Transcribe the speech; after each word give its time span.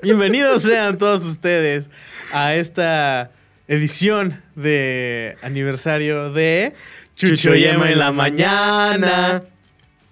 Bienvenidos 0.00 0.62
sean 0.62 0.96
todos 0.96 1.24
ustedes 1.24 1.90
a 2.32 2.54
esta 2.54 3.32
edición 3.66 4.40
de 4.54 5.36
aniversario 5.42 6.32
de 6.32 6.72
Chucho 7.16 7.52
Yema 7.54 7.90
en 7.90 7.98
la 7.98 8.12
mañana. 8.12 9.42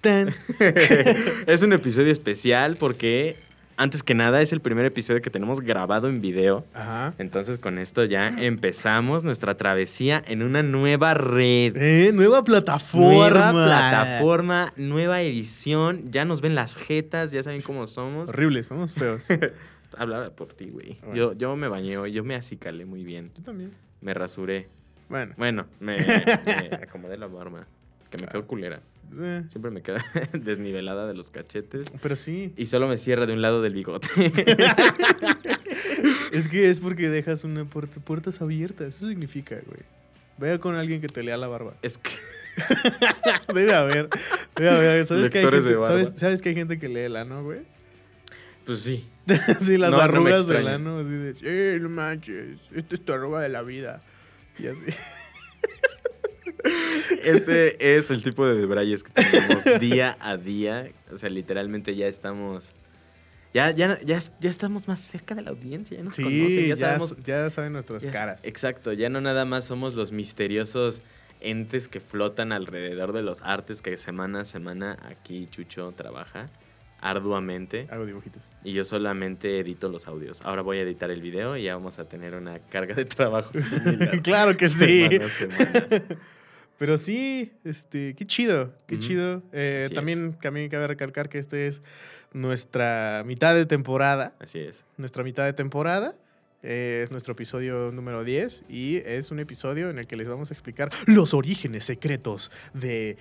Tan. 0.01 0.35
es 1.47 1.63
un 1.63 1.71
episodio 1.71 2.11
especial 2.11 2.75
porque, 2.75 3.37
antes 3.77 4.03
que 4.03 4.13
nada, 4.13 4.41
es 4.41 4.51
el 4.51 4.59
primer 4.59 4.85
episodio 4.85 5.21
que 5.21 5.29
tenemos 5.29 5.61
grabado 5.61 6.09
en 6.09 6.19
video. 6.19 6.65
Ajá. 6.73 7.13
Entonces, 7.17 7.57
con 7.57 7.77
esto 7.79 8.03
ya 8.03 8.27
empezamos 8.27 9.23
nuestra 9.23 9.55
travesía 9.55 10.21
en 10.27 10.43
una 10.43 10.63
nueva 10.63 11.13
red. 11.13 11.77
Eh, 11.77 12.11
nueva 12.13 12.43
plataforma. 12.43 13.51
Nueva 13.51 13.51
plataforma, 13.53 14.73
nueva 14.75 15.21
edición. 15.21 16.11
Ya 16.11 16.25
nos 16.25 16.41
ven 16.41 16.55
las 16.55 16.75
jetas, 16.75 17.31
ya 17.31 17.41
saben 17.41 17.61
cómo 17.61 17.87
somos. 17.87 18.29
Horrible, 18.29 18.65
somos 18.65 18.93
feos. 18.93 19.27
Hablar 19.97 20.33
por 20.35 20.53
ti, 20.53 20.69
güey. 20.69 20.97
Bueno. 21.01 21.15
Yo, 21.15 21.33
yo 21.33 21.55
me 21.55 21.67
bañé 21.67 21.97
hoy, 21.97 22.11
yo 22.11 22.23
me 22.23 22.35
acicalé 22.35 22.85
muy 22.85 23.03
bien. 23.03 23.31
Yo 23.35 23.43
también. 23.43 23.71
Me 24.01 24.13
rasuré. 24.13 24.67
Bueno. 25.09 25.33
Bueno, 25.37 25.67
me, 25.79 25.97
me 25.97 26.69
acomodé 26.83 27.17
la 27.17 27.27
barba. 27.27 27.65
Que 28.09 28.17
me 28.17 28.27
quedó 28.27 28.45
culera. 28.47 28.81
eh, 29.19 29.43
Siempre 29.49 29.71
me 29.71 29.81
queda 29.81 30.03
desnivelada 30.33 31.07
de 31.07 31.13
los 31.13 31.29
cachetes. 31.29 31.87
pero 32.01 32.15
sí. 32.15 32.53
Y 32.57 32.65
solo 32.67 32.87
me 32.87 32.97
cierra 32.97 33.25
de 33.25 33.33
un 33.33 33.41
lado 33.41 33.61
del 33.61 33.73
bigote. 33.73 34.07
Es 36.31 36.47
que 36.47 36.69
es 36.69 36.79
porque 36.79 37.09
dejas 37.09 37.43
una 37.43 37.65
puerta, 37.65 37.99
puertas 37.99 38.41
abiertas. 38.41 38.95
Eso 38.97 39.07
significa, 39.07 39.55
güey. 39.65 39.79
Vaya 40.37 40.59
con 40.59 40.75
alguien 40.75 41.01
que 41.01 41.07
te 41.07 41.23
lea 41.23 41.37
la 41.37 41.47
barba. 41.47 41.73
es 41.81 41.97
que 41.97 42.11
Debe 43.53 43.73
haber. 43.73 44.09
Debe 44.55 44.69
haber. 44.69 45.05
¿Sabes 45.05 45.29
que, 45.29 45.39
hay 45.39 45.45
gente. 45.45 45.73
¿sabes, 45.85 46.15
sabes 46.15 46.41
que 46.41 46.49
hay 46.49 46.55
gente 46.55 46.77
que 46.77 46.89
lee 46.89 47.01
el 47.01 47.15
ano, 47.15 47.43
güey? 47.43 47.61
Pues 48.67 48.79
sí. 48.81 49.03
sí, 49.61 49.77
las 49.77 49.89
No, 49.91 49.97
no 49.97 50.03
arrugas 50.03 50.45
del 50.45 50.57
extraña. 50.57 50.75
ano. 50.75 50.99
Así 50.99 51.09
de, 51.09 51.35
eh, 51.75 51.79
no 51.79 51.89
manches. 51.89 52.59
Esta 52.75 52.93
es 52.95 53.03
tu 53.03 53.13
arruga 53.13 53.39
de 53.41 53.49
la 53.49 53.63
vida. 53.63 54.03
Y 54.59 54.67
así. 54.67 54.81
Este 57.23 57.95
es 57.97 58.09
el 58.11 58.23
tipo 58.23 58.45
de 58.45 58.55
debrayes 58.55 59.03
que 59.03 59.11
tenemos 59.11 59.63
día 59.79 60.17
a 60.19 60.37
día. 60.37 60.91
O 61.11 61.17
sea, 61.17 61.29
literalmente 61.29 61.95
ya 61.95 62.07
estamos. 62.07 62.73
Ya, 63.53 63.71
ya, 63.71 63.97
ya, 64.01 64.19
ya 64.39 64.49
estamos 64.49 64.87
más 64.87 64.99
cerca 64.99 65.33
de 65.33 65.41
la 65.41 65.51
audiencia. 65.51 65.97
Ya 65.97 66.03
nos 66.03 66.15
conocen, 66.17 66.47
Sí, 66.49 66.61
ya, 66.67 66.75
ya, 66.75 66.75
sabemos. 66.75 67.17
ya 67.23 67.49
saben 67.49 67.73
nuestras 67.73 68.03
ya- 68.03 68.11
caras. 68.11 68.45
Exacto, 68.45 68.91
ya 68.93 69.09
no 69.09 69.21
nada 69.21 69.45
más 69.45 69.65
somos 69.65 69.95
los 69.95 70.11
misteriosos 70.11 71.01
entes 71.39 71.87
que 71.87 71.99
flotan 71.99 72.51
alrededor 72.51 73.13
de 73.13 73.21
los 73.21 73.41
artes 73.41 73.81
que 73.81 73.97
semana 73.97 74.41
a 74.41 74.45
semana 74.45 74.97
aquí 75.09 75.47
Chucho 75.51 75.93
trabaja 75.95 76.47
arduamente. 77.09 77.87
Hago 77.89 78.05
dibujitos. 78.05 78.41
Y 78.63 78.73
yo 78.73 78.83
solamente 78.83 79.59
edito 79.59 79.89
los 79.89 80.07
audios. 80.07 80.41
Ahora 80.43 80.61
voy 80.61 80.79
a 80.79 80.81
editar 80.81 81.09
el 81.11 81.21
video 81.21 81.55
y 81.57 81.63
ya 81.63 81.75
vamos 81.75 81.99
a 81.99 82.05
tener 82.09 82.35
una 82.35 82.59
carga 82.59 82.95
de 82.95 83.05
trabajo 83.05 83.51
similar. 83.59 84.21
claro 84.21 84.57
que 84.57 84.67
sí. 84.67 85.03
Semana 85.09 85.25
a 85.25 85.29
semana. 85.29 86.03
Pero 86.77 86.97
sí, 86.99 87.53
este, 87.63 88.13
qué 88.15 88.25
chido, 88.25 88.73
qué 88.85 88.99
chido. 88.99 89.41
Eh, 89.51 89.89
también, 89.95 90.33
también 90.39 90.69
cabe 90.69 90.85
recalcar 90.87 91.27
que 91.27 91.39
este 91.39 91.65
es 91.67 91.81
nuestra 92.33 93.23
mitad 93.25 93.55
de 93.55 93.65
temporada. 93.65 94.35
Así 94.39 94.59
es. 94.59 94.83
Nuestra 94.97 95.23
mitad 95.23 95.43
de 95.45 95.53
temporada. 95.53 96.13
eh, 96.61 97.01
es 97.03 97.11
nuestro 97.11 97.31
episodio 97.33 97.91
número 97.91 98.23
10 98.23 98.65
y 98.69 98.97
es 99.05 99.31
un 99.31 99.39
episodio 99.39 99.89
en 99.89 99.97
el 99.99 100.05
que 100.07 100.15
les 100.17 100.27
vamos 100.27 100.51
a 100.51 100.53
explicar 100.53 100.89
los 101.07 101.33
orígenes 101.33 101.83
secretos 101.85 102.51
de 102.73 103.17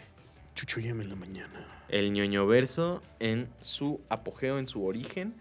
Chucho 0.57 0.81
Yema 0.81 1.03
en 1.03 1.11
la 1.11 1.17
mañana. 1.17 1.67
El 1.89 2.12
ñoño 2.12 2.47
verso 2.47 3.03
en 3.21 3.49
su 3.61 4.01
apogeo, 4.08 4.58
en 4.58 4.67
su 4.67 4.85
origen. 4.85 5.35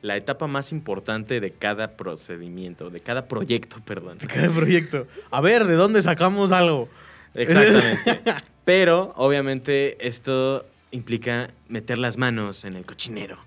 La 0.00 0.16
etapa 0.16 0.46
más 0.46 0.72
importante 0.72 1.40
de 1.40 1.50
cada 1.50 1.96
procedimiento, 1.96 2.88
de 2.88 3.00
cada 3.00 3.26
proyecto, 3.26 3.76
perdón. 3.84 4.16
De 4.16 4.26
cada 4.28 4.48
proyecto. 4.48 5.06
A 5.30 5.42
ver, 5.42 5.64
¿de 5.64 5.74
dónde 5.74 6.00
sacamos 6.00 6.52
algo? 6.52 6.88
Exactamente. 7.34 8.20
Pero, 8.64 9.12
obviamente, 9.16 10.06
esto 10.06 10.64
implica 10.92 11.50
meter 11.68 11.98
las 11.98 12.16
manos 12.16 12.64
en 12.64 12.76
el 12.76 12.86
cochinero. 12.86 13.44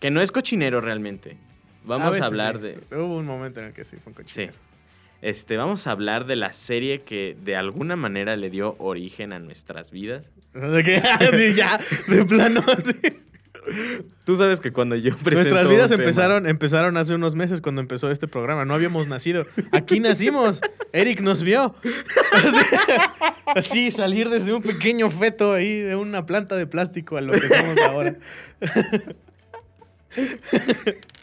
Que 0.00 0.10
no 0.10 0.20
es 0.20 0.32
cochinero 0.32 0.80
realmente. 0.80 1.38
Vamos 1.84 2.20
a, 2.20 2.26
hablar 2.26 2.56
sí. 2.56 2.62
de. 2.62 2.96
Hubo 2.96 3.16
un 3.16 3.26
momento 3.26 3.60
en 3.60 3.66
el 3.66 3.72
que 3.72 3.84
sí 3.84 3.96
fue 4.02 4.12
un 4.12 4.26
Sí. 4.26 4.50
Este, 5.22 5.56
vamos 5.56 5.86
a 5.86 5.90
hablar 5.90 6.24
de 6.26 6.36
la 6.36 6.52
serie 6.52 7.02
que 7.02 7.36
de 7.44 7.54
alguna 7.56 7.94
manera 7.96 8.36
le 8.36 8.48
dio 8.50 8.74
origen 8.78 9.32
a 9.32 9.38
nuestras 9.38 9.90
vidas. 9.90 10.30
¿De 10.54 10.82
qué? 10.82 11.02
Sí, 11.36 11.54
ya, 11.54 11.78
de 12.08 12.24
plano. 12.24 12.62
sí. 12.84 13.16
Tú 14.24 14.36
sabes 14.36 14.58
que 14.58 14.72
cuando 14.72 14.96
yo 14.96 15.14
presento 15.18 15.50
Nuestras 15.54 15.68
vidas 15.68 15.90
tema- 15.90 16.02
empezaron, 16.02 16.46
empezaron 16.46 16.96
hace 16.96 17.14
unos 17.14 17.34
meses 17.34 17.60
cuando 17.60 17.82
empezó 17.82 18.10
este 18.10 18.26
programa. 18.26 18.64
No 18.64 18.74
habíamos 18.74 19.06
nacido. 19.06 19.44
Aquí 19.72 20.00
nacimos. 20.00 20.60
Eric 20.92 21.20
nos 21.20 21.42
vio. 21.42 21.74
Así, 22.32 22.64
así, 23.46 23.90
salir 23.90 24.30
desde 24.30 24.54
un 24.54 24.62
pequeño 24.62 25.10
feto 25.10 25.52
ahí 25.52 25.78
de 25.80 25.94
una 25.94 26.24
planta 26.24 26.56
de 26.56 26.66
plástico 26.66 27.18
a 27.18 27.20
lo 27.20 27.32
que 27.32 27.48
somos 27.48 27.78
ahora. 27.82 28.16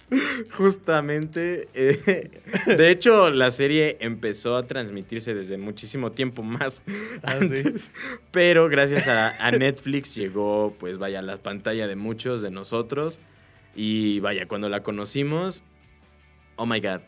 Justamente. 0.52 1.68
eh, 1.74 2.30
de 2.66 2.90
hecho, 2.90 3.30
la 3.30 3.52
serie 3.52 3.98
empezó 4.00 4.56
a 4.56 4.66
transmitirse 4.68 5.34
desde 5.34 5.58
muchísimo 5.58 6.12
tiempo 6.12 6.44
más 6.44 6.84
Ah, 7.24 7.38
sí. 7.40 7.46
antes. 7.46 7.92
Pero 8.32 8.70
gracias 8.70 9.08
a, 9.08 9.46
a 9.46 9.52
Netflix 9.52 10.16
llegó, 10.16 10.76
pues 10.80 10.98
vaya, 10.98 11.20
a 11.20 11.24
la 11.24 11.38
pantalla 11.38 11.88
de 11.88 11.96
muchos 11.96 12.42
de 12.42 12.52
nosotros. 12.52 13.20
Y 13.76 14.20
vaya, 14.22 14.48
cuando 14.48 14.70
la 14.70 14.82
conocimos. 14.84 15.64
Oh 16.56 16.66
my 16.66 16.80
god. 16.80 17.02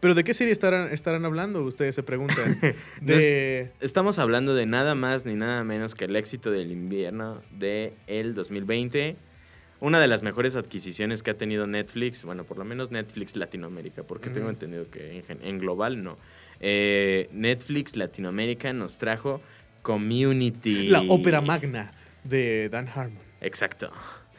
Pero 0.00 0.14
¿de 0.14 0.24
qué 0.24 0.34
serie 0.34 0.52
estarán, 0.52 0.92
estarán 0.92 1.24
hablando? 1.24 1.62
Ustedes 1.62 1.94
se 1.94 2.02
preguntan. 2.02 2.58
De... 3.00 3.70
Estamos 3.80 4.18
hablando 4.18 4.54
de 4.54 4.66
nada 4.66 4.94
más 4.94 5.24
ni 5.24 5.34
nada 5.34 5.64
menos 5.64 5.94
que 5.94 6.04
el 6.04 6.16
éxito 6.16 6.50
del 6.50 6.70
invierno 6.70 7.42
del 7.52 7.94
el 8.06 8.34
2020. 8.34 9.16
Una 9.78 10.00
de 10.00 10.08
las 10.08 10.22
mejores 10.22 10.56
adquisiciones 10.56 11.22
que 11.22 11.32
ha 11.32 11.36
tenido 11.36 11.66
Netflix, 11.66 12.24
bueno, 12.24 12.44
por 12.44 12.56
lo 12.58 12.64
menos 12.64 12.90
Netflix 12.90 13.36
Latinoamérica, 13.36 14.04
porque 14.04 14.30
tengo 14.30 14.48
entendido 14.48 14.90
que 14.90 15.22
en, 15.28 15.58
global 15.58 16.02
no. 16.02 16.16
Eh, 16.60 17.28
Netflix 17.32 17.96
Latinoamérica 17.96 18.72
nos 18.72 18.96
trajo 18.96 19.42
Community. 19.82 20.88
La 20.88 21.02
ópera 21.02 21.40
magna 21.40 21.92
de 22.24 22.68
Dan 22.70 22.88
Harmon. 22.88 23.22
Exacto. 23.40 23.90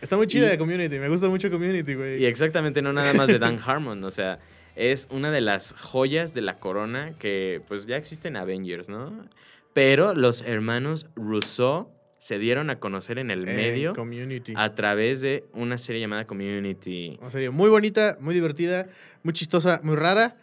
Está 0.01 0.17
muy 0.17 0.27
chida 0.27 0.49
de 0.49 0.57
Community. 0.57 0.99
Me 0.99 1.09
gusta 1.09 1.27
mucho 1.27 1.49
Community, 1.49 1.93
güey. 1.93 2.21
Y 2.21 2.25
exactamente 2.25 2.81
no 2.81 2.91
nada 2.93 3.13
más 3.13 3.27
de 3.27 3.39
Dan 3.39 3.59
Harmon, 3.65 4.03
o 4.03 4.11
sea, 4.11 4.39
es 4.75 5.07
una 5.11 5.31
de 5.31 5.41
las 5.41 5.73
joyas 5.73 6.33
de 6.33 6.41
la 6.41 6.59
corona 6.59 7.13
que 7.17 7.61
pues 7.67 7.85
ya 7.85 7.97
existen 7.97 8.37
Avengers, 8.37 8.89
¿no? 8.89 9.27
Pero 9.73 10.13
los 10.13 10.41
hermanos 10.41 11.07
Rousseau 11.15 11.89
se 12.19 12.39
dieron 12.39 12.69
a 12.69 12.79
conocer 12.79 13.19
en 13.19 13.31
el 13.31 13.47
Eh, 13.47 13.53
medio 13.55 13.93
Community. 13.93 14.53
a 14.55 14.73
través 14.75 15.21
de 15.21 15.43
una 15.53 15.77
serie 15.77 16.01
llamada 16.01 16.25
Community. 16.25 17.17
Una 17.21 17.31
serie 17.31 17.49
muy 17.49 17.69
bonita, 17.69 18.17
muy 18.19 18.33
divertida, 18.33 18.87
muy 19.23 19.33
chistosa, 19.33 19.79
muy 19.83 19.95
rara. 19.95 20.35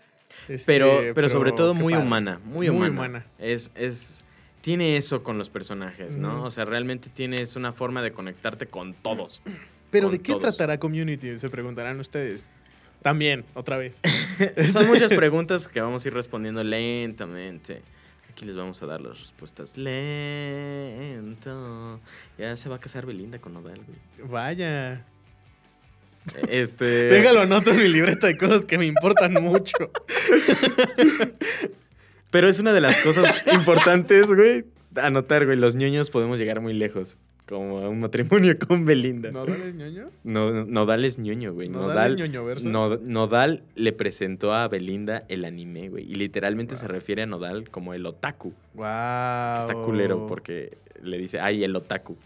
Este, 0.49 0.73
Pero, 0.73 1.01
pero, 1.15 1.29
sobre 1.29 1.53
todo 1.53 1.75
muy 1.75 1.93
padre. 1.95 2.07
humana, 2.07 2.41
muy 2.45 2.69
Muy 2.69 2.69
humana. 2.69 2.91
humana. 2.93 3.27
Es, 3.39 3.71
es, 3.75 4.25
tiene 4.61 4.97
eso 4.97 5.23
con 5.23 5.39
los 5.39 5.49
personajes, 5.51 6.17
¿no? 6.17 6.43
O 6.45 6.51
sea, 6.51 6.65
realmente 6.65 7.09
tienes 7.09 7.57
una 7.57 7.73
forma 7.73 8.03
de 8.03 8.13
conectarte 8.13 8.67
con 8.67 8.95
todos. 8.95 9.43
Pero 9.91 10.09
con 10.09 10.17
¿de 10.17 10.23
qué 10.23 10.33
todos. 10.33 10.43
tratará 10.57 10.79
Community? 10.79 11.39
Se 11.39 11.49
preguntarán 11.49 11.99
ustedes. 12.01 12.51
También, 13.03 13.45
otra 13.55 13.77
vez. 13.77 14.01
Son 14.73 14.87
muchas 14.87 15.13
preguntas 15.15 15.69
que 15.69 15.81
vamos 15.81 16.05
a 16.05 16.09
ir 16.09 16.15
respondiendo 16.15 16.65
lentamente. 16.65 17.83
Aquí 18.35 18.45
les 18.47 18.57
vamos 18.57 18.83
a 18.83 18.87
dar 18.87 19.01
las 19.01 19.21
respuestas 19.21 19.77
lento. 19.77 20.01
Ya 22.37 22.57
se 22.57 22.69
va 22.69 22.75
a 22.75 22.81
casar 22.81 23.07
Belinda 23.07 23.39
con 23.39 23.55
Nodal, 23.55 23.81
güey. 23.87 24.29
Vaya. 24.29 25.07
Este. 26.49 26.85
Déjalo 27.05 27.43
anoto 27.43 27.71
en 27.71 27.77
mi 27.77 27.87
libreta 27.89 28.27
de 28.27 28.37
cosas 28.37 28.67
que 28.67 28.77
me 28.77 28.87
importan 28.87 29.35
mucho. 29.41 29.77
Pero 32.33 32.49
es 32.49 32.59
una 32.59 32.73
de 32.73 32.81
las 32.81 33.01
cosas 33.03 33.47
importantes, 33.55 34.27
güey. 34.27 34.65
Anotar, 34.97 35.45
güey. 35.45 35.57
Los 35.57 35.77
ñoños 35.77 36.11
podemos 36.11 36.37
llegar 36.37 36.61
muy 36.61 36.75
lejos. 36.75 37.17
Como 37.47 37.89
un 37.89 38.01
matrimonio 38.01 38.59
con 38.69 38.87
Belinda. 38.87 39.31
¿No 39.31 39.45
dale 39.45 39.73
ñoño? 39.73 40.11
No, 40.23 40.65
Nodal 40.65 41.05
es 41.05 41.19
ñoño, 41.19 41.53
güey. 41.53 41.69
¿Nodal 41.69 41.89
Nodal, 41.89 42.13
es 42.57 42.65
ñoño 42.65 42.99
Nodal 43.03 43.63
le 43.75 43.93
presentó 43.93 44.55
a 44.55 44.67
Belinda 44.69 45.25
el 45.29 45.45
anime, 45.45 45.91
güey. 45.91 46.11
Y 46.11 46.15
literalmente 46.15 46.75
se 46.75 46.89
refiere 46.89 47.23
a 47.23 47.27
Nodal 47.27 47.69
como 47.69 47.93
el 47.93 48.07
otaku. 48.07 48.55
Wow. 48.75 48.85
Que 49.55 49.61
está 49.61 49.75
culero 49.75 50.27
porque 50.27 50.79
le 51.03 51.19
dice, 51.19 51.41
ay, 51.41 51.65
el 51.65 51.77
otaku. 51.77 52.17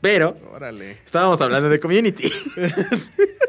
Pero 0.00 0.36
Órale. 0.52 0.92
estábamos 0.92 1.40
hablando 1.40 1.68
de 1.68 1.80
community. 1.80 2.30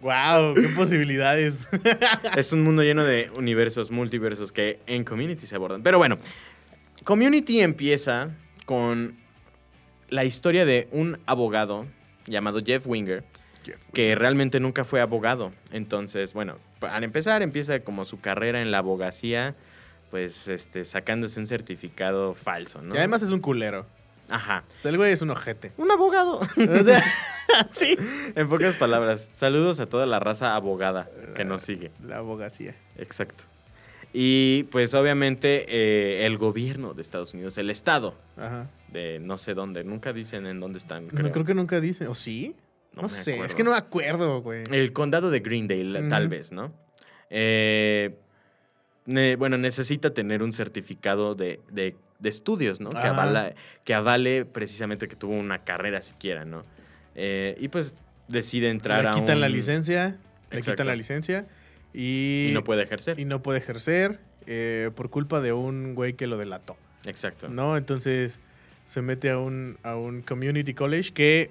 Wow, 0.00 0.54
qué 0.54 0.68
posibilidades. 0.68 1.66
es 2.36 2.52
un 2.52 2.62
mundo 2.62 2.84
lleno 2.84 3.02
de 3.02 3.28
universos, 3.36 3.90
multiversos 3.90 4.52
que 4.52 4.78
en 4.86 5.02
community 5.02 5.46
se 5.46 5.56
abordan. 5.56 5.82
Pero 5.82 5.98
bueno, 5.98 6.16
community 7.02 7.60
empieza 7.60 8.30
con 8.66 9.16
la 10.08 10.24
historia 10.24 10.64
de 10.64 10.88
un 10.92 11.18
abogado 11.26 11.86
llamado 12.26 12.60
Jeff 12.64 12.86
Winger 12.86 13.24
Jeff. 13.64 13.80
que 13.92 14.14
realmente 14.14 14.60
nunca 14.60 14.84
fue 14.84 15.00
abogado. 15.00 15.52
Entonces, 15.72 16.32
bueno, 16.32 16.58
al 16.80 17.04
empezar 17.04 17.42
empieza 17.42 17.80
como 17.80 18.04
su 18.04 18.20
carrera 18.20 18.62
en 18.62 18.70
la 18.70 18.78
abogacía, 18.78 19.54
pues 20.10 20.48
este, 20.48 20.84
sacándose 20.84 21.40
un 21.40 21.46
certificado 21.46 22.34
falso, 22.34 22.82
¿no? 22.82 22.94
Y 22.94 22.98
además 22.98 23.22
es 23.22 23.30
un 23.30 23.40
culero. 23.40 23.86
Ajá. 24.28 24.64
O 24.78 24.82
sea, 24.82 24.90
el 24.90 24.96
güey 24.96 25.12
es 25.12 25.22
un 25.22 25.30
ojete. 25.30 25.72
Un 25.76 25.90
abogado. 25.90 26.40
O 26.56 26.84
sea, 26.84 27.02
sí. 27.70 27.96
en 28.34 28.48
pocas 28.48 28.76
palabras, 28.76 29.28
saludos 29.32 29.80
a 29.80 29.86
toda 29.86 30.04
la 30.06 30.18
raza 30.18 30.54
abogada 30.56 31.08
que 31.34 31.44
nos 31.44 31.62
sigue. 31.62 31.90
La 32.04 32.18
abogacía. 32.18 32.74
Exacto. 32.96 33.44
Y 34.12 34.64
pues 34.70 34.94
obviamente 34.94 35.66
eh, 35.68 36.26
el 36.26 36.38
gobierno 36.38 36.94
de 36.94 37.02
Estados 37.02 37.34
Unidos, 37.34 37.58
el 37.58 37.68
estado 37.70 38.14
Ajá. 38.36 38.70
de 38.92 39.18
no 39.20 39.36
sé 39.36 39.52
dónde, 39.54 39.84
nunca 39.84 40.12
dicen 40.12 40.46
en 40.46 40.58
dónde 40.60 40.78
están. 40.78 41.08
No, 41.12 41.30
creo 41.32 41.44
que 41.44 41.54
nunca 41.54 41.80
dice. 41.80 42.06
¿O 42.08 42.14
sí? 42.14 42.54
No, 42.94 43.08
sé. 43.10 43.32
acuerdo. 43.32 43.46
Es 43.46 43.54
que 43.54 43.64
no 43.64 43.72
me 43.72 43.76
acuerdo, 43.76 44.40
güey. 44.40 44.62
El 44.70 44.92
condado 44.94 45.30
de 45.30 45.40
Greendale, 45.40 46.08
tal 46.08 46.24
Ujú. 46.24 46.30
vez, 46.30 46.52
¿no? 46.52 46.72
Eh, 47.28 48.16
ne- 49.04 49.36
bueno, 49.36 49.58
necesita 49.58 50.14
tener 50.14 50.42
un 50.42 50.52
certificado 50.54 51.34
de, 51.34 51.60
de- 51.70 51.94
de 52.18 52.28
estudios, 52.30 52.80
¿no? 52.80 52.88
Que, 52.90 52.98
avala, 53.06 53.54
que 53.84 53.92
avale 53.92 54.46
precisamente 54.46 55.08
que 55.08 55.16
tuvo 55.16 55.34
una 55.34 55.64
carrera 55.64 56.00
siquiera, 56.00 56.46
¿no? 56.46 56.64
Eh, 57.14 57.54
y 57.60 57.68
pues 57.68 57.94
decide 58.28 58.70
entrar 58.70 59.02
le 59.04 59.10
a 59.10 59.12
quitan 59.14 59.36
un... 59.36 59.40
la 59.42 59.48
licencia. 59.50 60.16
Le 60.50 60.58
Exacto. 60.58 60.72
quitan 60.72 60.86
la 60.86 60.96
licencia. 60.96 61.46
Y, 61.92 62.48
Y 62.50 62.54
no 62.54 62.62
puede 62.64 62.82
ejercer. 62.82 63.18
y 63.18 63.24
no 63.24 63.42
puede 63.42 63.58
ejercer 63.58 64.20
eh, 64.46 64.90
por 64.94 65.10
culpa 65.10 65.40
de 65.40 65.52
un 65.52 65.94
güey 65.94 66.12
que 66.14 66.26
lo 66.26 66.36
delató. 66.36 66.76
Exacto. 67.06 67.48
¿No? 67.48 67.76
Entonces 67.76 68.38
se 68.84 69.02
mete 69.02 69.30
a 69.30 69.38
un, 69.38 69.78
a 69.82 69.96
un 69.96 70.22
community 70.22 70.74
college 70.74 71.12
que 71.12 71.50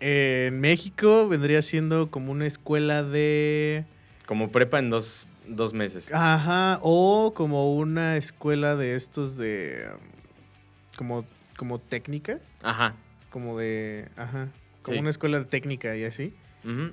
eh, 0.00 0.46
en 0.48 0.60
México 0.60 1.28
vendría 1.28 1.62
siendo 1.62 2.10
como 2.10 2.32
una 2.32 2.46
escuela 2.46 3.02
de... 3.02 3.84
Como 4.26 4.50
prepa 4.50 4.78
en 4.78 4.90
dos, 4.90 5.26
dos 5.46 5.72
meses. 5.74 6.12
Ajá, 6.12 6.78
o 6.82 7.32
como 7.34 7.74
una 7.76 8.16
escuela 8.16 8.76
de 8.76 8.94
estos 8.96 9.36
de... 9.38 9.86
um, 9.94 10.96
como, 10.96 11.24
como 11.56 11.78
técnica, 11.78 12.38
Ajá. 12.62 12.94
como 13.30 13.58
de... 13.58 14.08
Ajá, 14.16 14.48
como 14.82 14.94
Sí. 14.96 15.00
una 15.00 15.10
escuela 15.10 15.38
de 15.38 15.44
técnica 15.46 15.96
y 15.96 16.04
así. 16.04 16.34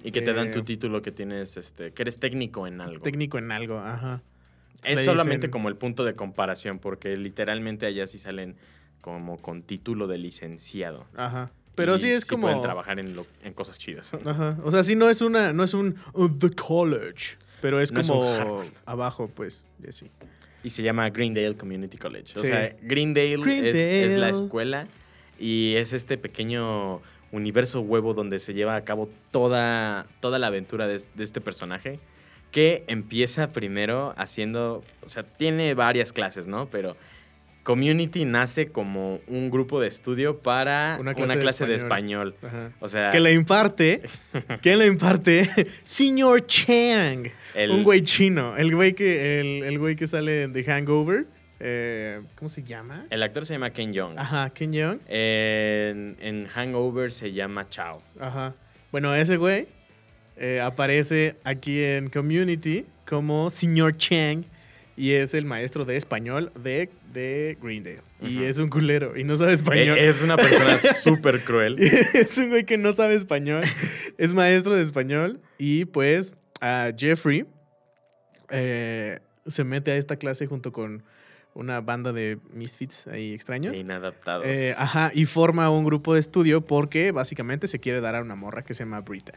Y 0.03 0.11
que 0.11 0.21
te 0.21 0.33
dan 0.33 0.47
Eh, 0.47 0.51
tu 0.51 0.63
título 0.63 1.01
que 1.01 1.11
tienes, 1.11 1.55
este, 1.57 1.91
que 1.91 2.01
eres 2.01 2.19
técnico 2.19 2.67
en 2.67 2.81
algo. 2.81 3.01
Técnico 3.03 3.37
en 3.37 3.51
algo, 3.51 3.79
ajá. 3.79 4.21
Es 4.83 5.05
solamente 5.05 5.47
dicen- 5.47 5.51
como 5.51 5.69
el 5.69 5.75
punto 5.75 6.03
de 6.03 6.15
comparación, 6.15 6.79
porque 6.79 7.15
literalmente 7.15 7.85
allá 7.85 8.07
sí 8.07 8.17
salen 8.19 8.55
como 8.99 9.37
con 9.37 9.61
título 9.63 10.07
de 10.07 10.17
licenciado. 10.17 11.05
Ajá. 11.15 11.51
Pero 11.75 11.95
Y 11.95 11.99
sí 11.99 12.09
es 12.09 12.25
como... 12.25 12.43
pueden 12.47 12.61
trabajar 12.61 12.99
en, 12.99 13.15
lo- 13.15 13.25
en 13.43 13.53
cosas 13.53 13.77
chidas. 13.77 14.11
Ajá. 14.25 14.57
O 14.63 14.71
sea, 14.71 14.83
sí 14.83 14.95
no 14.95 15.09
es 15.09 15.21
una, 15.21 15.53
no 15.53 15.63
es 15.63 15.73
un 15.73 15.95
uh, 16.13 16.27
the 16.29 16.49
college, 16.51 17.37
pero 17.61 17.79
es 17.79 17.91
No 17.93 18.01
como 18.01 18.63
abajo, 18.85 19.29
pues, 19.33 19.65
y 19.83 19.87
así. 19.89 20.11
Y 20.63 20.69
se 20.71 20.83
llama 20.83 21.09
Greendale 21.09 21.55
Community 21.55 21.97
College. 21.97 22.33
O 22.37 22.41
Sí. 22.41 22.47
sea, 22.47 22.75
Greendale, 22.81 23.33
Es, 23.69 23.75
es 23.75 24.11
la 24.11 24.27
Greendale. 24.27 24.29
escuela 24.31 24.87
y 25.39 25.75
es 25.75 25.93
este 25.93 26.17
pequeño 26.17 27.01
universo 27.31 27.81
huevo 27.81 28.13
donde 28.13 28.39
se 28.39 28.53
lleva 28.53 28.75
a 28.75 28.83
cabo 28.83 29.09
toda, 29.31 30.05
toda 30.19 30.39
la 30.39 30.47
aventura 30.47 30.87
de, 30.87 31.01
de 31.15 31.23
este 31.23 31.41
personaje 31.41 31.99
que 32.51 32.83
empieza 32.87 33.51
primero 33.53 34.13
haciendo, 34.17 34.83
o 35.01 35.09
sea, 35.09 35.23
tiene 35.23 35.73
varias 35.73 36.11
clases, 36.11 36.47
¿no? 36.47 36.67
Pero 36.69 36.97
Community 37.63 38.25
nace 38.25 38.69
como 38.71 39.19
un 39.27 39.51
grupo 39.51 39.79
de 39.79 39.87
estudio 39.87 40.39
para 40.39 40.97
Una 40.99 41.11
una 41.11 41.35
clase 41.37 41.65
de 41.65 41.69
de 41.71 41.75
español. 41.75 42.35
O 42.79 42.89
sea, 42.89 43.11
Que 43.11 43.19
le 43.19 43.33
imparte, 43.33 43.99
¿quién 44.61 44.79
le 44.79 44.87
imparte? 44.87 45.47
Señor 45.83 46.45
Chang. 46.47 47.27
el- 47.53 47.71
Un 47.71 47.83
güey 47.83 48.01
chino. 48.01 48.57
El 48.57 48.75
güey 48.75 48.93
que, 48.93 49.39
el, 49.39 49.63
el 49.63 49.77
güey 49.79 49.95
que 49.95 50.07
sale 50.07 50.47
de 50.47 50.63
Hangover. 50.63 51.27
Eh, 51.63 52.21
¿Cómo 52.35 52.49
se 52.49 52.63
llama? 52.63 53.05
el 53.09 53.21
actor 53.23 53.45
se 53.45 53.53
llama 53.53 53.69
Ken 53.69 53.93
Jeong. 53.93 54.17
Ajá, 54.17 54.49
Ken 54.49 54.73
Jeong. 54.73 54.99
En, 55.07 56.17
en 56.19 56.47
Hangover 56.47 57.11
se 57.11 57.31
llama 57.33 57.69
Chao. 57.69 58.01
Ajá. 58.19 58.55
Bueno, 58.91 59.13
ese 59.15 59.37
güey 59.37 59.67
eh, 60.37 60.59
aparece 60.59 61.35
aquí 61.43 61.83
en 61.83 62.09
Community 62.09 62.85
como 63.07 63.49
Señor 63.49 63.95
Chang 63.97 64.43
y 64.97 65.11
es 65.13 65.33
el 65.33 65.45
maestro 65.45 65.85
de 65.85 65.97
español 65.97 66.51
de, 66.61 66.89
de 67.13 67.57
Greendale. 67.61 68.01
Y 68.21 68.43
es 68.43 68.59
un 68.59 68.69
culero 68.69 69.17
y 69.17 69.23
no 69.23 69.35
sabe 69.35 69.53
español. 69.53 69.97
Eh, 69.97 70.07
Es 70.07 70.21
una 70.21 70.35
persona 70.37 70.77
súper 70.93 71.39
cruel. 71.41 71.77
es 72.13 72.37
un 72.37 72.49
güey 72.49 72.65
que 72.65 72.77
no 72.77 72.91
sabe 72.93 73.15
español. 73.15 73.63
es 74.17 74.33
maestro 74.33 74.75
de 74.75 74.81
español. 74.81 75.39
Y 75.57 75.85
pues 75.85 76.35
a 76.59 76.91
Jeffrey 76.95 77.45
eh, 78.49 79.19
se 79.47 79.63
mete 79.63 79.91
a 79.91 79.95
esta 79.95 80.17
clase 80.17 80.45
junto 80.45 80.71
con 80.71 81.03
una 81.53 81.81
banda 81.81 82.13
de 82.13 82.37
misfits 82.53 83.07
ahí 83.07 83.33
extraños. 83.33 83.77
Inadaptados. 83.77 84.45
Eh, 84.47 84.73
ajá, 84.77 85.11
y 85.13 85.25
forma 85.25 85.69
un 85.69 85.83
grupo 85.85 86.13
de 86.13 86.19
estudio 86.19 86.61
porque 86.61 87.11
básicamente 87.11 87.67
se 87.67 87.79
quiere 87.79 88.01
dar 88.01 88.15
a 88.15 88.21
una 88.21 88.35
morra 88.35 88.63
que 88.63 88.73
se 88.73 88.83
llama 88.83 89.01
Brita. 89.01 89.33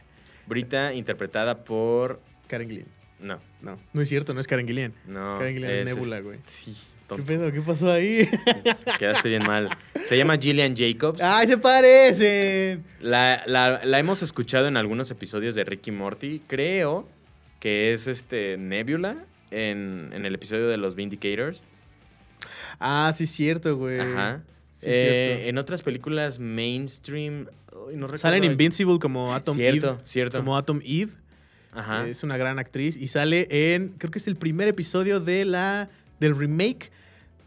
Brita 0.47 0.93
interpretada 0.93 1.63
por. 1.63 2.21
Karen 2.47 2.69
Gillian. 2.69 2.87
No, 3.19 3.39
No, 3.61 3.79
no 3.93 4.01
es 4.01 4.09
cierto, 4.09 4.33
no 4.33 4.39
es 4.39 4.47
Karen 4.47 4.67
Gillian. 4.67 4.93
no. 5.07 5.37
Karen 5.39 5.53
Gillian 5.55 5.71
es, 5.71 5.85
Nebula, 5.85 6.19
güey. 6.19 6.39
Sí, 6.45 6.75
¿Qué 7.15 7.21
pedo? 7.21 7.51
¿Qué 7.51 7.61
pasó 7.61 7.91
ahí? 7.91 8.27
Quedaste 8.99 9.29
bien 9.29 9.43
mal. 9.45 9.69
Se 10.05 10.17
llama 10.17 10.37
Gillian 10.37 10.75
Jacobs. 10.75 11.21
¡Ay, 11.21 11.47
se 11.47 11.57
parecen! 11.57 12.83
La, 12.99 13.43
la- 13.45 13.81
la 13.85 13.99
hemos 13.99 14.21
escuchado 14.23 14.67
en 14.67 14.75
algunos 14.77 15.11
episodios 15.11 15.53
de 15.55 15.63
Ricky 15.63 15.91
Morty. 15.91 16.41
Creo 16.47 17.07
que 17.59 17.93
es 17.93 18.07
este 18.07 18.57
Nebula 18.57 19.17
en, 19.51 20.09
en 20.13 20.25
el 20.25 20.33
episodio 20.35 20.67
de 20.67 20.77
los 20.77 20.95
Vindicators. 20.95 21.61
Ah, 22.79 23.11
sí, 23.15 23.25
es 23.25 23.31
cierto, 23.31 23.75
güey. 23.77 23.99
Ajá. 23.99 24.43
Sí, 24.71 24.87
Eh, 24.89 25.25
cierto. 25.35 25.49
en 25.49 25.57
otras 25.57 25.83
películas 25.83 26.39
mainstream. 26.39 27.47
no 27.93 28.17
Sale 28.17 28.37
en 28.37 28.43
Invincible 28.43 28.99
como 28.99 29.33
Atom 29.33 29.55
Cierto, 29.55 29.91
Eve. 29.93 29.99
cierto. 30.05 30.37
Como 30.39 30.57
Atom 30.57 30.81
Eve. 30.83 31.11
Ajá. 31.71 32.07
Es 32.07 32.23
una 32.23 32.37
gran 32.37 32.59
actriz. 32.59 32.97
Y 32.97 33.07
sale 33.07 33.47
en. 33.75 33.89
Creo 33.97 34.11
que 34.11 34.19
es 34.19 34.27
el 34.27 34.35
primer 34.35 34.67
episodio 34.67 35.19
de 35.19 35.45
la. 35.45 35.89
del 36.19 36.35
remake 36.35 36.91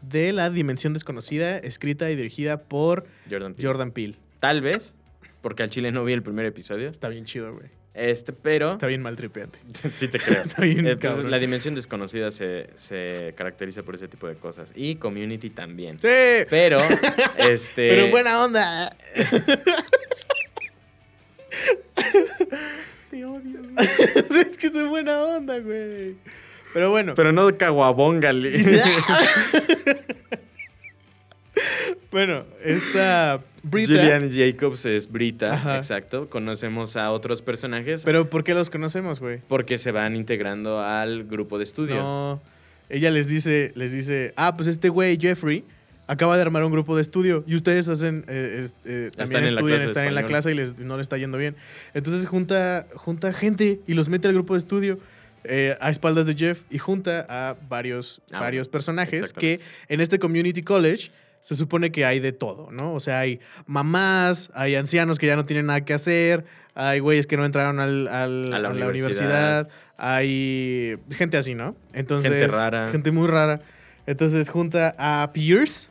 de 0.01 0.31
La 0.33 0.49
Dimensión 0.49 0.93
Desconocida, 0.93 1.57
escrita 1.57 2.09
y 2.09 2.15
dirigida 2.15 2.61
por 2.63 3.05
Jordan 3.29 3.53
Peele. 3.53 3.67
Jordan 3.67 3.91
Peele. 3.91 4.15
Tal 4.39 4.61
vez, 4.61 4.95
porque 5.41 5.63
al 5.63 5.69
chile 5.69 5.91
no 5.91 6.03
vi 6.05 6.13
el 6.13 6.23
primer 6.23 6.45
episodio. 6.45 6.87
Está 6.89 7.09
bien 7.09 7.25
chido, 7.25 7.53
güey. 7.53 7.67
Este, 7.93 8.33
pero. 8.33 8.71
Está 8.71 8.87
bien 8.87 9.01
mal 9.01 9.15
tripeante. 9.15 9.59
sí 9.93 10.07
te 10.07 10.19
creo. 10.19 10.43
Está 10.43 10.61
bien 10.61 10.85
Eh, 10.87 10.95
pues, 10.95 11.23
la 11.23 11.39
dimensión 11.39 11.75
desconocida 11.75 12.31
se, 12.31 12.69
se 12.75 13.33
caracteriza 13.35 13.83
por 13.83 13.95
ese 13.95 14.07
tipo 14.07 14.27
de 14.27 14.35
cosas. 14.35 14.71
Y 14.75 14.95
Community 14.95 15.49
también. 15.49 15.99
Sí. 15.99 16.07
Pero, 16.49 16.79
este. 17.37 17.89
Pero 17.89 18.09
buena 18.09 18.43
onda. 18.43 18.95
Te 23.09 23.25
odio. 23.25 23.59
es 23.77 24.57
que 24.57 24.67
es 24.67 24.87
buena 24.87 25.21
onda, 25.23 25.59
güey. 25.59 26.15
Pero 26.73 26.91
bueno. 26.91 27.15
Pero 27.15 27.31
no 27.31 27.57
caguabóngale. 27.57 28.53
Bueno, 32.11 32.43
esta 32.63 33.39
Brita. 33.63 33.93
Gillian 33.93 34.31
Jacobs 34.33 34.85
es 34.85 35.11
Brita, 35.11 35.53
Ajá. 35.53 35.77
exacto. 35.77 36.29
Conocemos 36.29 36.95
a 36.95 37.11
otros 37.11 37.41
personajes 37.41 38.03
Pero 38.03 38.29
¿por 38.29 38.43
qué 38.43 38.53
los 38.53 38.69
conocemos, 38.69 39.19
güey? 39.19 39.41
porque 39.47 39.77
se 39.77 39.91
van 39.91 40.15
integrando 40.15 40.79
al 40.79 41.25
grupo 41.25 41.57
de 41.57 41.63
estudio. 41.63 41.95
No. 41.95 42.41
Ella 42.89 43.11
les 43.11 43.27
dice, 43.27 43.71
les 43.75 43.91
dice, 43.91 44.33
ah, 44.35 44.55
pues 44.55 44.67
este 44.67 44.89
güey, 44.89 45.17
Jeffrey, 45.19 45.63
acaba 46.07 46.35
de 46.37 46.41
armar 46.41 46.63
un 46.63 46.71
grupo 46.71 46.95
de 46.95 47.03
estudio 47.03 47.43
y 47.45 47.55
ustedes 47.55 47.87
hacen, 47.87 48.25
eh, 48.27 48.65
eh, 48.85 49.11
también 49.15 49.41
la 49.43 49.47
estudian, 49.49 49.81
están 49.81 50.05
en 50.05 50.15
la 50.15 50.23
clase 50.25 50.51
y 50.51 50.55
les, 50.55 50.75
no 50.79 50.97
les 50.97 51.05
está 51.05 51.17
yendo 51.17 51.37
bien. 51.37 51.55
Entonces 51.93 52.25
junta, 52.27 52.87
junta 52.95 53.31
gente 53.31 53.79
y 53.85 53.93
los 53.93 54.09
mete 54.09 54.27
al 54.27 54.33
grupo 54.33 54.55
de 54.55 54.57
estudio 54.59 54.97
eh, 55.43 55.77
a 55.79 55.91
espaldas 55.91 56.25
de 56.25 56.33
Jeff 56.33 56.63
y 56.71 56.79
junta 56.79 57.27
a 57.29 57.55
varios, 57.69 58.21
Ah, 58.31 58.39
varios 58.39 58.67
personajes 58.67 59.31
que 59.33 59.59
en 59.87 60.01
este 60.01 60.17
community 60.17 60.63
college 60.63 61.11
se 61.41 61.55
supone 61.55 61.91
que 61.91 62.05
hay 62.05 62.19
de 62.19 62.31
todo, 62.31 62.69
¿no? 62.71 62.93
O 62.93 62.99
sea, 62.99 63.19
hay 63.19 63.39
mamás, 63.65 64.51
hay 64.55 64.75
ancianos 64.75 65.17
que 65.19 65.27
ya 65.27 65.35
no 65.35 65.45
tienen 65.45 65.67
nada 65.67 65.81
que 65.85 65.93
hacer, 65.93 66.45
hay 66.75 66.99
güeyes 66.99 67.27
que 67.27 67.37
no 67.37 67.45
entraron 67.45 67.79
al- 67.79 68.07
al- 68.07 68.53
A 68.53 68.59
la 68.59 68.69
a 68.69 68.73
la 68.73 68.87
universidad. 68.87 69.69
hay 69.97 70.97
gente 71.11 71.37
así, 71.37 71.55
¿no? 71.55 71.75
Entonces, 71.93 72.31
Gente 72.31 72.47
rara. 72.47 72.87
Gente 72.89 73.11
muy 73.11 73.27
rara. 73.27 73.59
Entonces 74.05 74.49
junta 74.49 74.95
a 74.97 75.31
Pierce, 75.33 75.89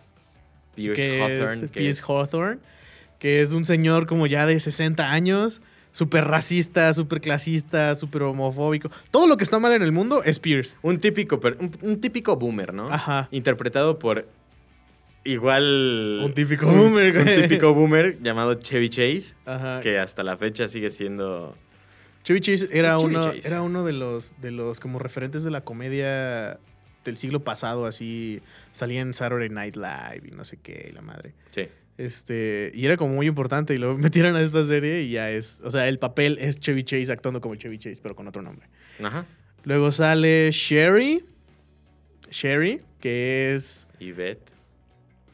Pierce 0.74 0.96
que 0.96 1.20
Hawthorne, 1.22 1.54
es 1.54 1.60
que 1.62 1.68
Pierce 1.68 2.00
es- 2.00 2.02
Hawthorne, 2.08 2.58
que 3.18 3.42
es 3.42 3.52
un 3.52 3.64
señor 3.64 4.06
como 4.06 4.26
ya 4.26 4.46
de 4.46 4.58
60 4.60 5.10
años, 5.12 5.60
súper 5.92 6.24
racista, 6.26 6.92
súper 6.94 7.20
clasista, 7.20 7.94
súper 7.94 8.22
homofóbico. 8.22 8.90
Todo 9.10 9.26
lo 9.26 9.36
que 9.36 9.44
está 9.44 9.58
mal 9.58 9.72
en 9.72 9.82
el 9.82 9.92
mundo 9.92 10.22
es 10.24 10.38
Pierce. 10.38 10.76
un 10.82 10.98
típico, 10.98 11.40
un, 11.58 11.70
un 11.82 12.00
típico 12.00 12.36
boomer, 12.36 12.72
¿no? 12.74 12.92
Ajá. 12.92 13.28
Interpretado 13.30 13.98
por 13.98 14.26
igual... 15.24 16.20
Un 16.24 16.34
típico 16.34 16.66
boomer, 16.66 17.16
Un 17.18 17.42
típico 17.42 17.74
boomer 17.74 18.18
llamado 18.22 18.54
Chevy 18.54 18.88
Chase, 18.88 19.34
Ajá. 19.46 19.80
que 19.80 19.98
hasta 19.98 20.22
la 20.22 20.36
fecha 20.36 20.68
sigue 20.68 20.90
siendo 20.90 21.56
Chevy 22.24 22.40
Chase 22.40 22.68
era 22.72 22.96
Es 22.96 23.02
Chevy 23.02 23.14
uno, 23.16 23.32
Chase. 23.32 23.48
era 23.48 23.62
uno 23.62 23.84
de 23.84 23.92
los, 23.92 24.40
de 24.40 24.50
los 24.50 24.80
como 24.80 24.98
referentes 24.98 25.44
de 25.44 25.50
la 25.50 25.62
comedia 25.62 26.58
del 27.04 27.16
siglo 27.16 27.40
pasado, 27.40 27.86
así 27.86 28.40
salía 28.72 29.00
en 29.00 29.14
Saturday 29.14 29.48
Night 29.48 29.76
Live 29.76 30.22
y 30.28 30.30
no 30.32 30.44
sé 30.44 30.58
qué, 30.62 30.88
y 30.90 30.92
la 30.94 31.00
madre. 31.02 31.32
Sí. 31.54 31.68
Este, 31.96 32.70
y 32.74 32.84
era 32.86 32.96
como 32.96 33.14
muy 33.14 33.26
importante 33.26 33.74
y 33.74 33.78
lo 33.78 33.96
metieron 33.98 34.36
a 34.36 34.40
esta 34.40 34.62
serie 34.62 35.02
y 35.02 35.10
ya 35.12 35.30
es, 35.30 35.60
o 35.64 35.70
sea, 35.70 35.88
el 35.88 35.98
papel 35.98 36.38
es 36.40 36.58
Chevy 36.58 36.84
Chase 36.84 37.12
actuando 37.12 37.40
como 37.40 37.54
Chevy 37.56 37.78
Chase, 37.78 38.00
pero 38.02 38.14
con 38.14 38.28
otro 38.28 38.42
nombre. 38.42 38.68
Ajá. 39.02 39.24
Luego 39.64 39.90
sale 39.90 40.50
Sherry, 40.52 41.24
Sherry, 42.30 42.80
que 43.00 43.54
es 43.54 43.86
Yvette. 44.00 44.52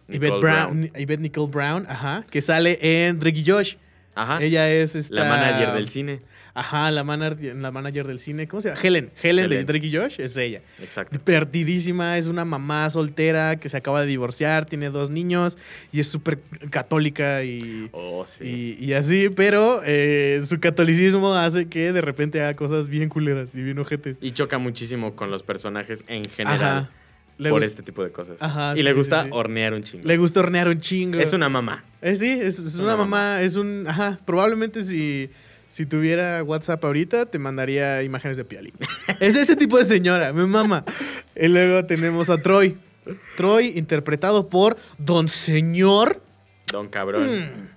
Yvette 0.08 0.22
Nicole 0.34 0.40
Brown, 0.40 0.90
Yvette 0.96 1.20
Nicole 1.20 1.50
Brown, 1.50 1.86
ajá, 1.88 2.24
que 2.30 2.40
sale 2.40 2.78
en 2.80 3.18
Drake 3.18 3.38
y 3.38 3.44
Josh. 3.50 3.76
Ajá. 4.14 4.38
Ella 4.42 4.70
es 4.70 4.94
esta, 4.94 5.14
La 5.16 5.24
manager 5.28 5.72
del 5.72 5.88
cine. 5.88 6.20
Ajá, 6.56 6.88
la, 6.92 7.02
manager, 7.02 7.56
la 7.56 7.72
manager 7.72 8.06
del 8.06 8.20
cine. 8.20 8.46
¿Cómo 8.46 8.60
se 8.60 8.68
llama? 8.68 8.80
Helen. 8.80 9.10
Helen, 9.20 9.50
de. 9.50 9.64
Drake 9.64 9.88
y 9.88 9.96
Josh 9.96 10.20
es 10.20 10.36
ella. 10.36 10.60
Exacto. 10.80 11.18
Perdidísima, 11.18 12.16
es 12.16 12.28
una 12.28 12.44
mamá 12.44 12.88
soltera 12.90 13.56
que 13.56 13.68
se 13.68 13.76
acaba 13.76 14.02
de 14.02 14.06
divorciar, 14.06 14.64
tiene 14.66 14.90
dos 14.90 15.10
niños 15.10 15.58
y 15.90 15.98
es 15.98 16.06
súper 16.08 16.38
católica 16.70 17.42
y, 17.42 17.88
Oh, 17.90 18.24
sí. 18.24 18.76
y, 18.78 18.84
y 18.84 18.92
así, 18.92 19.30
pero 19.30 19.82
eh, 19.84 20.40
su 20.46 20.60
catolicismo 20.60 21.34
hace 21.34 21.66
que 21.66 21.92
de 21.92 22.00
repente 22.00 22.40
haga 22.40 22.54
cosas 22.54 22.86
bien 22.86 23.08
culeras 23.08 23.52
y 23.56 23.62
bien 23.62 23.80
ojetes. 23.80 24.16
Y 24.20 24.30
choca 24.30 24.58
muchísimo 24.58 25.16
con 25.16 25.32
los 25.32 25.42
personajes 25.42 26.04
en 26.06 26.24
general 26.24 26.60
Ajá. 26.62 26.90
Le, 27.36 27.50
por 27.50 27.64
este 27.64 27.82
tipo 27.82 28.04
de 28.04 28.12
cosas. 28.12 28.36
Ajá, 28.40 28.74
y 28.74 28.78
sí, 28.78 28.82
le 28.82 28.92
gusta 28.92 29.22
sí, 29.22 29.28
sí. 29.28 29.34
hornear 29.34 29.74
un 29.74 29.82
chingo. 29.82 30.06
le 30.06 30.16
gusta 30.16 30.40
hornear 30.40 30.68
un 30.68 30.80
chingo. 30.80 31.18
Es 31.18 31.32
una 31.32 31.48
mamá. 31.48 31.84
Eh, 32.00 32.14
sí, 32.14 32.30
es, 32.30 32.58
es 32.58 32.76
una, 32.76 32.94
Una 32.94 32.96
mamá, 32.98 33.42
es 33.42 33.56
un... 33.56 33.86
Ajá, 33.88 34.18
probablemente 34.24 34.84
si, 34.84 35.30
si 35.68 35.86
tuviera 35.86 36.42
WhatsApp 36.44 36.84
ahorita 36.84 37.26
te 37.26 37.38
mandaría 37.38 38.02
imágenes 38.02 38.36
de 38.36 38.44
Piali. 38.44 38.72
es 39.20 39.36
ese 39.36 39.56
tipo 39.56 39.78
de 39.78 39.84
señora, 39.84 40.32
me 40.32 40.46
mama. 40.46 40.84
Y 41.34 41.48
luego 41.48 41.84
tenemos 41.86 42.30
a 42.30 42.40
Troy. 42.40 42.76
Troy 43.36 43.72
interpretado 43.76 44.48
por 44.48 44.76
Don 44.98 45.28
Señor... 45.28 46.22
Don 46.72 46.88
cabrón. 46.88 47.40
Mm. 47.40 47.68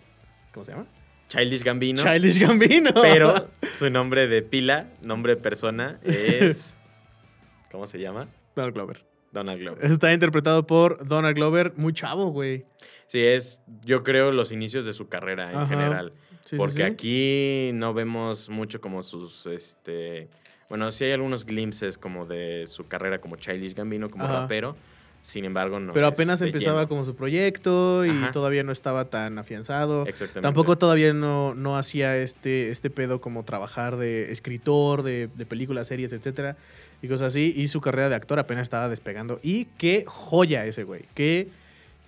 ¿Cómo 0.54 0.66
se 0.66 0.72
llama? 0.72 0.88
Childish 1.28 1.64
Gambino. 1.64 2.02
Childish 2.02 2.40
Gambino. 2.40 2.92
Pero 2.94 3.50
su 3.76 3.90
nombre 3.90 4.28
de 4.28 4.42
pila, 4.42 4.88
nombre 5.02 5.36
de 5.36 5.42
persona, 5.42 6.00
es. 6.04 6.76
¿Cómo 7.72 7.86
se 7.86 8.00
llama? 8.00 8.28
Donald 8.56 8.74
Glover. 8.74 9.06
Donald 9.32 9.60
Glover. 9.60 9.86
Está 9.86 10.14
interpretado 10.14 10.66
por 10.66 11.06
Donald 11.08 11.36
Glover, 11.36 11.74
muy 11.76 11.94
chavo, 11.94 12.32
güey. 12.32 12.66
Sí, 13.08 13.20
es, 13.24 13.62
yo 13.84 14.04
creo, 14.04 14.32
los 14.32 14.52
inicios 14.52 14.86
de 14.86 14.94
su 14.94 15.08
carrera 15.08 15.52
en 15.52 15.58
Ajá. 15.58 15.68
general. 15.68 16.14
Sí, 16.42 16.56
Porque 16.58 16.76
sí. 16.76 16.82
aquí 16.84 17.72
no 17.74 17.94
vemos 17.94 18.50
mucho 18.50 18.80
como 18.82 19.04
sus, 19.04 19.46
este... 19.48 20.30
Bueno, 20.70 20.92
sí 20.92 21.06
hay 21.06 21.12
algunos 21.14 21.46
glimpses 21.46 21.98
como 21.98 22.26
de 22.26 22.66
su 22.68 22.88
carrera 22.88 23.20
como 23.22 23.38
Childish 23.38 23.74
Gambino, 23.74 24.10
como 24.10 24.26
Ajá. 24.26 24.42
rapero. 24.42 24.76
Sin 25.22 25.44
embargo, 25.44 25.80
no 25.80 25.92
Pero 25.92 26.08
apenas 26.08 26.42
empezaba 26.42 26.80
lleno. 26.82 26.90
como 26.90 27.04
su 27.06 27.16
proyecto 27.16 28.06
y 28.06 28.10
Ajá. 28.10 28.32
todavía 28.32 28.64
no 28.64 28.72
estaba 28.72 29.06
tan 29.06 29.38
afianzado. 29.40 30.06
Exactamente. 30.06 30.42
Tampoco 30.42 30.78
todavía 30.78 31.14
no, 31.14 31.54
no 31.54 31.78
hacía 31.78 32.16
este, 32.18 32.70
este 32.70 32.90
pedo 32.90 33.20
como 33.20 33.44
trabajar 33.44 33.98
de 33.98 34.32
escritor, 34.32 35.04
de, 35.04 35.28
de 35.28 35.46
películas, 35.46 35.88
series, 35.88 36.14
etcétera, 36.14 36.56
y 37.02 37.08
cosas 37.08 37.28
así. 37.34 37.54
Y 37.56 37.68
su 37.68 37.82
carrera 37.82 38.10
de 38.10 38.16
actor 38.16 38.40
apenas 38.40 38.64
estaba 38.64 38.90
despegando. 38.90 39.40
Y 39.44 39.66
qué 39.78 40.04
joya 40.08 40.66
ese 40.66 40.84
güey. 40.84 41.04
Qué, 41.14 41.50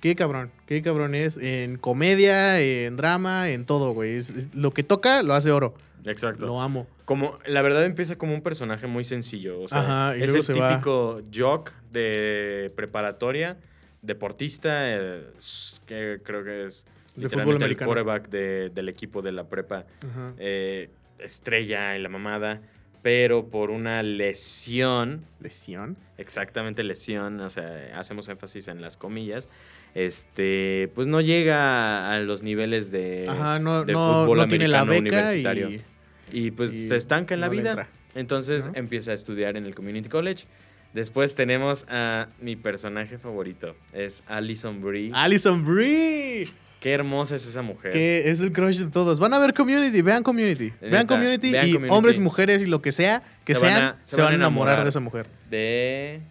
qué 0.01 0.15
cabrón. 0.15 0.51
Qué 0.65 0.81
cabrón 0.81 1.15
es 1.15 1.38
en 1.38 1.77
comedia, 1.77 2.60
en 2.60 2.98
drama, 2.98 3.50
en 3.50 3.65
todo, 3.65 3.91
güey. 3.93 4.15
Es- 4.15 4.29
es- 4.31 4.55
lo 4.55 4.72
que 4.72 4.84
toca 4.84 5.24
lo 5.24 5.34
hace 5.34 5.51
oro. 5.51 5.74
Exacto. 6.05 6.46
Lo 6.46 6.62
amo. 6.62 6.88
Como, 7.05 7.38
la 7.46 7.62
verdad 7.62 7.84
empieza 7.86 8.15
como 8.17 8.34
un 8.34 8.41
personaje 8.41 8.88
muy 8.88 9.03
sencillo. 9.03 9.60
O 9.62 9.67
sea, 9.67 9.79
Ajá, 9.79 10.17
y 10.17 10.22
es 10.22 10.27
luego 10.27 10.38
el 10.38 10.43
se 10.43 10.53
va. 10.53 10.69
típico 10.69 11.22
jock 11.36 11.72
de 11.91 12.72
preparatoria, 12.75 13.58
deportista, 14.01 14.69
eh, 14.96 15.24
que 15.86 16.19
creo 16.24 16.43
que 16.43 16.65
es 16.67 16.86
De 17.15 17.24
literalmente 17.24 17.65
fútbol 17.65 17.72
el 17.72 17.77
quarterback 17.77 18.29
de- 18.29 18.69
del 18.69 18.89
equipo 18.89 19.22
de 19.22 19.31
la 19.34 19.43
prepa. 19.50 19.86
Ajá. 20.10 20.34
eh, 20.38 20.89
estrella 21.19 21.98
en 21.98 22.03
la 22.03 22.08
mamada, 22.10 22.62
pero 23.01 23.47
por 23.47 23.71
una 23.71 24.03
lesión, 24.03 25.23
Lesión. 25.39 25.97
exactamente 26.17 26.83
lesión, 26.83 27.39
o 27.39 27.49
sea, 27.49 27.91
hacemos 27.99 28.27
énfasis 28.29 28.67
en 28.67 28.81
las 28.81 28.97
comillas, 28.97 29.47
este, 29.95 30.91
pues 30.95 31.07
no 31.07 31.21
llega 31.21 32.13
a 32.13 32.19
los 32.19 32.43
niveles 32.43 32.91
de, 32.91 33.25
Ajá, 33.27 33.59
no, 33.59 33.85
de 33.85 33.93
no, 33.93 34.23
fútbol 34.23 34.37
no 34.39 34.47
tiene 34.47 34.67
la 34.67 34.83
beca 34.83 34.99
universitario. 34.99 35.69
y... 35.69 35.81
Y 36.31 36.51
pues 36.51 36.71
y 36.71 36.87
se 36.87 36.95
estanca 36.95 37.33
en 37.33 37.41
la 37.41 37.49
vida. 37.49 37.87
Entonces 38.13 38.69
empieza 38.75 39.09
a 39.11 39.13
estudiar 39.15 39.57
en 39.57 39.65
el 39.65 39.73
Community 39.73 40.09
College. 40.09 40.45
Después 40.93 41.33
tenemos 41.33 41.85
a 41.89 42.27
mi 42.39 42.55
personaje 42.55 43.17
favorito. 43.17 43.75
Es 43.93 44.23
Alison 44.27 44.79
Brie. 44.79 45.09
Alison 45.13 45.65
Brie. 45.65 46.47
Qué 46.79 46.91
hermosa 46.93 47.36
es 47.36 47.45
esa 47.45 47.62
mujer. 47.62 47.91
Que 47.91 48.29
es 48.29 48.39
el 48.39 48.51
crush 48.53 48.77
de 48.79 48.89
todos. 48.89 49.19
Van 49.19 49.33
a 49.33 49.39
ver 49.39 49.53
Community, 49.53 50.01
vean 50.01 50.24
Community. 50.24 50.71
Neta, 50.81 50.88
vean 50.89 51.07
Community 51.07 51.51
vean 51.51 51.67
y 51.67 51.74
Community. 51.74 51.93
hombres, 51.95 52.19
mujeres 52.19 52.62
y 52.62 52.67
lo 52.67 52.81
que 52.81 52.91
sea, 52.93 53.21
que 53.43 53.53
Se 53.55 53.65
van 53.65 53.74
sean, 53.74 53.83
a- 53.83 53.98
se, 54.05 54.21
van 54.21 54.31
a 54.31 54.36
enamorar, 54.36 54.83
de 54.83 54.89
esa 54.89 55.00
mujer. 55.01 55.27
De 55.50 56.21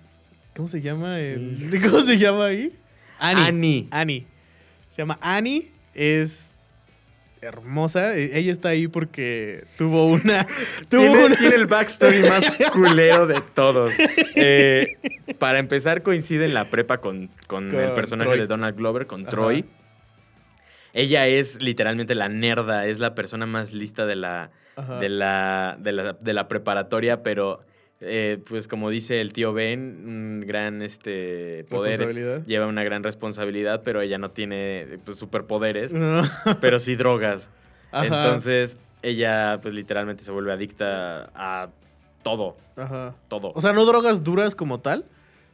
¿Cómo 0.56 0.68
se 0.68 0.80
llama? 0.80 1.20
el- 1.20 1.80
¿Cómo 1.90 2.00
se 2.00 2.16
llama 2.18 2.46
ahí? 2.46 2.72
Annie. 3.18 3.44
Annie. 3.48 3.88
Annie. 3.90 4.26
Se 4.88 5.02
llama 5.02 5.18
Annie. 5.20 5.70
Es 5.94 6.54
hermosa. 7.40 8.16
E- 8.16 8.38
Ella 8.38 8.50
está 8.50 8.70
ahí 8.70 8.88
porque 8.88 9.64
tuvo 9.76 10.06
una. 10.06 10.46
tuvo 10.88 11.02
Tiene, 11.02 11.24
una- 11.26 11.36
tiene 11.36 11.56
el 11.56 11.66
backstory 11.66 12.20
más 12.22 12.50
culero 12.72 13.26
de 13.26 13.40
todos. 13.54 13.92
Eh, 14.34 14.86
para 15.38 15.58
empezar, 15.58 16.02
coincide 16.02 16.46
en 16.46 16.54
la 16.54 16.70
prepa 16.70 16.98
con, 16.98 17.28
con 17.46 17.70
Con 17.70 17.80
el 17.80 17.92
personaje 17.92 18.30
Troy. 18.30 18.40
de 18.40 18.46
Donald 18.46 18.76
Glover, 18.76 19.06
con 19.06 19.20
Ajá. 19.22 19.30
Troy. 19.30 19.64
Ella 20.98 21.28
es 21.28 21.62
literalmente 21.62 22.14
la 22.16 22.28
nerda, 22.28 22.86
es 22.86 22.98
la 22.98 23.14
persona 23.14 23.46
más 23.46 23.72
lista 23.72 24.04
de 24.04 24.16
la, 24.16 24.50
de 25.00 25.08
la, 25.08 25.76
de 25.78 25.92
la, 25.92 26.12
de 26.14 26.32
la 26.32 26.48
preparatoria, 26.48 27.22
pero 27.22 27.60
eh, 28.00 28.38
pues 28.48 28.66
como 28.66 28.90
dice 28.90 29.20
el 29.20 29.32
tío 29.32 29.52
Ben, 29.52 29.80
un 30.06 30.44
gran 30.46 30.82
este, 30.82 31.64
poder 31.70 32.44
lleva 32.46 32.66
una 32.66 32.82
gran 32.82 33.04
responsabilidad, 33.04 33.82
pero 33.84 34.00
ella 34.00 34.18
no 34.18 34.32
tiene 34.32 34.98
pues, 35.04 35.18
superpoderes, 35.18 35.92
No. 35.92 36.22
pero 36.60 36.80
sí 36.80 36.96
drogas. 36.96 37.48
Ajá. 37.92 38.04
Entonces 38.06 38.78
ella 39.02 39.60
pues 39.62 39.74
literalmente 39.74 40.24
se 40.24 40.32
vuelve 40.32 40.52
adicta 40.52 41.30
a 41.32 41.70
todo, 42.24 42.56
Ajá. 42.76 43.14
todo. 43.28 43.52
O 43.54 43.60
sea, 43.60 43.72
no 43.72 43.84
drogas 43.84 44.24
duras 44.24 44.56
como 44.56 44.80
tal, 44.80 45.04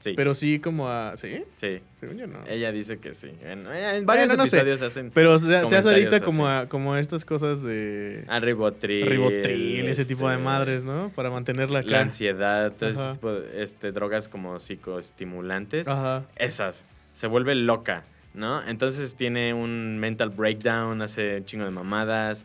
sí, 0.04 0.12
pero 0.14 0.34
sí 0.34 0.58
como 0.60 0.88
a. 0.88 1.16
¿Sí? 1.16 1.44
sí. 1.56 1.80
Según 1.94 2.18
yo 2.18 2.26
no. 2.26 2.44
Ella 2.46 2.70
dice 2.72 2.98
que 2.98 3.14
sí. 3.14 3.30
En, 3.42 3.66
en 3.66 4.06
varios 4.06 4.28
Bueno, 4.28 4.36
no 4.36 4.46
sé. 4.46 4.60
hacen 4.60 5.10
Pero 5.12 5.38
se, 5.38 5.66
se 5.66 5.76
hace 5.76 5.88
adicta 5.88 6.20
como 6.20 6.46
a, 6.46 6.68
como 6.68 6.94
a 6.94 7.00
estas 7.00 7.24
cosas 7.24 7.62
de. 7.62 8.24
al 8.28 8.42
ribotril. 8.42 9.06
ribotril, 9.06 9.86
ese 9.86 10.04
tipo 10.04 10.28
de 10.28 10.34
este, 10.34 10.44
madres, 10.44 10.84
¿no? 10.84 11.10
Para 11.14 11.30
mantenerla 11.30 11.80
acá. 11.80 11.90
La 11.90 12.00
ansiedad, 12.00 12.72
todo 12.72 12.90
ese 12.90 13.12
tipo 13.12 13.32
de 13.32 13.62
este, 13.62 13.92
drogas 13.92 14.28
como 14.28 14.60
psicoestimulantes. 14.60 15.88
Ajá. 15.88 16.26
Esas. 16.36 16.84
Se 17.14 17.26
vuelve 17.26 17.54
loca, 17.54 18.04
¿no? 18.34 18.62
Entonces 18.66 19.14
tiene 19.14 19.54
un 19.54 19.98
mental 19.98 20.30
breakdown, 20.30 21.00
hace 21.00 21.38
un 21.38 21.44
chingo 21.44 21.64
de 21.64 21.70
mamadas. 21.70 22.44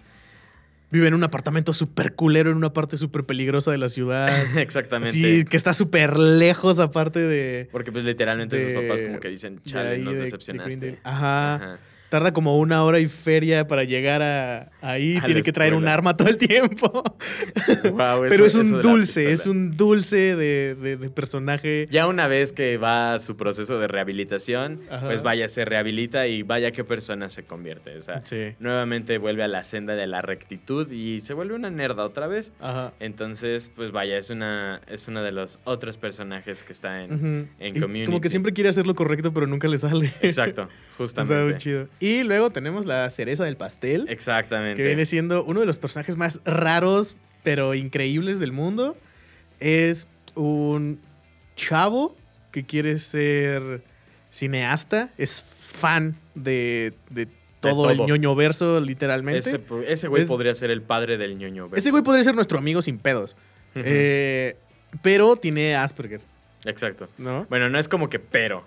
Vive 0.92 1.08
en 1.08 1.14
un 1.14 1.24
apartamento 1.24 1.72
súper 1.74 2.16
culero 2.16 2.50
en 2.50 2.58
una 2.58 2.74
parte 2.74 2.98
súper 2.98 3.24
peligrosa 3.26 3.72
de 3.72 3.78
la 3.78 3.90
ciudad. 3.90 4.30
Exactamente. 4.58 5.12
sí, 5.12 5.44
que 5.46 5.56
está 5.58 5.74
súper 5.74 6.18
lejos 6.18 6.80
aparte 6.80 7.20
de... 7.20 7.70
Porque 7.72 7.92
pues 7.92 8.04
literalmente 8.06 8.58
de- 8.58 8.74
sus 8.74 8.82
papás 8.82 9.02
como 9.02 9.20
que 9.20 9.28
dicen, 9.30 9.58
de 9.58 9.64
chale, 9.64 9.90
ahí 9.90 10.02
nos 10.02 10.14
de- 10.14 10.20
de 10.20 10.26
decepcionaste. 10.26 11.00
Ajá. 11.04 11.56
Ajá. 11.56 11.80
Tarda 12.10 12.34
como 12.34 12.58
una 12.58 12.84
hora 12.84 13.00
y 13.00 13.06
feria 13.08 13.68
para 13.68 13.84
llegar 13.84 14.22
a 14.22 14.72
ahí. 14.82 15.18
A 15.18 15.26
Tiene 15.26 15.44
que 15.44 15.52
traer 15.52 15.74
un 15.76 15.88
arma 15.88 16.18
todo 16.18 16.28
el 16.28 16.38
tiempo. 16.38 17.04
Pero 18.30 18.46
es 18.46 18.56
un 18.56 18.82
dulce, 18.82 19.32
es 19.32 19.48
un 19.48 19.72
dulce 19.78 20.36
de, 20.36 20.76
de- 20.76 20.98
de 20.98 21.10
personaje. 21.10 21.86
Ya 21.90 22.08
una 22.08 22.28
vez 22.28 22.52
que 22.52 22.78
va 22.78 23.14
a 23.14 23.20
su 23.20 23.36
proceso 23.38 23.80
de 23.80 23.88
rehabilitación, 23.88 24.82
Ajá. 24.90 25.08
pues 25.08 25.22
vaya, 25.22 25.48
se 25.48 25.66
rehabilita 25.66 26.28
y 26.28 26.44
vaya 26.44 26.72
qué 26.72 26.84
persona 26.84 27.30
se 27.30 27.44
convierte. 27.44 27.96
O 27.98 28.02
sea, 28.02 28.22
Sí. 28.26 28.54
nuevamente 28.60 29.18
vuelve 29.18 29.44
a 29.44 29.48
la 29.48 29.64
senda 29.64 29.96
de 29.96 30.08
la 30.08 30.22
rectitud 30.22 30.92
y 30.92 31.22
se 31.22 31.34
vuelve 31.34 31.56
una 31.56 31.70
nerda 31.70 32.04
otra 32.06 32.28
vez. 32.28 32.54
Ajá. 32.60 32.94
Entonces, 33.00 33.72
pues 33.76 33.92
vaya, 33.92 34.18
es 34.18 34.30
una 34.30 34.82
es 34.88 35.08
uno 35.08 35.22
de 35.24 35.32
los 35.32 35.60
otros 35.64 35.98
personajes 35.98 36.64
que 36.64 36.74
está 36.74 37.04
en... 37.04 37.50
En 37.60 37.80
Community. 37.80 38.06
Como 38.06 38.22
que 38.22 38.30
siempre 38.30 38.54
quiere 38.54 38.70
hacer 38.70 38.88
lo 38.88 38.96
correcto, 38.96 39.32
pero 39.34 39.48
nunca 39.48 39.68
le 39.68 39.78
sale. 39.78 40.14
Exacto, 40.22 40.64
Está 41.00 41.24
muy 41.24 41.34
justamente. 41.36 41.58
chido. 41.58 41.88
Y 42.00 42.24
luego 42.24 42.50
tenemos 42.50 42.86
la 42.86 43.10
cereza 43.10 43.44
del 43.44 43.58
pastel. 43.58 44.06
Exactamente. 44.10 44.82
que 44.82 44.88
viene 44.88 45.06
siendo 45.06 45.44
uno 45.44 45.60
de 45.60 45.66
los 45.66 45.78
personajes 45.80 46.16
más 46.18 46.42
raros 46.46 47.18
pero 47.44 47.74
increíbles 47.76 48.40
del 48.40 48.52
mundo. 48.52 48.96
Es 49.60 50.08
un 50.36 51.00
chavo 51.56 52.16
que 52.52 52.66
quiere 52.66 52.98
ser 52.98 53.84
cineasta, 54.30 55.10
es 55.18 55.42
fan 55.42 56.16
de, 56.36 56.94
de 57.10 57.28
todo, 57.60 57.90
el 57.90 57.98
ñoño 58.06 58.36
verso, 58.36 58.80
literalmente. 58.80 59.40
Ese, 59.88 60.08
güey 60.08 60.22
Es- 60.24 60.30
podría 60.30 60.56
ser 60.56 60.72
el 60.72 60.82
padre 60.82 61.18
del 61.18 61.38
ñoño. 61.38 61.70
Ese 61.76 61.92
güey 61.92 62.04
podría 62.04 62.24
ser 62.24 62.36
nuestro 62.36 62.58
amigo 62.60 62.82
sin 62.82 62.98
pedos. 62.98 63.36
Eh, 63.76 64.56
pero 65.02 65.36
tiene 65.36 65.76
Asperger, 65.76 66.22
Exacto. 66.66 67.10
¿no? 67.18 67.46
Bueno, 67.50 67.70
no 67.70 67.78
es 67.80 67.88
como 67.88 68.10
que 68.10 68.20
pero. 68.20 68.66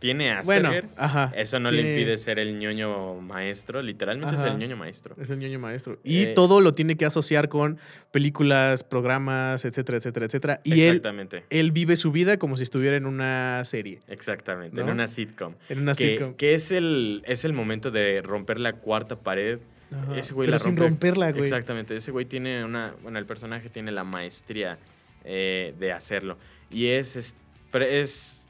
Tiene 0.00 0.32
Asperger. 0.32 0.82
Bueno, 0.86 0.94
ajá. 0.96 1.32
Eso 1.36 1.60
no 1.60 1.70
le 1.70 1.82
impide 1.82 2.16
ser 2.16 2.38
el 2.38 2.58
ñoño 2.58 3.16
maestro. 3.20 3.82
Literalmente 3.82 4.34
Ajá. 4.34 4.46
es 4.46 4.52
el 4.54 4.58
ñoño 4.58 4.76
maestro. 4.76 5.14
Es 5.20 5.30
el 5.30 5.38
ñoño 5.38 5.58
maestro. 5.58 6.00
Y 6.02 6.22
Eh, 6.22 6.26
todo 6.34 6.60
lo 6.62 6.72
tiene 6.72 6.96
que 6.96 7.04
asociar 7.04 7.48
con 7.50 7.78
películas, 8.10 8.82
programas, 8.82 9.64
etcétera, 9.66 9.98
etcétera, 9.98 10.24
etcétera. 10.26 10.60
Y 10.64 10.72
él, 10.82 10.96
Exactamente. 10.96 11.44
él 11.50 11.70
vive 11.70 11.96
su 11.96 12.12
vida 12.12 12.38
como 12.38 12.56
si 12.56 12.62
estuviera 12.62 12.96
en 12.96 13.04
una 13.06 13.62
serie, 13.66 14.00
Exactamente. 14.08 14.80
En 14.80 14.88
una 14.88 15.06
sitcom. 15.06 15.54
en 15.68 15.80
una 15.80 15.92
que, 15.94 16.12
sitcom. 16.12 16.34
que 16.34 16.54
es 16.54 16.72
el, 16.72 17.22
es 17.26 17.44
el 17.44 17.52
momento 17.52 17.90
de 17.90 18.22
romper 18.22 18.58
la 18.58 18.72
cuarta 18.72 19.16
pared. 19.20 19.58
Ajá. 19.92 20.16
Ese 20.16 20.32
güey 20.34 20.46
Pero 20.46 20.54
la 20.56 20.58
sin 20.64 20.76
rompe. 20.78 20.82
romperla, 20.88 21.30
güey. 21.32 21.42
Exactamente. 21.42 21.94
Ese 21.94 22.10
güey 22.10 22.24
tiene 22.24 22.64
una. 22.64 22.94
Bueno, 23.02 23.18
el 23.18 23.26
personaje 23.26 23.68
tiene 23.68 23.92
la 23.92 24.04
maestría 24.04 24.78
eh, 25.24 25.74
de 25.78 25.92
hacerlo. 25.92 26.38
Y 26.70 26.86
es. 26.86 27.16
Es, 27.16 28.48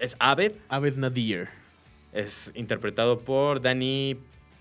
es 0.00 0.16
Abed. 0.18 0.52
Abed 0.68 0.96
Nadir, 0.96 1.48
Es 2.12 2.50
interpretado 2.54 3.20
por 3.20 3.60
Danny, 3.60 4.16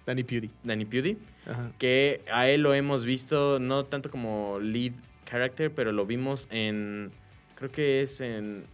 Danny 0.06 0.24
Pewdie. 0.24 0.52
Danny 0.64 0.86
Pudi. 0.86 1.18
Ajá. 1.48 1.72
Que 1.80 2.22
a 2.32 2.48
él 2.48 2.62
lo 2.62 2.74
hemos 2.74 3.06
visto 3.06 3.60
no 3.60 3.86
tanto 3.86 4.12
como 4.12 4.60
lead 4.62 4.92
character, 5.26 5.72
pero 5.72 5.92
lo 5.92 6.06
vimos 6.06 6.48
en. 6.52 7.12
Creo 7.56 7.72
que 7.72 8.02
es 8.02 8.22
en. 8.22 8.66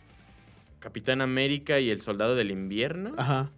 Capitán 0.79 1.21
América 1.21 1.79
y 1.79 1.89
el 1.89 2.01
Soldado 2.01 2.35
del 2.35 2.51
Invierno. 2.51 3.13
Ajá. 3.17 3.49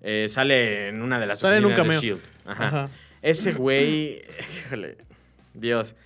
Eh, 0.00 0.28
sale 0.30 0.88
en 0.88 1.02
una 1.02 1.18
de 1.18 1.26
las 1.26 1.40
Sale 1.40 1.56
en 1.56 1.64
un 1.64 1.72
de 1.72 1.76
cameo. 1.76 2.00
Shield. 2.00 2.22
Ajá. 2.46 2.66
Ajá. 2.66 2.88
Ese 3.20 3.52
güey, 3.52 4.22
híjole, 4.66 4.96
Dios. 5.54 5.96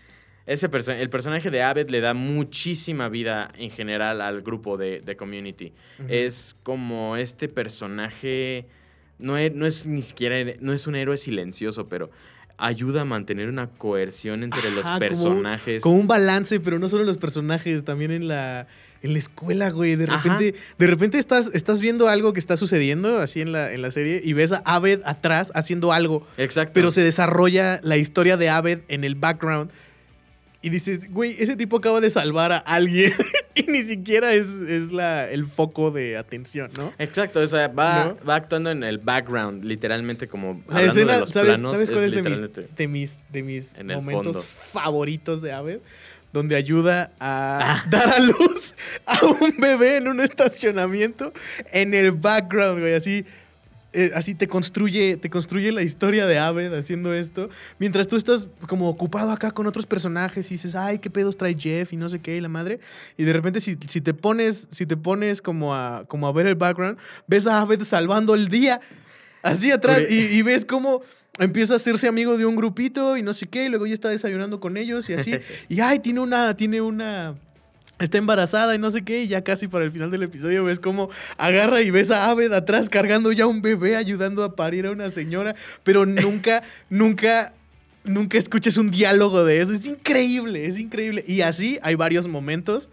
Ese 0.47 0.69
perso- 0.69 0.93
el 0.93 1.09
personaje 1.11 1.51
de 1.51 1.63
Abed 1.63 1.89
le 1.91 2.01
da 2.01 2.15
muchísima 2.15 3.09
vida 3.09 3.49
en 3.57 3.71
general 3.71 4.21
al 4.21 4.43
grupo 4.43 4.77
de, 4.77 5.01
de 5.01 5.17
Community. 5.17 5.73
Es 6.09 6.57
como 6.63 7.17
este 7.17 7.49
personaje, 7.49 8.67
no 9.19 9.37
es, 9.39 9.55
no 9.55 9.67
es 9.67 9.87
ni 9.87 10.03
siquiera, 10.03 10.37
no 10.61 10.73
es 10.73 10.87
un 10.87 10.97
héroe 10.97 11.17
silencioso, 11.17 11.89
pero 11.89 12.11
ayuda 12.59 13.03
a 13.03 13.05
mantener 13.05 13.49
una 13.49 13.69
coerción 13.69 14.43
entre 14.43 14.71
los 14.71 14.85
Ajá, 14.85 14.95
como 14.95 14.95
un- 14.95 15.09
personajes. 15.09 15.83
Con 15.83 15.93
un 15.95 16.07
balance, 16.07 16.61
pero 16.61 16.79
no 16.79 16.89
solo 16.89 17.03
en 17.03 17.07
los 17.09 17.19
personajes, 17.19 17.85
también 17.85 18.11
en 18.11 18.29
la, 18.29 18.67
en 19.03 19.13
la 19.13 19.19
escuela, 19.19 19.71
güey. 19.71 19.97
De 19.97 20.05
Ajá. 20.05 20.17
repente, 20.23 20.59
de 20.79 20.87
repente 20.87 21.19
estás, 21.19 21.51
estás 21.55 21.81
viendo 21.81 22.09
algo 22.09 22.33
que 22.33 22.41
está 22.41 22.57
sucediendo 22.57 23.19
así 23.21 23.41
en 23.41 23.53
la, 23.53 23.73
en 23.73 23.81
la 23.83 23.91
serie 23.91 24.21
y 24.23 24.33
ves 24.33 24.53
a 24.53 24.63
Abed 24.65 25.01
atrás 25.05 25.51
haciendo 25.55 25.93
algo, 25.93 26.27
Exacto. 26.37 26.73
pero 26.75 26.91
se 26.91 27.03
desarrolla 27.03 27.81
la 27.83 27.97
historia 27.97 28.37
de 28.37 28.49
Abed 28.49 28.81
en 28.89 29.05
el 29.05 29.15
background. 29.15 29.71
Y 30.65 30.71
dices, 30.71 31.11
güey, 31.11 31.35
ese 31.41 31.57
tipo 31.57 31.79
acaba 31.79 32.01
de 32.01 32.09
salvar 32.09 32.53
a 32.53 32.59
alguien 32.59 33.13
y 33.57 33.65
ni 33.65 33.83
siquiera 33.83 34.33
es, 34.33 34.53
es 34.53 34.93
la, 34.93 35.29
el 35.29 35.45
foco 35.45 35.91
de 35.91 36.17
atención, 36.17 36.71
¿no? 36.79 36.93
Exacto, 36.99 37.41
o 37.41 37.47
sea, 37.49 37.67
va, 37.67 38.05
¿No? 38.05 38.17
va 38.25 38.37
actuando 38.37 38.71
en 38.71 38.85
el 38.85 38.99
background, 38.99 39.65
literalmente 39.65 40.29
como 40.29 40.63
La 40.69 40.83
escena, 40.83 41.15
de 41.15 41.21
los 41.21 41.31
¿sabes, 41.31 41.55
planos, 41.55 41.73
¿sabes 41.73 41.91
cuál 41.91 42.05
es, 42.05 42.13
de, 42.15 42.23
mis, 42.89 43.21
de 43.31 43.43
mis, 43.43 43.75
de 43.75 43.83
momentos 43.83 44.37
fondo. 44.37 44.71
favoritos 44.73 45.43
de 45.43 45.53
Aved? 45.53 45.81
Donde 46.33 46.55
ayuda 46.55 47.13
a 47.19 47.85
dar 47.91 48.09
a 48.09 48.19
luz 48.21 48.75
a 49.05 49.19
un 49.27 49.57
bebé 49.59 49.97
en 49.97 50.07
un 50.07 50.21
estacionamiento 50.21 51.33
en 51.73 51.93
el 51.93 52.13
background, 52.13 52.81
güey. 52.81 52.95
Así, 52.95 53.27
eh, 53.93 54.11
así 54.15 54.35
te 54.35 54.49
construye, 54.49 55.17
te 55.17 55.29
construye 55.29 55.71
la 55.73 55.83
historia 55.83 56.27
de 56.27 56.39
Aved 56.39 56.73
haciendo 56.73 57.13
esto. 57.13 57.51
Mientras 57.79 58.09
tú 58.09 58.17
estás 58.17 58.49
como 58.67 58.89
ocupado 58.89 59.31
acá 59.31 59.51
con 59.51 59.67
otros 59.67 59.87
personajes 59.87 60.51
y 60.51 60.55
dices, 60.55 60.75
ay, 60.75 60.99
qué 60.99 61.11
pedos 61.11 61.37
trae 61.37 61.55
Jeff 61.59 61.93
y 61.93 61.97
no 61.97 62.09
sé 62.09 62.21
qué, 62.21 62.37
y 62.37 62.41
la 62.41 62.49
madre. 62.49 62.81
Y 63.19 63.25
de 63.25 63.33
repente, 63.33 63.61
si, 63.61 63.77
si 63.87 64.01
te 64.01 64.15
pones, 64.15 64.69
si 64.71 64.87
te 64.87 64.97
pones 64.97 65.43
como 65.43 65.75
a, 65.75 66.05
como 66.07 66.27
a 66.27 66.33
ver 66.33 66.47
el 66.47 66.55
background, 66.55 66.99
ves 67.27 67.47
a 67.47 67.61
Aved 67.61 67.83
salvando 67.83 68.35
el 68.35 68.49
día. 68.49 68.81
Así 69.43 69.71
atrás. 69.71 70.03
Y, 70.09 70.39
y 70.39 70.43
ves 70.43 70.65
cómo 70.65 71.03
empieza 71.39 71.75
a 71.75 71.77
hacerse 71.77 72.09
amigo 72.09 72.37
de 72.39 72.47
un 72.47 72.57
grupito 72.57 73.17
y 73.17 73.23
no 73.23 73.35
sé 73.35 73.49
qué. 73.49 73.67
Y 73.67 73.69
luego 73.69 73.87
ya 73.87 73.95
está 73.95 74.09
desayunando 74.09 74.61
con 74.61 74.77
ellos 74.77 75.11
y 75.11 75.15
así. 75.15 75.35
Y 75.69 75.81
ay, 75.81 75.99
tiene 75.99 76.21
una. 76.21 76.57
Tiene 76.57 76.81
una. 76.81 77.35
Está 78.03 78.19
embarazada 78.19 78.75
y 78.75 78.79
no 78.79 78.91
sé 78.91 79.03
qué, 79.03 79.23
y 79.23 79.29
ya 79.29 79.45
casi 79.45 79.69
para 79.69 79.85
el 79.85 79.93
final 79.93 80.11
del 80.11 80.25
episodio 80.25 80.65
ves 80.65 80.81
cómo 80.81 81.09
agarra 81.39 81.83
y 81.83 81.91
ves 81.91 82.11
a 82.11 82.31
Aved 82.31 82.53
atrás 82.53 82.89
cargando 82.89 83.31
ya 83.31 83.47
un 83.47 83.63
bebé 83.63 83.95
ayudando 83.95 84.43
a 84.43 84.57
parir 84.57 84.87
a 84.87 84.91
una 84.91 85.09
señora, 85.13 85.55
pero 85.85 86.05
nunca, 86.07 86.65
nunca, 86.91 87.55
nunca 88.03 88.39
escuches 88.39 88.77
un 88.77 88.91
diálogo 88.91 89.45
de 89.45 89.61
eso. 89.61 89.73
Es 89.73 89.87
increíble, 89.87 90.67
es 90.67 90.81
increíble. 90.81 91.25
Y 91.29 91.43
así 91.43 91.79
hay 91.81 91.95
varios 91.95 92.27
momentos 92.27 92.91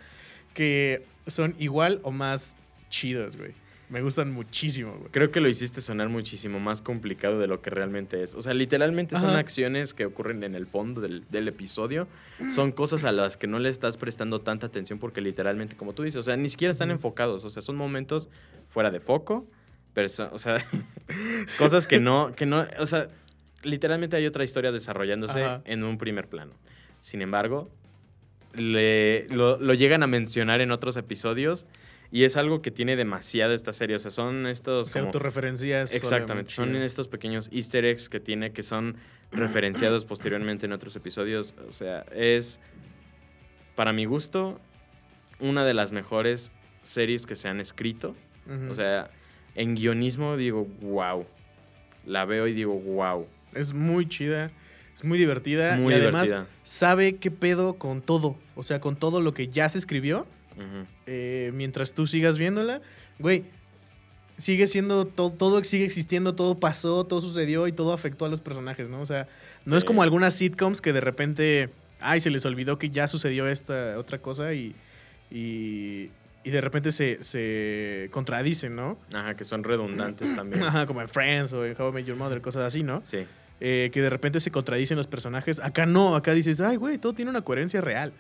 que 0.54 1.04
son 1.26 1.56
igual 1.58 2.00
o 2.04 2.12
más 2.12 2.58
chidos, 2.92 3.36
güey. 3.36 3.54
Me 3.90 4.02
gustan 4.04 4.32
muchísimo, 4.32 4.94
güey. 4.94 5.10
Creo 5.12 5.32
que 5.32 5.40
lo 5.42 5.50
hiciste 5.50 5.82
sonar 5.82 6.10
muchísimo 6.10 6.60
más 6.60 6.82
complicado 6.82 7.40
de 7.40 7.48
lo 7.48 7.62
que 7.64 7.72
realmente 7.72 8.22
es. 8.22 8.36
O 8.36 8.42
sea, 8.44 8.54
literalmente 8.54 9.18
son 9.18 9.36
acciones 9.36 9.96
que 9.96 10.06
ocurren 10.06 10.44
en 10.44 10.54
el 10.54 10.68
fondo 10.68 11.02
del, 11.02 11.26
del 11.32 11.48
episodio. 11.48 12.08
Son 12.54 12.72
cosas 12.72 13.04
a 13.04 13.12
las 13.12 13.36
que 13.36 13.48
no 13.48 13.58
le 13.58 13.70
estás 13.70 13.98
prestando 13.98 14.42
tanta 14.42 14.68
atención 14.68 15.00
porque 15.00 15.22
literalmente, 15.22 15.76
como 15.76 15.94
tú 15.94 16.04
dices, 16.04 16.20
o 16.20 16.24
sea, 16.24 16.38
ni 16.38 16.50
siquiera 16.50 16.72
están 16.72 16.92
enfocados. 16.92 17.44
O 17.46 17.50
sea, 17.50 17.64
son 17.64 17.78
momentos 17.78 18.30
fuera 18.70 18.92
de 18.92 19.00
foco. 19.00 19.48
perso- 19.96 20.30
o 20.34 20.38
sea, 20.38 20.58
cosas 21.58 21.88
que 21.88 22.00
no, 22.00 22.34
que 22.36 22.46
no, 22.46 22.66
o 22.80 22.86
sea, 22.86 23.08
literalmente 23.64 24.16
hay 24.16 24.26
otra 24.28 24.44
historia 24.44 24.72
desarrollándose 24.72 25.44
Ajá. 25.44 25.62
en 25.66 25.84
un 25.84 25.98
primer 25.98 26.28
plano. 26.28 26.52
Sin 27.02 27.24
embargo, 27.24 27.72
le- 28.54 29.28
lo, 29.30 29.58
lo 29.60 29.74
llegan 29.74 30.04
a 30.04 30.08
mencionar 30.08 30.62
en 30.62 30.72
otros 30.72 30.96
episodios 30.98 31.66
y 32.12 32.24
es 32.24 32.38
algo 32.38 32.62
que 32.62 32.72
tiene 32.72 32.96
demasiado 32.96 33.54
esta 33.54 33.72
serie. 33.74 33.96
O 33.96 34.00
sea, 34.00 34.12
son 34.12 34.48
estos... 34.48 34.90
Se 34.90 35.00
como- 35.00 35.08
autorreferencias. 35.08 35.94
Exactamente, 35.94 36.52
son 36.52 36.76
estos 36.76 37.08
pequeños 37.08 37.50
easter 37.52 37.86
eggs 37.86 38.10
que 38.10 38.20
tiene 38.20 38.52
que 38.52 38.64
son 38.64 38.98
referenciados 39.32 40.06
posteriormente 40.06 40.66
en 40.66 40.72
otros 40.72 40.96
episodios. 40.96 41.54
O 41.68 41.72
sea, 41.72 42.02
es, 42.14 42.60
para 43.76 43.94
mi 43.94 44.06
gusto, 44.06 44.60
una 45.40 45.66
de 45.66 45.74
las 45.74 45.92
mejores 45.92 46.52
series 46.84 47.26
que 47.26 47.36
se 47.36 47.48
han 47.48 47.60
escrito. 47.60 48.16
O 48.72 48.74
sea, 48.74 49.12
en 49.54 49.76
guionismo 49.76 50.36
digo, 50.36 50.66
wow. 50.82 51.28
La 52.06 52.26
veo 52.26 52.48
y 52.48 52.54
digo, 52.54 52.74
wow. 52.74 53.28
es 53.54 53.74
muy 53.74 54.08
chida, 54.08 54.50
es 54.96 55.04
muy 55.04 55.20
divertida 55.20 55.76
Muy 55.76 55.94
y 55.94 55.98
además 55.98 56.24
divertida. 56.30 56.48
sabe 56.64 57.18
qué 57.18 57.30
pedo 57.30 57.76
con 57.76 58.02
todo. 58.02 58.36
O 58.56 58.64
sea, 58.64 58.82
con 58.82 58.96
todo 58.96 59.22
lo 59.22 59.36
que 59.36 59.50
ya 59.50 59.70
se 59.70 59.78
escribió. 59.78 60.26
Eh, 61.06 61.52
mientras 61.54 61.94
tú 61.94 62.08
sigas 62.08 62.38
viéndola, 62.38 62.82
güey, 63.20 63.44
sigue 64.36 64.68
siendo 64.68 65.06
to- 65.06 65.32
todo, 65.32 65.64
sigue 65.64 65.86
existiendo, 65.86 66.36
todo 66.36 66.60
pasó, 66.60 67.06
todo 67.06 67.22
sucedió 67.22 67.68
y 67.68 67.72
todo 67.72 67.94
afectó 67.94 68.26
a 68.26 68.30
los 68.30 68.42
personajes, 68.42 68.90
¿no? 68.90 69.02
O 69.02 69.06
sea, 69.06 69.28
no 69.66 69.76
es 69.78 69.84
como 69.84 70.02
algunas 70.04 70.34
sitcoms 70.34 70.82
que 70.82 70.94
de 70.94 71.02
repente, 71.02 71.70
ay, 72.00 72.22
se 72.22 72.30
les 72.30 72.46
olvidó 72.46 72.78
que 72.80 72.90
ya 72.90 73.08
sucedió 73.08 73.48
esta 73.48 73.98
otra 74.00 74.20
cosa 74.20 74.54
y, 74.54 74.76
y, 75.32 76.10
y 76.44 76.50
de 76.52 76.62
repente 76.62 76.92
se, 76.92 77.22
se 77.22 78.08
contradicen, 78.12 78.76
¿no? 78.76 78.98
Ajá, 79.14 79.36
que 79.36 79.44
son 79.44 79.64
redundantes 79.64 80.34
también. 80.36 80.64
Ajá, 80.64 80.86
como 80.86 81.02
en 81.02 81.10
Friends 81.10 81.52
o 81.54 81.66
en 81.66 81.76
How 81.80 81.90
I 81.90 81.92
Met 81.94 82.06
Your 82.06 82.18
Mother, 82.18 82.42
cosas 82.42 82.64
así, 82.66 82.82
¿no? 82.84 83.02
Sí. 83.04 83.26
Eh, 83.62 83.90
que 83.92 84.02
de 84.02 84.10
repente 84.10 84.40
se 84.40 84.52
contradicen 84.52 84.96
los 84.96 85.08
personajes. 85.08 85.60
Acá 85.60 85.86
no, 85.86 86.16
acá 86.16 86.34
dices, 86.34 86.62
ay, 86.62 86.78
güey, 86.78 86.98
todo 86.98 87.14
tiene 87.14 87.30
una 87.32 87.42
coherencia 87.42 87.82
real. 87.82 88.14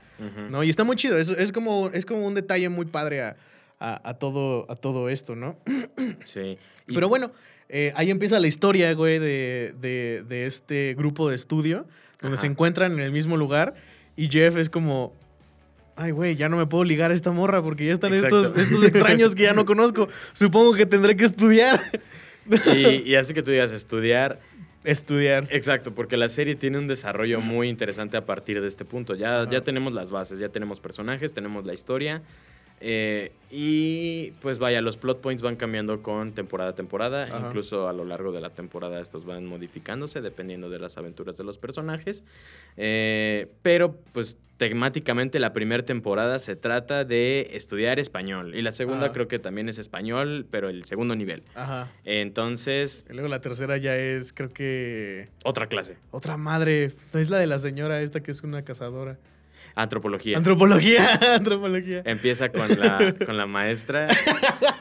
¿no? 0.49 0.63
Y 0.63 0.69
está 0.69 0.83
muy 0.83 0.95
chido, 0.97 1.17
es, 1.17 1.29
es, 1.29 1.51
como, 1.53 1.89
es 1.93 2.05
como 2.05 2.27
un 2.27 2.33
detalle 2.35 2.67
muy 2.67 2.85
padre 2.85 3.21
a, 3.21 3.35
a- 3.79 4.09
a 4.09 4.13
todo, 4.15 4.65
a 4.69 4.75
todo 4.75 5.07
esto, 5.07 5.35
¿no? 5.37 5.55
Sí. 6.25 6.57
Y- 6.87 6.93
Pero 6.93 7.07
bueno, 7.07 7.31
eh, 7.69 7.93
ahí 7.95 8.09
empieza 8.11 8.37
la 8.39 8.47
historia, 8.47 8.93
güey, 8.93 9.17
de, 9.19 9.73
de- 9.79 10.25
de 10.27 10.45
este 10.45 10.93
grupo 10.97 11.29
de 11.29 11.35
estudio, 11.35 11.85
donde 12.21 12.35
Ajá. 12.35 12.41
se 12.41 12.47
encuentran 12.47 12.91
en 12.91 12.99
el 12.99 13.13
mismo 13.13 13.37
lugar 13.37 13.75
y 14.17 14.27
Jeff 14.27 14.57
es 14.57 14.69
como... 14.69 15.13
Ay, 15.95 16.11
güey, 16.11 16.35
ya 16.35 16.47
no 16.49 16.57
me 16.57 16.65
puedo 16.65 16.83
ligar 16.85 17.11
a 17.11 17.13
esta 17.13 17.31
morra 17.31 17.61
porque 17.61 17.85
ya 17.85 17.93
están 17.93 18.13
estos, 18.13 18.55
estos 18.57 18.83
extraños 18.85 19.35
que 19.35 19.43
ya 19.43 19.53
no 19.53 19.65
conozco. 19.65 20.07
Supongo 20.33 20.73
que 20.73 20.85
tendré 20.85 21.15
que 21.15 21.25
estudiar. 21.25 21.81
y, 22.75 23.09
y 23.11 23.15
así 23.15 23.33
que 23.33 23.43
tú 23.43 23.51
digas 23.51 23.71
estudiar. 23.71 24.39
Estudiar. 24.83 25.47
Exacto, 25.51 25.93
porque 25.93 26.15
la 26.15 26.29
serie 26.29 26.55
tiene 26.55 26.77
un 26.77 26.87
desarrollo 26.87 27.41
muy 27.41 27.67
interesante 27.67 28.15
a 28.15 28.25
partir 28.25 28.61
de 28.61 28.67
este 28.67 28.85
punto. 28.85 29.15
Ya, 29.15 29.47
ya 29.49 29.61
tenemos 29.61 29.93
las 29.93 30.09
bases, 30.09 30.39
ya 30.39 30.49
tenemos 30.49 30.79
personajes, 30.79 31.33
tenemos 31.33 31.65
la 31.65 31.73
historia. 31.73 32.21
Eh, 32.81 33.31
y 33.51 34.31
pues 34.41 34.59
vaya, 34.59 34.81
los 34.81 34.97
plot 34.97 35.21
points 35.21 35.41
van 35.41 35.55
cambiando 35.55 36.01
con 36.01 36.33
temporada 36.33 36.71
a 36.71 36.75
temporada. 36.75 37.23
Ajá. 37.23 37.47
Incluso 37.47 37.87
a 37.87 37.93
lo 37.93 38.05
largo 38.05 38.31
de 38.31 38.41
la 38.41 38.51
temporada 38.51 38.99
estos 39.01 39.25
van 39.25 39.45
modificándose 39.45 40.21
dependiendo 40.21 40.69
de 40.69 40.79
las 40.79 40.97
aventuras 40.97 41.35
de 41.37 41.43
los 41.43 41.57
personajes. 41.57 42.23
Eh, 42.77 43.47
pero 43.63 43.95
pues 44.13 44.37
temáticamente 44.57 45.39
la 45.39 45.53
primera 45.53 45.83
temporada 45.83 46.37
se 46.37 46.55
trata 46.55 47.05
de 47.05 47.51
estudiar 47.53 47.97
español. 47.97 48.53
Y 48.55 48.61
la 48.61 48.71
segunda 48.71 49.05
Ajá. 49.05 49.13
creo 49.13 49.27
que 49.27 49.39
también 49.39 49.69
es 49.69 49.79
español, 49.79 50.45
pero 50.51 50.69
el 50.69 50.83
segundo 50.83 51.15
nivel. 51.15 51.43
Ajá. 51.55 51.91
Entonces, 52.05 53.05
Y 53.09 53.13
luego 53.13 53.29
la 53.29 53.41
tercera 53.41 53.77
ya 53.77 53.95
es, 53.95 54.31
creo 54.33 54.49
que. 54.53 55.29
otra 55.43 55.67
clase. 55.67 55.97
Otra 56.11 56.37
madre. 56.37 56.91
No 57.13 57.19
es 57.19 57.29
la 57.29 57.39
de 57.39 57.47
la 57.47 57.57
señora 57.57 58.01
esta 58.01 58.21
que 58.21 58.31
es 58.31 58.43
una 58.43 58.63
cazadora. 58.63 59.17
Antropología. 59.75 60.37
Antropología. 60.37 61.19
Antropología. 61.35 62.01
Empieza 62.05 62.49
con 62.49 62.67
la, 62.79 63.15
con 63.25 63.37
la 63.37 63.45
maestra 63.45 64.07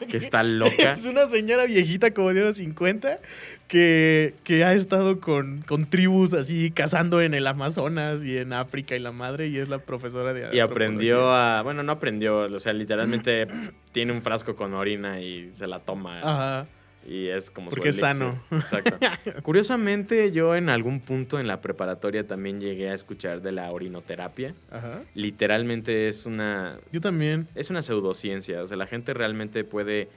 que 0.09 0.17
está 0.19 0.43
loca. 0.43 0.93
Es 0.93 1.07
una 1.07 1.27
señora 1.27 1.67
viejita 1.67 2.13
como 2.13 2.33
de 2.33 2.43
unos 2.43 2.57
50 2.57 3.21
que, 3.69 4.35
que 4.45 4.65
ha 4.65 4.75
estado 4.75 5.21
con, 5.21 5.63
con 5.63 5.85
tribus 5.85 6.35
así 6.35 6.71
cazando 6.71 7.21
en 7.21 7.35
el 7.35 7.47
Amazonas 7.47 8.23
y 8.25 8.39
en 8.39 8.53
África 8.53 8.97
y 8.97 8.99
la 8.99 9.13
madre 9.13 9.49
y 9.49 9.59
es 9.59 9.69
la 9.69 9.79
profesora 9.79 10.33
de 10.33 10.49
Y 10.53 10.61
aprendió 10.61 11.33
a. 11.33 11.63
Bueno, 11.63 11.83
no 11.83 11.93
aprendió, 11.93 12.41
o 12.41 12.61
sea, 12.61 12.73
literalmente 12.73 13.47
tiene 13.93 14.13
un 14.13 14.23
frasco 14.23 14.57
con 14.57 14.75
orina 14.75 15.21
y 15.21 15.51
se 15.55 15.67
la 15.67 15.81
toma. 15.81 16.21
Ajá. 16.21 16.67
Y 17.09 17.29
es 17.29 17.51
como. 17.51 17.71
su 17.71 17.77
Porque 17.77 17.89
es 17.89 17.99
sano. 17.99 18.39
Exacto. 18.51 18.99
Curiosamente, 19.43 20.31
yo 20.31 20.55
en 20.55 20.69
algún 20.69 21.01
punto 21.01 21.41
en 21.41 21.47
la 21.47 21.63
preparatoria 21.63 22.27
también 22.27 22.61
llegué 22.61 22.91
a 22.91 22.95
escuchar 22.95 23.41
de 23.41 23.53
la 23.53 23.71
orinoterapia. 23.71 24.55
Ajá. 24.71 25.03
Literalmente 25.15 26.09
es 26.09 26.27
una. 26.27 26.79
Yo 26.93 27.01
también. 27.01 27.49
Es 27.55 27.71
una 27.71 27.81
pseudociencia. 27.81 28.63
O 28.63 28.67
sea, 28.67 28.77
la 28.77 28.87
gente 28.87 29.15
realmente 29.15 29.65
puede 29.65 30.11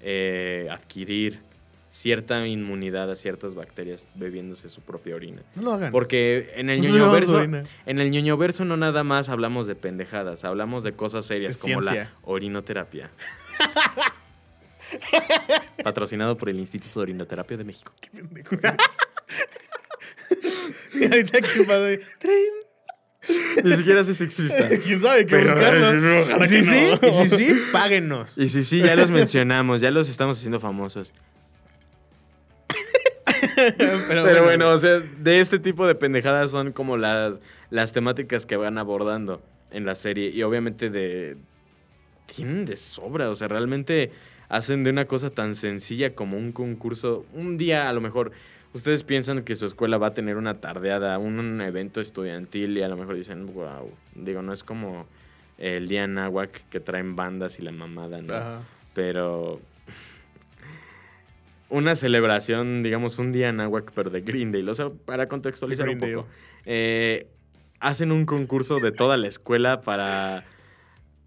eh, 0.00 0.68
adquirir 0.70 1.40
cierta 1.90 2.46
inmunidad 2.46 3.10
a 3.10 3.16
ciertas 3.16 3.54
bacterias 3.54 4.08
bebiéndose 4.14 4.68
su 4.70 4.80
propia 4.80 5.16
orina. 5.16 5.42
No 5.56 5.62
lo 5.62 5.72
hagan. 5.72 5.92
Porque 5.92 6.52
en 6.54 6.70
el 6.70 6.80
No 6.80 7.14
en 7.86 7.98
el 7.98 8.10
ñoño 8.10 8.36
verso 8.38 8.64
no 8.64 8.76
nada 8.76 9.04
más 9.04 9.28
hablamos 9.28 9.66
de 9.66 9.74
pendejadas, 9.74 10.44
hablamos 10.44 10.84
de 10.84 10.92
cosas 10.92 11.26
serias 11.26 11.58
como 11.58 11.82
la 11.82 12.10
orinoterapia. 12.22 13.10
Patrocinado 15.84 16.36
por 16.36 16.48
el 16.48 16.58
Instituto 16.58 17.00
de 17.00 17.04
Orinoterapia 17.04 17.56
de 17.56 17.64
México. 17.64 17.92
Pendejo. 18.12 18.56
y 20.94 21.04
ahorita 21.04 21.40
que 21.40 21.64
de 21.64 21.98
tren. 22.18 22.70
Ni 23.64 23.72
siquiera 23.74 24.04
sé 24.04 24.14
si 24.14 24.24
exista. 24.24 24.68
¿Quién 24.84 25.02
sabe 25.02 25.26
qué 25.26 25.36
buscarlo? 25.36 26.44
Y 26.44 26.48
si 26.48 26.64
sí, 26.64 26.92
no. 27.00 27.08
y 27.08 27.28
si 27.28 27.36
sí, 27.36 27.60
páguenos. 27.72 28.38
Y 28.38 28.48
sí, 28.48 28.64
sí, 28.64 28.80
ya 28.80 28.96
los 28.96 29.10
mencionamos, 29.10 29.80
ya 29.80 29.90
los 29.90 30.08
estamos 30.08 30.38
haciendo 30.38 30.60
famosos. 30.60 31.12
Pero, 33.76 34.24
Pero 34.24 34.44
bueno, 34.44 34.70
o 34.70 34.78
sea, 34.78 35.00
de 35.00 35.40
este 35.40 35.58
tipo 35.58 35.86
de 35.86 35.94
pendejadas 35.94 36.50
son 36.50 36.72
como 36.72 36.96
las, 36.96 37.40
las 37.68 37.92
temáticas 37.92 38.46
que 38.46 38.56
van 38.56 38.78
abordando 38.78 39.42
en 39.70 39.84
la 39.84 39.94
serie. 39.94 40.30
Y 40.30 40.42
obviamente 40.42 40.88
de. 40.88 41.36
Tienen 42.26 42.64
de 42.64 42.76
sobra. 42.76 43.28
O 43.28 43.34
sea, 43.34 43.48
realmente 43.48 44.12
hacen 44.50 44.84
de 44.84 44.90
una 44.90 45.06
cosa 45.06 45.30
tan 45.30 45.54
sencilla 45.54 46.14
como 46.14 46.36
un 46.36 46.52
concurso. 46.52 47.24
Un 47.32 47.56
día, 47.56 47.88
a 47.88 47.92
lo 47.94 48.02
mejor, 48.02 48.32
ustedes 48.74 49.04
piensan 49.04 49.42
que 49.44 49.54
su 49.54 49.64
escuela 49.64 49.96
va 49.96 50.08
a 50.08 50.14
tener 50.14 50.36
una 50.36 50.60
tardeada, 50.60 51.16
un, 51.18 51.38
un 51.38 51.60
evento 51.62 52.02
estudiantil, 52.02 52.76
y 52.76 52.82
a 52.82 52.88
lo 52.88 52.96
mejor 52.98 53.14
dicen, 53.14 53.46
wow. 53.54 53.90
Digo, 54.14 54.42
no 54.42 54.52
es 54.52 54.62
como 54.62 55.06
el 55.56 55.88
día 55.88 56.06
náhuac 56.06 56.68
que 56.68 56.80
traen 56.80 57.16
bandas 57.16 57.58
y 57.58 57.62
la 57.62 57.72
mamada, 57.72 58.20
¿no? 58.20 58.34
Ajá. 58.34 58.62
pero 58.92 59.60
una 61.68 61.94
celebración, 61.94 62.82
digamos, 62.82 63.18
un 63.18 63.30
día 63.30 63.52
náhuac, 63.52 63.92
pero 63.94 64.10
de 64.10 64.20
Green 64.22 64.50
Day. 64.52 64.66
O 64.68 64.74
sea, 64.74 64.90
para 64.90 65.28
contextualizar 65.28 65.88
un 65.88 65.98
poco. 65.98 66.26
eh, 66.66 67.28
hacen 67.78 68.10
un 68.10 68.26
concurso 68.26 68.80
de 68.80 68.90
toda 68.90 69.16
la 69.16 69.28
escuela 69.28 69.80
para, 69.80 70.44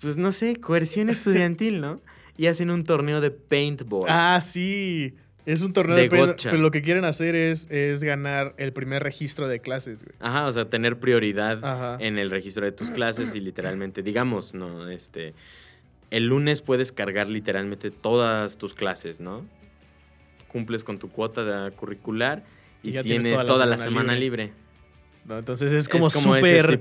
pues 0.01 0.17
no 0.17 0.31
sé, 0.31 0.57
coerción 0.57 1.09
estudiantil, 1.09 1.79
¿no? 1.79 2.01
Y 2.37 2.47
hacen 2.47 2.69
un 2.71 2.83
torneo 2.83 3.21
de 3.21 3.31
paintball. 3.31 4.05
Ah, 4.09 4.39
sí. 4.41 5.13
Es 5.45 5.61
un 5.61 5.73
torneo 5.73 5.95
De 5.97 6.07
de, 6.07 6.17
gotcha. 6.17 6.49
pero 6.49 6.61
lo 6.61 6.71
que 6.71 6.81
quieren 6.81 7.03
hacer 7.03 7.35
es, 7.35 7.67
es 7.69 8.03
ganar 8.03 8.53
el 8.57 8.71
primer 8.71 9.03
registro 9.03 9.47
de 9.49 9.59
clases, 9.59 10.03
güey. 10.03 10.15
Ajá, 10.21 10.47
o 10.47 10.51
sea, 10.53 10.69
tener 10.69 10.99
prioridad 10.99 11.63
Ajá. 11.63 11.97
en 11.99 12.17
el 12.17 12.31
registro 12.31 12.65
de 12.65 12.71
tus 12.71 12.89
clases 12.91 13.35
y 13.35 13.41
literalmente, 13.41 14.01
digamos, 14.03 14.53
¿no? 14.53 14.89
Este, 14.89 15.33
el 16.11 16.27
lunes 16.27 16.61
puedes 16.61 16.93
cargar 16.93 17.27
literalmente 17.27 17.91
todas 17.91 18.57
tus 18.57 18.73
clases, 18.73 19.19
¿no? 19.19 19.45
Cumples 20.47 20.83
con 20.85 20.97
tu 20.97 21.09
cuota 21.09 21.43
de- 21.43 21.71
curricular 21.71 22.43
y, 22.81 22.91
tienes, 22.91 23.23
tienes 23.23 23.45
toda 23.45 23.65
la 23.65 23.77
semana 23.77 24.15
libre. 24.15 24.53
¿no? 25.25 25.39
Entonces 25.39 25.71
es 25.71 25.89
como 25.89 26.09
súper... 26.09 26.79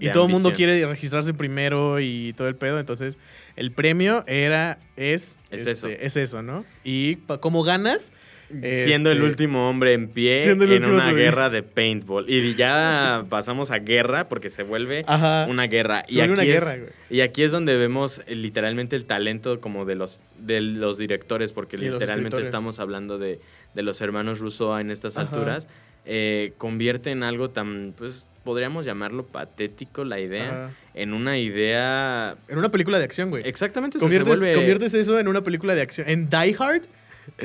y 0.00 0.10
todo 0.10 0.26
el 0.26 0.32
mundo 0.32 0.52
quiere 0.52 0.86
registrarse 0.86 1.34
primero 1.34 2.00
y 2.00 2.32
todo 2.36 2.48
el 2.48 2.56
pedo. 2.56 2.78
Entonces, 2.80 3.18
el 3.60 3.72
premio 3.72 4.24
era, 4.26 4.78
es, 4.96 5.38
Es 5.50 5.66
este, 5.66 5.70
eso. 5.72 5.88
es 5.88 6.16
eso, 6.16 6.42
¿no? 6.42 6.64
Y 6.82 7.16
como 7.40 7.62
ganas, 7.62 8.10
Siendo 8.50 9.12
el 9.12 9.18
este, 9.18 9.30
último 9.30 9.68
hombre 9.70 9.92
en 9.92 10.08
pie 10.08 10.42
en 10.50 10.84
una 10.84 11.12
guerra 11.12 11.50
de 11.50 11.62
paintball. 11.62 12.28
Y 12.28 12.54
ya 12.56 13.24
pasamos 13.28 13.70
a 13.70 13.78
guerra 13.78 14.28
porque 14.28 14.50
se 14.50 14.64
vuelve 14.64 15.04
Ajá, 15.06 15.46
una 15.48 15.68
guerra. 15.68 16.02
Y 16.08 16.18
aquí, 16.18 16.30
una 16.32 16.42
es, 16.42 16.48
guerra, 16.48 16.76
y 17.10 17.20
aquí 17.20 17.42
es 17.44 17.52
donde 17.52 17.76
vemos 17.76 18.22
eh, 18.26 18.34
literalmente 18.34 18.96
el 18.96 19.04
talento 19.04 19.60
como 19.60 19.84
de 19.84 19.94
los, 19.94 20.20
de 20.36 20.60
los 20.62 20.98
directores, 20.98 21.52
porque 21.52 21.76
Y 21.76 21.80
literalmente 21.80 22.42
estamos 22.42 22.80
hablando 22.80 23.18
de, 23.18 23.40
de 23.74 23.82
los 23.82 24.00
hermanos 24.00 24.40
Rousseau 24.40 24.78
en 24.78 24.90
estas 24.90 25.16
Ajá. 25.16 25.28
alturas. 25.28 25.68
Eh, 26.06 26.52
convierte 26.58 27.10
en 27.10 27.22
algo 27.22 27.50
tan, 27.50 27.94
pues, 27.96 28.26
podríamos 28.44 28.86
llamarlo 28.86 29.26
patético 29.26 30.02
la 30.04 30.18
idea, 30.18 30.66
Ajá. 30.66 30.74
en 30.94 31.12
una 31.12 31.38
idea... 31.38 32.36
En 32.48 32.58
una 32.58 32.70
película 32.70 32.98
de 32.98 33.04
acción, 33.04 33.30
güey. 33.30 33.42
Exactamente, 33.46 33.98
eso 33.98 34.08
se 34.08 34.16
Conviertes, 34.18 34.40
vuelve- 34.42 34.54
conviertes 34.54 34.94
eso 34.94 35.18
en 35.18 35.28
una 35.28 35.42
película 35.42 35.74
de 35.74 35.82
acción. 35.82 36.08
En 36.08 36.28
Die 36.28 36.56
Hard 36.58 36.82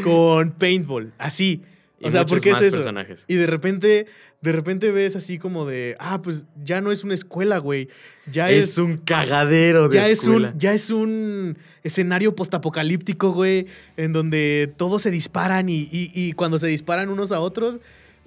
con 0.04 0.52
paintball. 0.58 1.12
Así. 1.18 1.62
y 2.00 2.08
O 2.08 2.12
sea, 2.12 2.22
muchos 2.22 2.32
¿por 2.32 2.42
qué 2.42 2.52
es 2.52 2.62
eso? 2.62 2.78
personajes. 2.78 3.26
Y 3.28 3.36
de 3.36 3.46
repente, 3.46 4.06
de 4.42 4.52
repente 4.54 4.92
ves 4.92 5.16
así 5.18 5.38
como 5.38 5.66
de, 5.66 5.96
ah, 6.00 6.22
pues 6.22 6.46
ya 6.64 6.80
no 6.82 6.92
es 6.94 7.04
una 7.04 7.14
escuela, 7.14 7.58
güey. 7.58 7.90
Ya 8.32 8.50
Es, 8.50 8.70
es, 8.72 8.78
un 8.78 8.98
cagadero 8.98 9.90
de 9.90 9.98
ya 9.98 10.08
es 10.08 10.20
escuela. 10.24 10.52
un, 10.54 10.60
ya 10.60 10.74
es 10.74 10.90
un 10.92 11.58
escenario 11.84 12.36
postapocalíptico, 12.36 13.32
güey, 13.34 13.68
en 13.98 14.14
donde 14.14 14.74
todos 14.78 15.02
se 15.02 15.12
disparan 15.12 15.68
y, 15.70 15.90
y- 15.92 16.10
y 16.14 16.32
cuando 16.32 16.58
se 16.58 16.68
disparan 16.68 17.10
unos 17.10 17.32
a 17.34 17.40
otros, 17.42 17.80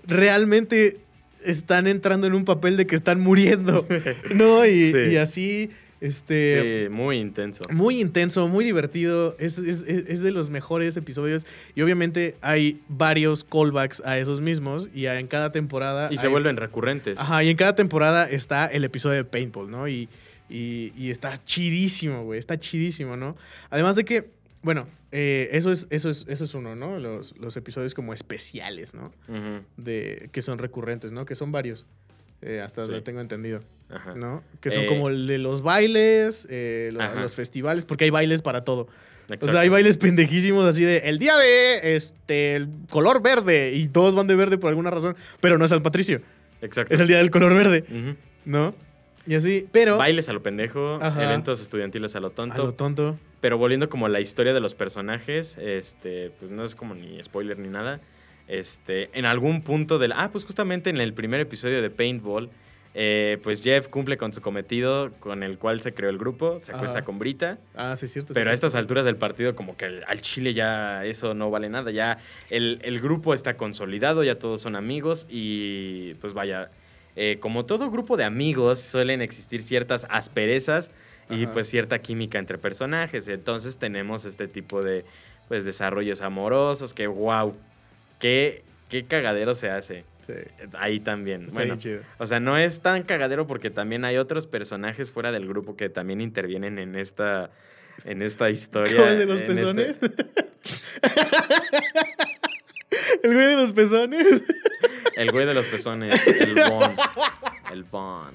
realmente 0.06 0.98
están 1.44 1.86
entrando 1.86 2.26
en 2.26 2.34
un 2.34 2.44
papel 2.44 2.76
de 2.76 2.86
que 2.86 2.94
están 2.94 3.20
muriendo, 3.20 3.86
¿no? 4.34 4.66
Y, 4.66 4.92
Sí. 4.92 4.98
y 5.12 5.16
así, 5.16 5.70
este... 6.00 6.84
Sí, 6.86 6.88
muy 6.90 7.18
intenso. 7.18 7.62
Muy 7.70 8.00
intenso, 8.00 8.48
muy 8.48 8.64
divertido. 8.64 9.36
Es, 9.38 9.58
es- 9.58 9.84
es- 9.88 10.22
de 10.22 10.30
los 10.30 10.50
mejores 10.50 10.96
episodios. 10.96 11.46
Y 11.74 11.82
obviamente 11.82 12.36
hay 12.40 12.80
varios 12.88 13.44
callbacks 13.44 14.02
a 14.04 14.18
esos 14.18 14.40
mismos. 14.40 14.88
Y 14.94 15.06
en 15.06 15.26
cada 15.26 15.50
temporada. 15.52 16.08
Y 16.10 16.18
se 16.18 16.28
vuelven 16.28 16.56
recurrentes. 16.56 17.18
Ajá, 17.18 17.42
y 17.44 17.50
en 17.50 17.56
cada 17.56 17.74
temporada 17.74 18.28
está 18.28 18.66
el 18.66 18.84
episodio 18.84 19.16
de 19.16 19.24
Paintball, 19.24 19.70
¿no? 19.70 19.88
Y, 19.88 20.08
y- 20.50 20.92
y 20.96 21.10
está 21.10 21.36
chidísimo, 21.44 22.24
güey. 22.24 22.38
Está 22.38 22.58
chidísimo, 22.58 23.16
¿no? 23.16 23.36
Además 23.70 23.96
de 23.96 24.04
que, 24.04 24.28
bueno, 24.62 24.86
eh, 25.12 25.48
eso, 25.52 25.70
es, 25.70 25.86
eso, 25.90 26.10
es, 26.10 26.24
eso 26.28 26.44
es 26.44 26.54
uno, 26.54 26.74
¿no? 26.76 26.98
Los, 26.98 27.36
los 27.38 27.56
episodios 27.56 27.94
como 27.94 28.12
especiales, 28.14 28.94
¿no? 28.94 29.12
De, 29.76 30.28
que 30.32 30.42
son 30.42 30.58
recurrentes, 30.58 31.12
¿no? 31.12 31.24
Que 31.24 31.34
son 31.34 31.52
varios. 31.52 31.86
eh, 32.40 32.60
hasta 32.64 32.82
Sí. 32.82 32.88
donde 32.88 33.02
tengo 33.02 33.20
entendido. 33.20 33.62
ajá. 33.90 34.14
¿no? 34.14 34.44
Que 34.60 34.70
son 34.70 34.84
Eh, 34.84 34.86
como 34.86 35.08
el 35.08 35.26
de 35.26 35.38
los 35.38 35.60
bailes, 35.62 36.46
lo- 36.50 37.14
los 37.20 37.34
festivales, 37.34 37.84
porque 37.84 38.04
hay 38.04 38.10
bailes 38.10 38.42
para 38.42 38.62
todo. 38.62 38.82
O 38.82 38.88
Exacto. 39.34 39.50
sea, 39.50 39.60
hay 39.60 39.68
bailes 39.68 39.96
pendejísimos 39.96 40.64
así 40.64 40.84
de 40.84 40.98
el 40.98 41.18
día 41.18 41.36
de 41.36 41.96
este 41.96 42.54
el 42.54 42.68
color 42.90 43.20
verde 43.22 43.72
y 43.74 43.88
todos 43.88 44.14
van 44.14 44.26
de 44.28 44.36
verde 44.36 44.56
por 44.56 44.68
alguna 44.68 44.90
razón, 44.90 45.16
pero 45.40 45.58
no 45.58 45.64
es 45.64 45.72
al 45.72 45.82
Patricio, 45.82 46.20
Exacto. 46.62 46.94
es 46.94 47.00
el 47.00 47.08
día 47.08 47.16
del 47.18 47.30
color 47.30 47.54
verde. 47.54 47.84
¿no? 48.44 48.74
Y 49.28 49.34
así, 49.34 49.68
pero 49.70 49.98
Bailes 49.98 50.28
a 50.28 50.32
lo 50.32 50.42
pendejo, 50.42 50.98
Ajá. 51.02 51.22
eventos 51.22 51.60
estudiantiles 51.60 52.16
a 52.16 52.20
lo 52.20 52.28
a 52.28 52.30
tonto. 52.30 52.64
lo 52.64 52.72
tonto. 52.74 53.18
Pero 53.42 53.58
volviendo 53.58 53.88
como 53.90 54.06
a 54.06 54.08
la 54.08 54.20
historia 54.20 54.54
de 54.54 54.60
los 54.60 54.74
personajes, 54.74 55.58
este, 55.58 56.30
pues 56.38 56.50
no 56.50 56.64
es 56.64 56.74
como 56.74 56.94
ni 56.94 57.22
spoiler 57.22 57.58
ni 57.58 57.68
nada. 57.68 58.00
Este, 58.48 59.10
en 59.12 59.26
algún 59.26 59.62
punto 59.62 59.98
del. 59.98 60.12
Ah, 60.12 60.30
pues 60.32 60.44
justamente 60.44 60.88
en 60.90 60.96
el 60.96 61.12
primer 61.12 61.40
episodio 61.40 61.82
de 61.82 61.90
Paintball, 61.90 62.48
eh, 62.94 63.38
pues 63.42 63.62
Jeff 63.62 63.88
cumple 63.88 64.16
con 64.16 64.32
su 64.32 64.40
cometido 64.40 65.12
con 65.20 65.42
el 65.42 65.58
cual 65.58 65.80
se 65.82 65.92
creó 65.92 66.08
el 66.08 66.16
grupo, 66.18 66.58
se 66.58 66.72
acuesta 66.72 66.98
Ajá. 67.00 67.04
con 67.04 67.18
Brita. 67.18 67.58
Ah, 67.74 67.94
sí 67.96 68.06
es 68.06 68.12
cierto. 68.14 68.32
Pero 68.32 68.48
a 68.50 68.52
sí. 68.52 68.54
estas 68.54 68.74
alturas 68.74 69.04
del 69.04 69.16
partido, 69.16 69.54
como 69.54 69.76
que 69.76 69.84
al- 69.84 70.04
al 70.08 70.20
Chile 70.22 70.54
ya 70.54 71.04
eso 71.04 71.34
no 71.34 71.50
vale 71.50 71.68
nada. 71.68 71.90
Ya 71.90 72.18
el, 72.48 72.80
el 72.82 72.98
grupo 73.00 73.34
está 73.34 73.58
consolidado, 73.58 74.24
ya 74.24 74.38
todos 74.38 74.62
son 74.62 74.74
amigos 74.74 75.26
y 75.28 76.14
pues 76.14 76.32
vaya, 76.32 76.70
eh, 77.20 77.38
como 77.40 77.66
todo 77.66 77.90
grupo 77.90 78.16
de 78.16 78.22
amigos 78.24 78.78
suelen 78.80 79.20
existir 79.22 79.60
ciertas 79.62 80.06
asperezas 80.08 80.92
y 81.28 81.44
Ajá. 81.44 81.52
pues 81.52 81.68
cierta 81.68 81.98
química 81.98 82.38
entre 82.38 82.58
personajes. 82.58 83.26
Entonces 83.26 83.76
tenemos 83.76 84.24
este 84.24 84.46
tipo 84.46 84.82
de 84.82 85.04
pues 85.48 85.64
desarrollos 85.64 86.20
amorosos 86.20 86.94
que 86.94 87.08
wow, 87.08 87.56
qué, 88.20 88.62
qué 88.88 89.04
cagadero 89.04 89.54
se 89.54 89.70
hace 89.70 90.04
Sí. 90.26 90.34
ahí 90.78 91.00
también. 91.00 91.44
Está 91.44 91.54
bueno, 91.54 91.76
chido. 91.78 92.00
o 92.18 92.26
sea, 92.26 92.38
no 92.38 92.58
es 92.58 92.80
tan 92.80 93.02
cagadero 93.02 93.46
porque 93.46 93.70
también 93.70 94.04
hay 94.04 94.18
otros 94.18 94.46
personajes 94.46 95.10
fuera 95.10 95.32
del 95.32 95.48
grupo 95.48 95.74
que 95.74 95.88
también 95.88 96.20
intervienen 96.20 96.78
en 96.78 96.94
esta 96.96 97.50
en 98.04 98.20
esta 98.22 98.48
historia. 98.56 98.96
¿Cómo 98.96 99.08
el 99.08 99.18
de 99.18 99.26
los 99.26 99.40
este- 99.40 99.54
pezones? 99.54 99.96
el 103.22 103.34
güey 103.34 103.46
de 103.46 103.56
los 103.56 103.72
pezones. 103.72 104.42
el 105.18 105.30
güey 105.32 105.44
de 105.46 105.54
los 105.54 105.66
pezones, 105.66 106.26
el 106.26 106.54
Von. 106.54 106.96
El 107.72 107.84
Von. 107.84 108.32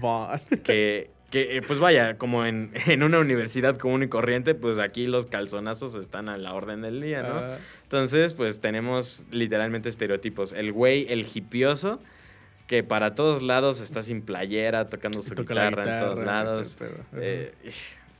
Von. 0.00 0.40
que, 0.64 1.10
que, 1.30 1.56
eh, 1.58 1.62
pues 1.66 1.78
vaya, 1.80 2.16
como 2.16 2.44
en, 2.46 2.72
en 2.86 3.02
una 3.02 3.18
universidad 3.18 3.76
común 3.76 4.02
y 4.02 4.08
corriente, 4.08 4.54
pues 4.54 4.78
aquí 4.78 5.06
los 5.06 5.26
calzonazos 5.26 5.94
están 5.94 6.28
a 6.28 6.38
la 6.38 6.54
orden 6.54 6.80
del 6.82 7.00
día, 7.00 7.22
¿no? 7.22 7.36
Ah, 7.38 7.58
Entonces, 7.82 8.32
pues 8.34 8.60
tenemos 8.60 9.24
literalmente 9.30 9.88
estereotipos. 9.88 10.52
El 10.52 10.72
güey, 10.72 11.06
el 11.10 11.26
hipioso, 11.32 12.00
que 12.66 12.82
para 12.82 13.14
todos 13.14 13.42
lados 13.42 13.80
está 13.80 14.02
sin 14.02 14.22
playera, 14.22 14.88
tocando 14.88 15.20
su 15.20 15.34
toca 15.34 15.52
guitarra, 15.54 15.98
en 15.98 16.04
todos 16.04 16.24
lados. 16.24 16.78
eh, 17.16 17.52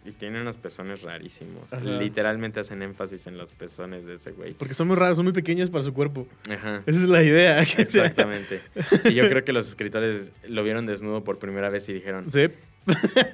y 0.05 0.13
tiene 0.13 0.41
unos 0.41 0.57
pezones 0.57 1.03
rarísimos. 1.03 1.73
Ajá. 1.73 1.83
Literalmente 1.83 2.61
hacen 2.61 2.83
énfasis 2.83 3.27
en 3.27 3.39
los 3.39 3.53
pezones 3.53 4.05
de 4.05 4.15
ese 4.17 4.33
güey. 4.33 4.53
Porque 4.55 4.75
son 4.75 4.89
muy 4.89 4.97
raros, 4.97 5.17
son 5.17 5.25
muy 5.25 5.33
pequeños 5.33 5.71
para 5.71 5.83
su 5.83 5.95
cuerpo. 5.95 6.27
Ajá. 6.51 6.83
Esa 6.87 7.01
es 7.03 7.09
la 7.09 7.23
idea. 7.23 7.61
Exactamente. 7.63 8.61
Y 9.05 9.15
yo 9.15 9.29
creo 9.29 9.45
que 9.45 9.53
los 9.53 9.69
escritores 9.69 10.33
lo 10.49 10.63
vieron 10.63 10.87
desnudo 10.87 11.25
por 11.25 11.39
primera 11.39 11.71
vez 11.71 11.89
y 11.89 11.93
dijeron, 11.95 12.31
Sí. 12.31 12.49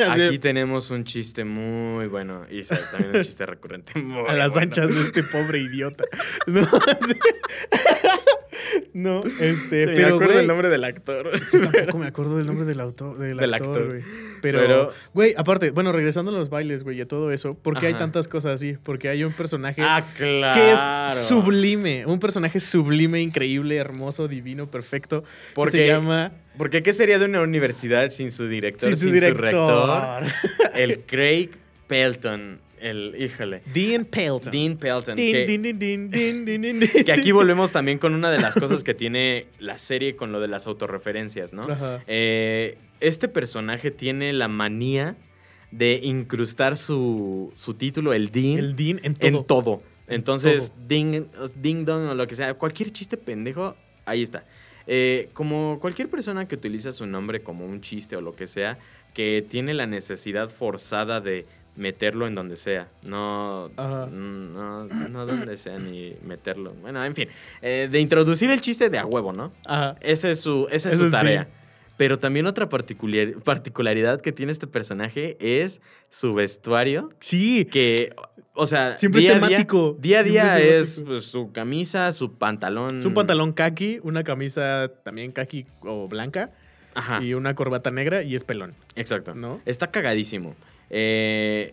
Aquí 0.08 0.38
tenemos 0.38 0.90
un 0.90 1.04
chiste 1.04 1.44
muy 1.44 2.06
bueno 2.06 2.46
y 2.50 2.62
también 2.62 3.16
un 3.16 3.22
chiste 3.22 3.44
recurrente. 3.46 3.98
muy 4.00 4.28
a 4.28 4.34
las 4.34 4.52
bueno. 4.52 4.66
anchas 4.66 4.94
de 4.94 5.00
este 5.02 5.22
pobre 5.22 5.60
idiota. 5.60 6.04
No. 6.46 6.66
No, 8.92 9.22
este, 9.40 9.84
Sí, 9.84 9.90
me 9.90 9.94
pero 9.96 10.14
acuerdo 10.16 10.32
güey, 10.32 10.38
el 10.42 10.46
nombre 10.46 10.68
del 10.68 10.84
actor. 10.84 11.30
yo 11.52 11.70
tampoco 11.70 11.98
me 11.98 12.06
acuerdo 12.06 12.36
del 12.36 12.46
nombre 12.46 12.66
del 12.66 12.80
autor, 12.80 13.16
del, 13.18 13.36
Del 13.38 13.54
actor, 13.54 13.86
güey. 13.86 14.02
Pero, 14.42 14.58
Pero- 14.60 14.92
güey, 15.14 15.34
aparte, 15.36 15.70
bueno, 15.70 15.92
regresando 15.92 16.30
a 16.30 16.34
los 16.34 16.50
bailes, 16.50 16.82
güey, 16.84 16.98
y 16.98 17.00
a 17.00 17.08
todo 17.08 17.30
eso, 17.32 17.54
¿por 17.54 17.78
qué 17.78 17.86
hay 17.86 17.94
tantas 17.94 18.28
cosas 18.28 18.52
así? 18.54 18.76
Porque 18.82 19.08
hay 19.08 19.24
un 19.24 19.32
personaje 19.32 19.80
ah, 19.82 20.04
claro. 20.16 20.60
que 20.60 20.72
es 21.12 21.18
sublime, 21.26 22.04
un 22.06 22.18
personaje 22.20 22.58
sublime, 22.60 23.20
increíble, 23.22 23.76
hermoso, 23.76 24.28
divino, 24.28 24.70
perfecto. 24.70 25.22
que 25.22 25.28
Porque- 25.54 25.70
se 25.72 25.86
llama 25.86 26.32
Porque 26.56 26.82
¿qué 26.82 26.92
sería 26.92 27.18
de 27.18 27.24
una 27.24 27.42
universidad 27.42 28.10
sin 28.10 28.30
su 28.30 28.48
director, 28.48 28.88
sin 28.88 28.96
sin, 28.98 29.08
su 29.08 29.14
su, 29.14 29.14
director. 29.14 29.40
rector? 29.40 30.24
El 30.74 31.00
Craig 31.00 31.50
Pelton. 31.86 32.60
El, 32.80 33.14
híjole. 33.18 33.62
Dean 33.74 34.04
Pelton. 34.06 34.50
Dean 34.50 34.76
Pelton. 34.76 35.14
Din, 35.14 35.32
que, 35.32 35.74
din, 35.74 36.10
din, 36.10 36.90
aquí 37.12 37.30
volvemos 37.30 37.72
también 37.72 37.98
con 37.98 38.14
una 38.14 38.30
de 38.30 38.40
las 38.40 38.54
cosas 38.54 38.84
que 38.84 38.94
tiene 38.94 39.48
la 39.58 39.78
serie 39.78 40.16
con 40.16 40.32
lo 40.32 40.40
de 40.40 40.48
las 40.48 40.66
autorreferencias, 40.66 41.52
¿no? 41.52 41.62
Ajá. 41.62 42.02
Eh, 42.06 42.78
este 43.00 43.28
personaje 43.28 43.90
tiene 43.90 44.32
la 44.32 44.48
manía 44.48 45.16
de 45.70 46.00
incrustar 46.02 46.76
su, 46.76 47.52
su 47.54 47.74
título, 47.74 48.12
el 48.12 48.30
Dean, 48.30 48.58
El 48.58 48.76
Dean 48.76 49.00
en 49.02 49.14
todo. 49.14 49.28
en 49.28 49.44
todo. 49.44 49.82
En 50.06 50.14
Entonces, 50.16 50.70
todo. 50.70 50.86
ding, 50.88 51.26
ding 51.56 51.84
dong 51.84 52.08
o 52.08 52.14
lo 52.14 52.26
que 52.26 52.34
sea, 52.34 52.54
cualquier 52.54 52.90
chiste 52.90 53.16
pendejo, 53.16 53.76
ahí 54.04 54.22
está. 54.22 54.44
Eh, 54.92 55.28
como 55.34 55.78
cualquier 55.80 56.08
persona 56.08 56.48
que 56.48 56.56
utiliza 56.56 56.90
su 56.90 57.06
nombre 57.06 57.44
como 57.44 57.64
un 57.64 57.80
chiste 57.80 58.16
o 58.16 58.20
lo 58.20 58.34
que 58.34 58.48
sea, 58.48 58.76
que 59.14 59.46
tiene 59.48 59.72
la 59.72 59.86
necesidad 59.86 60.50
forzada 60.50 61.20
de 61.20 61.46
meterlo 61.76 62.26
en 62.26 62.34
donde 62.34 62.56
sea, 62.56 62.88
no, 63.04 63.68
no, 63.68 64.86
no 64.88 65.26
donde 65.26 65.58
sea 65.58 65.78
ni 65.78 66.16
meterlo. 66.26 66.74
Bueno, 66.80 67.04
en 67.04 67.14
fin, 67.14 67.28
eh, 67.62 67.88
de 67.88 68.00
introducir 68.00 68.50
el 68.50 68.60
chiste 68.60 68.90
de 68.90 68.98
a 68.98 69.06
huevo, 69.06 69.32
¿no? 69.32 69.52
Ajá. 69.64 69.94
Esa 70.00 70.28
es 70.28 70.40
su, 70.40 70.66
esa 70.72 70.88
es 70.88 70.96
Eso 70.96 71.02
su 71.02 71.06
es 71.06 71.12
tarea. 71.12 71.44
Dean. 71.44 71.59
Pero 72.00 72.18
también 72.18 72.46
otra 72.46 72.70
particular- 72.70 73.34
particularidad 73.44 74.22
que 74.22 74.32
tiene 74.32 74.52
este 74.52 74.66
personaje 74.66 75.36
es 75.38 75.82
su 76.08 76.32
vestuario, 76.32 77.10
Sí. 77.20 77.66
que, 77.66 78.14
o 78.54 78.64
sea, 78.64 78.96
Siempre 78.96 79.18
es 79.20 79.24
día 79.24 79.34
temático. 79.34 79.98
Día 80.00 80.20
a 80.20 80.22
día 80.22 80.58
es 80.60 81.02
pues, 81.04 81.26
su 81.26 81.52
camisa, 81.52 82.10
su 82.12 82.32
pantalón. 82.38 82.96
Es 82.96 83.04
un 83.04 83.12
pantalón 83.12 83.52
kaki, 83.52 84.00
una 84.02 84.24
camisa 84.24 84.90
también 85.04 85.30
kaki 85.30 85.66
o 85.82 86.08
blanca 86.08 86.52
Ajá, 86.94 87.22
y 87.22 87.34
una 87.34 87.54
corbata 87.54 87.90
negra 87.90 88.22
y 88.22 88.34
es 88.34 88.44
pelón, 88.44 88.72
exacto. 88.96 89.34
¿no? 89.34 89.60
Está 89.66 89.90
cagadísimo. 89.90 90.56
Eh, 90.88 91.72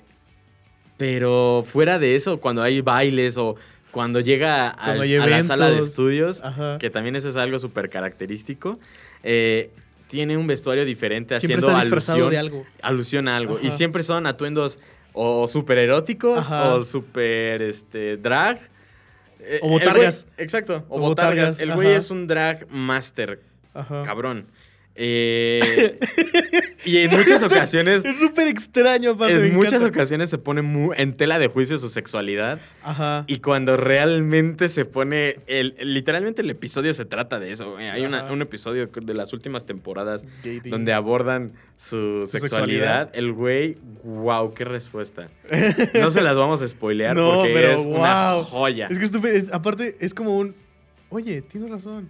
pero 0.97 1.63
fuera 1.65 1.99
de 1.99 2.17
eso, 2.17 2.41
cuando 2.41 2.63
hay 2.63 2.81
bailes 2.81 3.37
o 3.37 3.55
cuando 3.91 4.19
llega 4.19 4.75
Cuando 4.77 5.03
a 5.03 5.27
la 5.27 5.43
sala 5.43 5.69
de 5.71 5.79
estudios, 5.79 6.43
Ajá. 6.43 6.79
que 6.79 6.89
también 6.89 7.15
eso 7.15 7.29
es 7.29 7.37
algo 7.37 7.59
súper 7.59 7.89
característico, 7.89 8.77
eh, 9.23 9.71
tiene 10.07 10.37
un 10.37 10.47
vestuario 10.47 10.85
diferente 10.85 11.39
Siempre 11.39 11.57
haciendo 11.57 11.77
alusión, 11.77 12.29
de 12.29 12.37
algo. 12.37 12.65
alusión 12.81 13.27
a 13.27 13.35
algo. 13.37 13.59
Y 13.61 13.71
siempre 13.71 14.03
son 14.03 14.25
atuendos 14.25 14.79
o 15.13 15.47
súper 15.47 15.77
eróticos 15.79 16.39
Ajá. 16.39 16.75
o 16.75 16.83
súper 16.83 17.61
este, 17.61 18.17
drag. 18.17 18.59
Eh, 19.39 19.59
O 19.61 19.69
botargas. 19.69 20.25
güey- 20.27 20.43
exacto, 20.43 20.83
o, 20.89 20.97
O 20.97 20.99
botargas. 20.99 21.35
botargas, 21.55 21.59
El 21.59 21.73
güey 21.75 21.89
ajá. 21.89 21.97
es 21.97 22.11
un 22.11 22.27
drag 22.27 22.67
master, 22.71 23.41
Ajá. 23.73 24.01
cabrón. 24.03 24.47
Eh, 24.99 25.99
y 26.85 26.97
en 26.97 27.11
muchas 27.11 27.43
ocasiones, 27.43 28.03
Es 28.03 28.17
súper 28.19 28.47
extraño, 28.47 29.11
aparte. 29.11 29.47
en 29.47 29.53
muchas 29.55 29.73
encanta. 29.73 29.95
ocasiones 29.99 30.29
se 30.31 30.37
pone 30.39 30.61
en 30.97 31.13
tela 31.13 31.37
de 31.37 31.47
juicio 31.47 31.77
su 31.77 31.89
sexualidad. 31.89 32.59
Ajá. 32.83 33.23
Y 33.27 33.39
cuando 33.39 33.77
realmente 33.77 34.69
se 34.69 34.85
pone. 34.85 35.35
El, 35.47 35.75
literalmente 35.81 36.41
el 36.41 36.49
episodio 36.49 36.93
se 36.93 37.05
trata 37.05 37.39
de 37.39 37.51
eso. 37.51 37.77
Hay 37.77 38.03
una- 38.05 38.31
un 38.31 38.41
episodio 38.41 38.87
de 38.87 39.13
las 39.13 39.33
últimas 39.33 39.65
temporadas 39.65 40.25
donde 40.65 40.93
abordan 40.93 41.53
su, 41.75 42.25
Su 42.25 42.39
sexualidad. 42.39 43.11
El 43.13 43.33
güey, 43.33 43.77
wow, 44.03 44.53
qué 44.53 44.65
respuesta. 44.65 45.29
No 45.99 46.09
se 46.09 46.21
las 46.21 46.35
vamos 46.35 46.61
a 46.61 46.67
spoilear 46.67 47.15
No, 47.15 47.35
porque 47.35 47.53
pero 47.53 47.71
es 47.73 47.85
una 47.85 48.33
joya. 48.43 48.87
Es 48.89 48.97
que 48.99 49.05
es- 49.37 49.51
aparte 49.53 49.95
es 49.99 50.13
como 50.13 50.37
un... 50.37 50.55
Oye, 51.09 51.41
tienes 51.41 51.69
razón. 51.69 52.09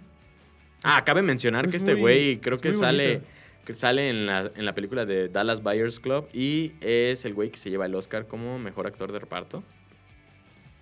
Ah, 0.82 1.02
cabe 1.04 1.22
mencionar 1.22 1.64
Es 1.66 1.70
que 1.72 1.76
este 1.78 1.94
güey 1.94 2.38
creo 2.38 2.56
es 2.56 2.62
que 2.62 2.72
sale. 2.72 3.06
bonito. 3.14 3.26
Que 3.64 3.74
sale 3.74 4.08
en 4.08 4.24
la, 4.26 4.50
en 4.54 4.64
la 4.64 4.74
película 4.74 5.04
de 5.04 5.28
Dallas 5.28 5.62
Buyers 5.62 6.00
Club 6.00 6.26
y 6.32 6.72
es 6.80 7.24
el 7.26 7.34
güey 7.34 7.50
que 7.50 7.58
se 7.58 7.68
lleva 7.68 7.84
el 7.86 7.94
Oscar 7.94 8.26
como 8.26 8.58
mejor 8.58 8.86
actor 8.86 9.12
de 9.12 9.18
reparto 9.18 9.62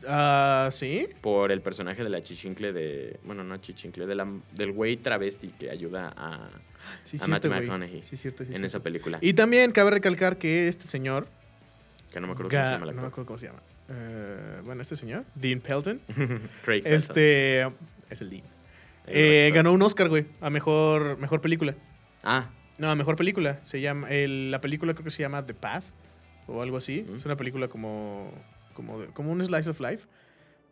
Ah, 0.07 0.69
¿sí? 0.71 1.09
por 1.21 1.51
el 1.51 1.61
personaje 1.63 2.05
de 2.05 2.11
la 2.11 2.23
chichincle 2.23 2.73
de. 2.73 3.19
Bueno, 3.25 3.43
no 3.43 3.57
chichincle, 3.57 4.07
de 4.07 4.15
la, 4.15 4.29
del 4.53 4.71
güey 4.73 4.99
travesti 4.99 5.49
que 5.49 5.71
ayuda 5.71 6.13
a, 6.17 6.49
Sí, 7.03 7.17
A 7.17 7.25
cierto, 7.25 7.49
Matthew. 7.49 7.51
McConaughey 7.51 8.03
Sí, 8.03 8.17
cierto, 8.17 8.45
sí, 8.45 8.51
en 8.51 8.59
cierto. 8.59 8.67
esa 8.67 8.81
película. 8.81 9.19
Y 9.21 9.33
también 9.33 9.73
cabe 9.73 9.91
recalcar 9.91 10.39
que 10.39 10.69
este 10.69 10.87
señor... 10.87 11.27
que 12.13 12.21
no 12.21 12.29
me 12.29 12.35
acuerdo 12.35 12.51
cómo 12.51 12.65
se 12.67 12.71
llama 12.73 12.85
el 12.85 12.95
no 12.95 13.01
me 13.03 13.07
actor. 13.07 13.09
acuerdo 13.09 13.27
cómo 13.27 13.39
se 13.39 13.47
llama. 13.47 13.63
Eh, 13.89 14.61
bueno, 14.65 14.83
este 14.83 14.95
señor, 14.95 15.25
Dean 15.35 15.61
Pelton, 15.61 16.01
Craig 16.65 16.83
Pelton. 16.83 16.93
este... 16.93 17.63
Es 18.11 18.21
el 18.21 18.31
Dean. 18.31 18.45
Eh, 19.09 19.51
ganó 19.55 19.73
un 19.73 19.83
Oscar, 19.83 20.09
güey, 20.09 20.27
a 20.41 20.51
mejor, 20.51 21.19
mejor 21.19 21.41
película. 21.41 21.75
Ah, 22.23 22.51
No, 22.79 22.91
a 22.91 22.95
mejor 22.95 23.17
película. 23.17 23.59
Se 23.63 23.81
llama, 23.81 24.11
el- 24.11 24.51
la 24.51 24.61
película 24.61 24.93
creo 24.93 25.05
que 25.05 25.11
se 25.11 25.23
llama 25.23 25.47
The 25.47 25.55
Path 25.55 25.85
o 26.47 26.61
algo 26.61 26.77
así. 26.77 27.07
Mm. 27.09 27.15
Es 27.15 27.25
una 27.25 27.37
película 27.37 27.69
como, 27.69 28.31
como, 28.75 29.01
de- 29.01 29.07
como 29.09 29.33
un 29.33 29.41
slice 29.41 29.71
of 29.71 29.81
life, 29.81 30.07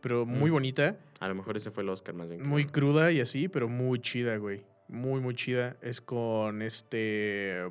pero 0.02 0.26
muy 0.26 0.50
Mm. 0.50 0.52
bonita, 0.52 0.96
a 1.20 1.28
lo 1.28 1.34
mejor 1.34 1.56
ese 1.56 1.70
fue 1.70 1.82
el 1.82 1.88
Oscar 1.88 2.14
más 2.14 2.28
bien. 2.28 2.46
muy 2.46 2.66
cruda 2.66 3.10
y 3.12 3.20
así, 3.20 3.48
pero 3.48 3.68
muy 3.68 4.00
chida, 4.00 4.36
güey. 4.36 4.62
Muy, 4.86 5.20
muy 5.22 5.34
chida. 5.34 5.76
Es 5.80 6.02
con 6.02 6.60
este... 6.60 7.62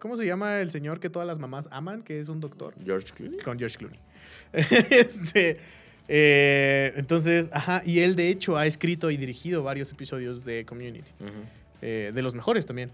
¿Cómo 0.00 0.16
se 0.18 0.26
llama 0.26 0.60
el 0.60 0.70
señor 0.70 1.00
que 1.00 1.08
todas 1.08 1.26
las 1.26 1.38
mamás 1.38 1.66
aman? 1.72 2.02
Que 2.02 2.20
es 2.20 2.28
un 2.28 2.40
doctor. 2.40 2.74
George 2.84 3.06
Clooney. 3.14 3.38
Con 3.38 3.58
George 3.58 3.78
Clooney. 3.78 3.98
este, 4.90 5.58
eh, 6.08 6.92
entonces, 6.96 7.50
ajá, 7.52 7.82
y 7.84 8.00
él 8.00 8.16
de 8.16 8.28
hecho 8.28 8.56
ha 8.56 8.66
escrito 8.66 9.10
y 9.10 9.16
dirigido 9.16 9.62
varios 9.62 9.90
episodios 9.92 10.44
de 10.44 10.64
Community. 10.64 11.10
Eh, 11.82 12.12
de 12.14 12.22
los 12.22 12.34
mejores 12.34 12.66
también. 12.66 12.90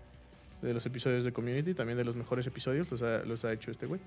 De 0.62 0.72
los 0.72 0.84
episodios 0.86 1.24
de 1.24 1.32
Community, 1.32 1.74
también 1.74 1.98
de 1.98 2.04
los 2.04 2.16
mejores 2.16 2.46
episodios 2.46 2.90
los 2.90 3.02
ha, 3.02 3.18
los 3.24 3.44
ha 3.44 3.52
hecho 3.52 3.70
este 3.70 3.86
güey. 3.86 4.00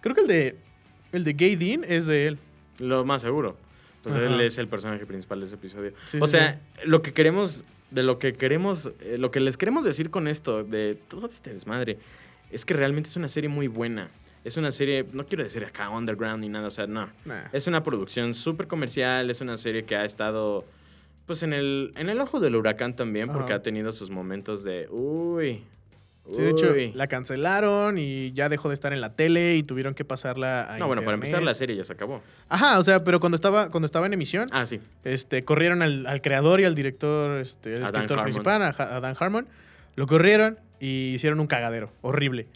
Creo 0.00 0.14
que 0.14 0.20
el 0.22 0.26
de, 0.26 0.56
el 1.12 1.24
de 1.24 1.32
Gay 1.32 1.56
Dean 1.56 1.84
es 1.86 2.06
de 2.06 2.26
él. 2.26 2.38
Lo 2.78 3.04
más 3.04 3.22
seguro. 3.22 3.56
Entonces 3.96 4.22
Ajá. 4.24 4.34
él 4.34 4.40
es 4.42 4.58
el 4.58 4.68
personaje 4.68 5.06
principal 5.06 5.40
de 5.40 5.46
ese 5.46 5.54
episodio. 5.54 5.92
Sí, 6.06 6.18
o 6.20 6.26
sí, 6.26 6.32
sea, 6.32 6.60
lo 6.84 7.00
que 7.00 7.14
queremos, 7.14 7.64
de 7.90 8.02
lo 8.02 8.18
que 8.18 8.34
queremos, 8.34 8.92
eh, 9.00 9.16
lo 9.18 9.30
que 9.30 9.40
les 9.40 9.56
queremos 9.56 9.84
decir 9.84 10.10
con 10.10 10.28
esto, 10.28 10.62
de 10.62 10.94
todo 10.94 11.26
este 11.26 11.54
desmadre, 11.54 11.98
es 12.50 12.64
que 12.66 12.74
realmente 12.74 13.08
es 13.08 13.16
una 13.16 13.28
serie 13.28 13.48
muy 13.48 13.66
buena. 13.66 14.10
Es 14.44 14.56
una 14.58 14.70
serie, 14.70 15.06
no 15.12 15.26
quiero 15.26 15.42
decir 15.42 15.64
acá 15.64 15.88
underground 15.90 16.40
ni 16.42 16.48
nada, 16.48 16.68
o 16.68 16.70
sea, 16.70 16.86
no. 16.86 17.08
Nah. 17.24 17.44
Es 17.52 17.66
una 17.66 17.82
producción 17.82 18.34
súper 18.34 18.66
comercial, 18.66 19.30
es 19.30 19.40
una 19.40 19.56
serie 19.56 19.84
que 19.84 19.96
ha 19.96 20.04
estado, 20.04 20.64
pues, 21.26 21.42
en 21.42 21.52
el, 21.54 21.92
en 21.96 22.10
el 22.10 22.20
ojo 22.20 22.40
del 22.40 22.54
huracán 22.56 22.94
también, 22.94 23.30
porque 23.30 23.54
ha 23.54 23.62
tenido 23.62 23.90
sus 23.92 24.10
momentos 24.10 24.62
de, 24.62 24.86
uy, 24.90 25.62
Sí, 26.32 26.40
de 26.40 26.50
hecho, 26.50 26.70
Uy. 26.72 26.90
la 26.94 27.06
cancelaron 27.06 27.98
y 27.98 28.32
ya 28.32 28.48
dejó 28.48 28.68
de 28.68 28.74
estar 28.74 28.94
en 28.94 29.02
la 29.02 29.14
tele 29.14 29.56
y 29.56 29.62
tuvieron 29.62 29.92
que 29.94 30.06
pasarla 30.06 30.72
a 30.74 30.78
No, 30.78 30.86
bueno, 30.86 31.02
para 31.02 31.16
empezar 31.16 31.42
la 31.42 31.52
serie 31.54 31.76
ya 31.76 31.84
se 31.84 31.92
acabó. 31.92 32.22
Ajá, 32.48 32.78
o 32.78 32.82
sea, 32.82 33.00
pero 33.00 33.20
cuando 33.20 33.34
estaba, 33.36 33.70
cuando 33.70 33.84
estaba 33.84 34.06
en 34.06 34.14
emisión, 34.14 34.48
Ah, 34.50 34.64
sí. 34.64 34.80
este, 35.04 35.44
corrieron 35.44 35.82
al, 35.82 36.06
al 36.06 36.22
creador 36.22 36.60
y 36.62 36.64
al 36.64 36.74
director, 36.74 37.40
este, 37.40 37.74
el 37.74 37.82
escritor 37.82 38.22
principal, 38.22 38.62
a 38.62 39.00
Dan 39.00 39.14
Harmon. 39.20 39.46
Lo 39.96 40.06
corrieron 40.06 40.58
y 40.80 41.12
hicieron 41.14 41.40
un 41.40 41.46
cagadero 41.46 41.90
horrible. 42.00 42.46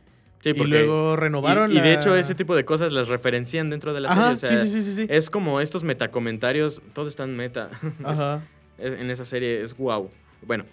Sí, 0.53 0.57
y 0.57 0.59
porque... 0.59 0.71
luego 0.71 1.17
renovaron 1.17 1.73
y, 1.73 1.79
y 1.79 1.81
de 1.81 1.95
hecho 1.95 2.15
ese 2.17 2.35
tipo 2.35 2.55
de 2.57 2.65
cosas 2.65 2.93
las 2.93 3.09
referencian 3.09 3.71
dentro 3.71 3.93
de 3.93 4.01
la 4.01 4.11
Ajá, 4.11 4.37
serie. 4.37 4.57
o 4.57 4.59
sea, 4.59 4.59
sí, 4.59 4.69
sí, 4.69 4.83
sí, 4.83 4.93
sí. 4.95 5.07
Es 5.09 5.31
como 5.31 5.61
estos 5.61 5.85
metacomentarios, 5.85 6.83
todo 6.93 7.09
está 7.09 7.25
en 7.25 7.37
meta. 7.37 7.71
Ajá. 8.05 8.43
Es- 8.79 9.01
en 9.01 9.11
esa 9.11 9.25
serie 9.25 9.63
es 9.63 9.77
wow. 9.77 10.09
Bueno, 10.47 10.65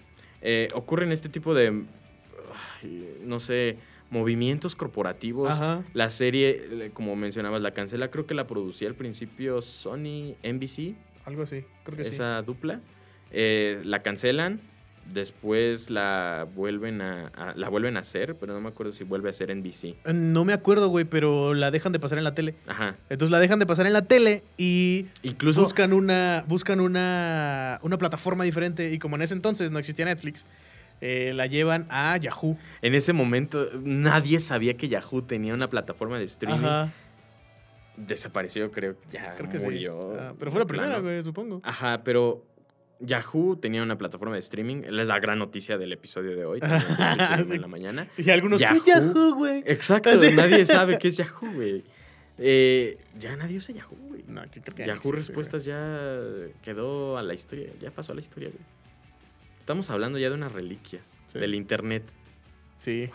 eh, 0.42 0.68
ocurren 0.74 1.12
este 1.12 1.28
tipo 1.30 1.54
de, 1.54 1.84
no 3.24 3.40
sé, 3.40 3.78
movimientos 4.10 4.76
corporativos. 4.76 5.50
Ajá. 5.50 5.84
La 5.94 6.10
serie, 6.10 6.92
como 6.94 7.16
mencionabas, 7.16 7.62
la 7.62 7.72
cancela, 7.72 8.10
creo 8.12 8.26
que 8.26 8.34
la 8.36 8.48
producía 8.48 8.88
al 8.88 8.96
principio 8.96 9.62
Sony, 9.62 10.36
NBC, 10.44 10.96
Algo 11.26 11.44
así, 11.44 11.64
creo 11.84 11.98
que 11.98 12.06
sí. 12.06 12.12
esa 12.12 12.42
dupla. 12.44 12.82
Eh, 13.32 13.82
la 13.84 14.00
cancelan, 14.00 14.62
después 15.14 15.90
la 15.90 16.48
vuelven 16.56 17.02
a, 17.02 17.28
a- 17.28 17.54
la 17.56 17.70
vuelven 17.70 17.96
a 17.98 18.00
hacer, 18.02 18.36
pero 18.36 18.54
no 18.54 18.62
me 18.62 18.70
acuerdo 18.70 18.92
si 18.92 19.04
vuelve 19.04 19.30
a 19.30 19.34
ser 19.34 19.56
NBC. 19.56 19.84
Eh, 19.86 20.14
No 20.14 20.46
me 20.46 20.54
acuerdo, 20.54 20.90
güey, 20.90 21.06
pero 21.06 21.54
la 21.54 21.72
dejan 21.72 21.92
de 21.92 22.00
pasar 22.00 22.18
en 22.18 22.24
la 22.24 22.34
tele. 22.34 22.56
Ajá. 22.68 22.96
Entonces 23.10 23.32
la 23.32 23.40
dejan 23.40 23.60
de 23.60 23.66
pasar 23.66 23.86
en 23.88 23.94
la 23.94 24.02
tele 24.02 24.44
y 24.58 25.06
Incluso 25.24 25.62
buscan 25.62 25.94
una 25.94 26.44
buscan 26.48 26.80
una, 26.80 27.80
una 27.84 27.98
plataforma 27.98 28.44
diferente 28.44 28.92
y 28.94 29.00
como 29.00 29.16
en 29.16 29.22
ese 29.22 29.34
entonces 29.36 29.72
no 29.72 29.80
existía 29.80 30.06
Netflix, 30.06 30.46
eh, 31.02 31.34
la 31.36 31.46
llevan 31.46 31.86
a 31.90 32.18
Yahoo. 32.18 32.58
en 32.82 32.96
ese 32.96 33.14
momento 33.14 33.68
nadie 33.84 34.40
sabía 34.40 34.76
que 34.76 34.88
Yahoo 34.90 35.22
tenía 35.22 35.54
una 35.54 35.70
plataforma 35.70 36.18
de 36.18 36.26
streaming. 36.26 36.64
Ajá, 36.66 36.92
Desapareció, 37.98 38.72
creo. 38.72 38.96
Ya 39.12 39.36
creo 39.36 39.50
que 39.50 39.60
murió. 39.60 40.12
sí. 40.14 40.20
Ah, 40.22 40.34
pero 40.38 40.52
fue 40.52 40.60
la 40.60 40.66
primera, 40.66 41.00
güey, 41.00 41.22
supongo. 41.24 41.62
Ajá, 41.64 42.02
pero 42.04 42.44
Yahoo 43.00 43.58
tenía 43.58 43.84
una 43.84 43.98
plataforma 43.98 44.36
de 44.36 44.40
streaming. 44.42 44.84
Es 44.84 44.92
la 44.92 45.20
gran 45.20 45.40
noticia 45.40 45.78
del 45.78 45.92
episodio 45.94 46.36
de 46.36 46.46
hoy. 46.46 46.60
Sí. 47.48 47.54
en 47.54 47.62
la 47.62 47.68
mañana. 47.68 48.08
Y 48.18 48.30
algunos, 48.30 48.60
¿qué 48.62 48.66
es 48.76 48.86
Yahoo. 48.86 49.14
Yahoo, 49.14 49.36
güey? 49.36 49.64
Exacto, 49.66 50.10
nadie 50.36 50.66
sabe 50.66 50.98
qué 50.98 51.10
es 51.10 51.18
Yahoo, 51.18 51.52
güey. 51.54 51.84
Eh, 52.38 52.98
ya 53.18 53.36
nadie 53.36 53.58
usa 53.58 53.74
Yahoo, 53.76 53.96
güey. 54.10 54.24
No, 54.28 54.42
que 54.52 54.62
creo 54.62 54.76
que 54.76 54.86
Yahoo 54.86 54.98
existe, 54.98 55.18
Respuestas 55.18 55.66
ya 55.66 56.20
quedó 56.64 57.18
a 57.18 57.24
la 57.24 57.34
historia, 57.34 57.70
ya 57.80 57.92
pasó 57.92 58.12
a 58.12 58.16
la 58.16 58.22
historia, 58.22 58.50
güey. 58.50 58.62
Estamos 59.60 59.90
hablando 59.90 60.20
ya 60.20 60.30
de 60.30 60.36
una 60.36 60.50
reliquia 60.50 61.00
Sí. 61.28 61.40
del 61.40 61.56
internet. 61.56 62.04
Sí. 62.78 63.10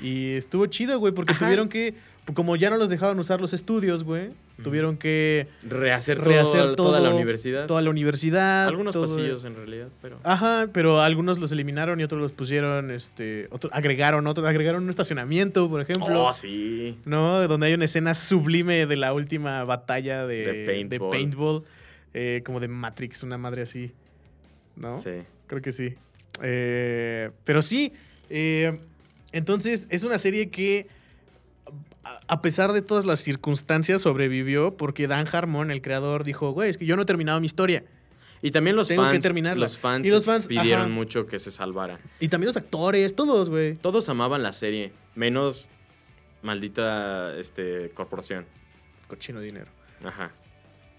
Y 0.00 0.32
estuvo 0.36 0.66
chido, 0.66 0.98
güey, 0.98 1.12
porque 1.12 1.32
Ajá. 1.32 1.44
tuvieron 1.46 1.68
que, 1.68 1.94
como 2.34 2.56
ya 2.56 2.70
no 2.70 2.76
los 2.78 2.88
dejaban 2.90 3.18
usar 3.18 3.40
los 3.40 3.52
estudios, 3.52 4.02
güey, 4.04 4.30
tuvieron 4.62 4.96
que 4.96 5.46
Rehacer, 5.62 6.18
todo- 6.18 6.28
rehacer 6.28 6.74
toda 6.76 7.00
la 7.00 7.10
universidad. 7.10 7.66
toda 7.66 7.82
la 7.82 7.90
universidad. 7.90 8.66
Algunos 8.68 8.92
todo- 8.92 9.06
pasillos 9.06 9.44
en 9.44 9.56
realidad, 9.56 9.88
pero... 10.02 10.18
Ajá, 10.22 10.68
pero 10.72 11.00
algunos 11.02 11.38
los 11.38 11.52
eliminaron 11.52 12.00
y 12.00 12.04
otros 12.04 12.20
los 12.20 12.32
pusieron, 12.32 12.90
este, 12.90 13.48
otro- 13.50 13.70
agregaron 13.72 14.26
otro, 14.26 14.46
agregaron 14.46 14.84
un 14.84 14.90
estacionamiento, 14.90 15.68
por 15.68 15.80
ejemplo. 15.80 16.24
Oh, 16.26 16.32
sí. 16.32 16.98
¿no? 17.04 17.46
Donde 17.48 17.66
hay 17.68 17.74
una 17.74 17.84
escena 17.86 18.14
sublime 18.14 18.86
de 18.86 18.96
la 18.96 19.12
última 19.12 19.64
batalla 19.64 20.26
de, 20.26 20.84
De 20.88 21.00
paintball, 21.00 21.64
eh, 22.14 22.42
como 22.44 22.60
de 22.60 22.68
Matrix, 22.68 23.22
una 23.22 23.38
madre 23.38 23.62
así, 23.62 23.92
¿no? 24.76 25.00
Sí. 25.00 25.10
Creo 25.46 25.62
que 25.62 25.72
sí. 25.72 25.94
Eh, 26.42 27.30
pero 27.44 27.60
sí, 27.62 27.92
eh, 28.30 28.78
entonces 29.32 29.86
es 29.90 30.04
una 30.04 30.18
serie 30.18 30.48
que, 30.50 30.86
a- 32.04 32.40
pesar 32.42 32.72
de 32.72 32.82
todas 32.82 33.06
las 33.06 33.20
circunstancias, 33.20 34.02
sobrevivió 34.02 34.76
porque 34.76 35.06
Dan 35.06 35.26
Harmon, 35.30 35.70
el 35.70 35.82
creador, 35.82 36.24
dijo, 36.24 36.52
güey, 36.52 36.70
es 36.70 36.76
que 36.78 36.86
yo 36.86 36.96
no 36.96 37.02
he 37.02 37.06
terminado 37.06 37.40
mi 37.40 37.46
historia. 37.46 37.84
Y 38.42 38.52
también 38.52 38.74
los 38.74 38.88
Tengo 38.88 39.02
que 39.02 39.10
fans, 39.10 39.22
terminarla. 39.22 39.64
los 39.66 39.76
fans, 39.76 40.06
Y 40.06 40.10
los 40.10 40.24
fans, 40.24 40.46
pidieron 40.48 40.80
ajá. 40.84 40.88
mucho 40.88 41.26
que 41.26 41.38
se 41.38 41.50
salvara. 41.50 42.00
Y 42.20 42.28
también 42.28 42.46
los 42.46 42.56
actores, 42.56 43.14
todos, 43.14 43.50
güey. 43.50 43.74
Todos 43.74 44.08
amaban 44.08 44.42
la 44.42 44.52
serie, 44.54 44.92
menos 45.14 45.68
maldita 46.42 47.36
este, 47.38 47.90
corporación. 47.90 48.46
Cochino 49.08 49.40
dinero. 49.40 49.66
Ajá. 50.04 50.32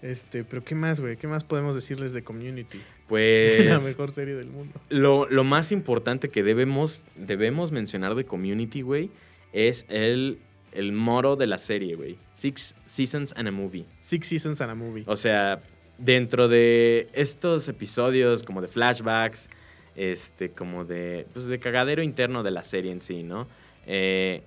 Este, 0.02 0.44
pero 0.44 0.64
¿qué 0.64 0.74
más, 0.74 1.00
güey? 1.00 1.16
¿Qué 1.16 1.26
más 1.28 1.44
podemos 1.44 1.74
decirles 1.74 2.12
de 2.12 2.22
Community? 2.22 2.78
la 3.02 3.06
Pues 3.08 3.84
mejor 3.84 4.10
serie 4.12 4.34
del 4.34 4.48
mundo. 4.48 4.80
lo, 4.88 5.28
lo 5.28 5.44
más 5.44 5.70
importante 5.72 6.28
que 6.30 6.42
debemos, 6.42 7.04
debemos 7.16 7.72
mencionar 7.72 8.14
de 8.14 8.24
Community, 8.24 8.82
güey, 8.82 9.10
es 9.52 9.84
el, 9.88 10.38
el 10.72 10.92
moro 10.92 11.36
de 11.36 11.46
la 11.46 11.58
serie, 11.58 11.94
güey. 11.94 12.18
Six 12.32 12.74
Seasons 12.86 13.34
and 13.36 13.48
a 13.48 13.50
Movie. 13.50 13.86
Six 13.98 14.26
Seasons 14.26 14.60
and 14.60 14.70
a 14.70 14.74
Movie. 14.74 15.04
O 15.06 15.16
sea, 15.16 15.60
dentro 15.98 16.48
de 16.48 17.08
estos 17.12 17.68
episodios 17.68 18.42
como 18.42 18.60
de 18.60 18.68
flashbacks, 18.68 19.48
este, 19.94 20.50
como 20.50 20.84
de, 20.84 21.26
pues 21.32 21.46
de 21.46 21.58
cagadero 21.58 22.02
interno 22.02 22.42
de 22.42 22.50
la 22.50 22.64
serie 22.64 22.92
en 22.92 23.02
sí, 23.02 23.22
¿no? 23.22 23.46
Eh, 23.86 24.42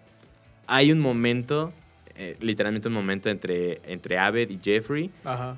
hay 0.67 0.91
un 0.91 0.99
momento, 0.99 1.71
eh, 2.15 2.35
literalmente 2.39 2.88
un 2.88 2.93
momento 2.93 3.29
entre, 3.29 3.81
entre 3.85 4.17
Abed 4.17 4.49
y 4.49 4.59
Jeffrey, 4.61 5.11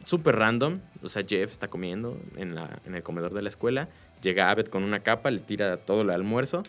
súper 0.04 0.36
random. 0.36 0.80
O 1.02 1.08
sea, 1.08 1.24
Jeff 1.28 1.52
está 1.52 1.70
comiendo 1.70 2.20
en, 2.36 2.56
la, 2.56 2.82
en 2.86 2.96
el 2.96 3.04
comedor 3.04 3.34
de 3.34 3.42
la 3.42 3.50
escuela, 3.50 3.88
llega 4.22 4.52
Abed 4.52 4.68
con 4.68 4.84
una 4.84 5.00
capa, 5.00 5.32
le 5.32 5.40
tira 5.40 5.78
todo 5.78 6.02
el 6.02 6.10
almuerzo. 6.10 6.64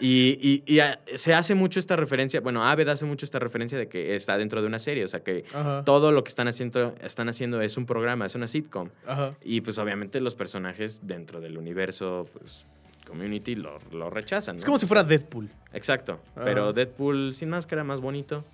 Y, 0.00 0.38
y- 0.40 0.74
y, 0.74 0.80
ah, 0.80 0.98
se 1.14 1.34
hace 1.34 1.54
mucho 1.54 1.78
esta 1.78 1.94
referencia, 1.96 2.40
bueno, 2.40 2.64
Abed 2.66 2.88
hace 2.88 3.04
mucho 3.04 3.26
esta 3.26 3.38
referencia 3.38 3.76
de 3.78 3.88
que 3.88 4.16
está 4.16 4.38
dentro 4.38 4.60
de 4.62 4.66
una 4.66 4.78
serie, 4.78 5.04
o 5.04 5.08
sea 5.08 5.20
que 5.20 5.44
Ajá. 5.52 5.84
todo 5.84 6.10
lo 6.10 6.24
que 6.24 6.28
están 6.30 6.48
haciendo, 6.48 6.94
están 7.02 7.28
haciendo 7.28 7.60
es 7.60 7.76
un 7.76 7.84
programa, 7.86 8.24
es 8.26 8.34
una 8.34 8.48
sitcom. 8.48 8.88
Ajá. 9.06 9.34
Y 9.42 9.60
pues 9.60 9.78
obviamente 9.78 10.20
los 10.20 10.34
personajes 10.34 11.00
dentro 11.06 11.40
del 11.40 11.58
universo, 11.58 12.26
pues, 12.32 12.64
community 13.06 13.56
lo, 13.56 13.78
lo 13.92 14.08
rechazan. 14.08 14.56
Es 14.56 14.62
¿no? 14.62 14.66
como 14.66 14.78
si 14.78 14.86
fuera 14.86 15.04
Deadpool. 15.04 15.50
Exacto. 15.72 16.20
Ajá. 16.34 16.44
Pero 16.44 16.72
Deadpool 16.72 17.34
sin 17.34 17.50
máscara, 17.50 17.84
más 17.84 18.00
bonito. 18.00 18.44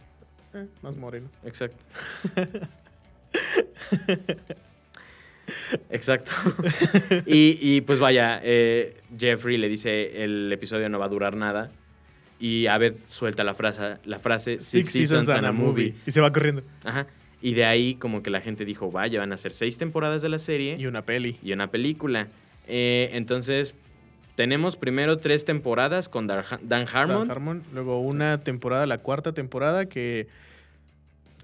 Eh, 0.55 0.67
más 0.83 0.97
moreno. 0.97 1.29
Exacto. 1.45 1.77
Exacto. 5.91 6.31
y, 7.27 7.59
y, 7.61 7.81
pues 7.83 7.99
vaya, 7.99 8.41
eh, 8.43 8.97
Jeffrey 9.19 9.57
le 9.59 9.69
dice 9.69 10.25
el 10.25 10.53
episodio 10.53 10.89
no 10.89 10.99
va 10.99 11.07
a 11.07 11.09
durar 11.09 11.37
nada. 11.37 11.71
Y 12.39 12.67
Abed 12.67 12.95
suelta 13.07 13.45
la 13.45 13.55
frase, 13.55 13.97
la 14.05 14.19
frase 14.19 14.59
Six, 14.59 14.91
Seasons 14.91 15.29
and 15.31 15.47
a 15.47 15.53
Movie. 15.53 15.95
Y 16.07 16.11
se 16.11 16.21
va 16.21 16.31
corriendo. 16.33 16.63
Ajá. 16.85 17.07
Y 17.41 17.55
de 17.55 17.65
ahí 17.65 17.95
como 17.95 18.23
que 18.23 18.31
la 18.31 18.41
gente 18.41 18.65
dijo, 18.65 18.91
vaya, 18.91 19.21
van 19.21 19.33
a 19.33 19.37
ser 19.37 19.53
seis 19.53 19.79
temporadas 19.79 20.21
de 20.23 20.29
la 20.29 20.39
serie 20.39 20.77
Y 20.79 20.87
una 20.87 21.03
peli. 21.03 21.39
y 21.43 21.53
una 21.53 21.71
película. 21.71 22.29
Eh, 22.67 23.11
entonces, 23.13 23.75
tenemos 24.35 24.77
primero 24.77 25.19
tres 25.19 25.45
temporadas 25.45 26.09
con 26.09 26.27
Dan 26.27 26.45
Harmon. 26.93 27.29
Dan 27.29 27.31
Harmon. 27.31 27.63
Luego 27.73 28.01
una 28.01 28.41
temporada, 28.41 28.85
la 28.87 28.99
cuarta 28.99 29.33
temporada, 29.33 29.87
que, 29.87 30.27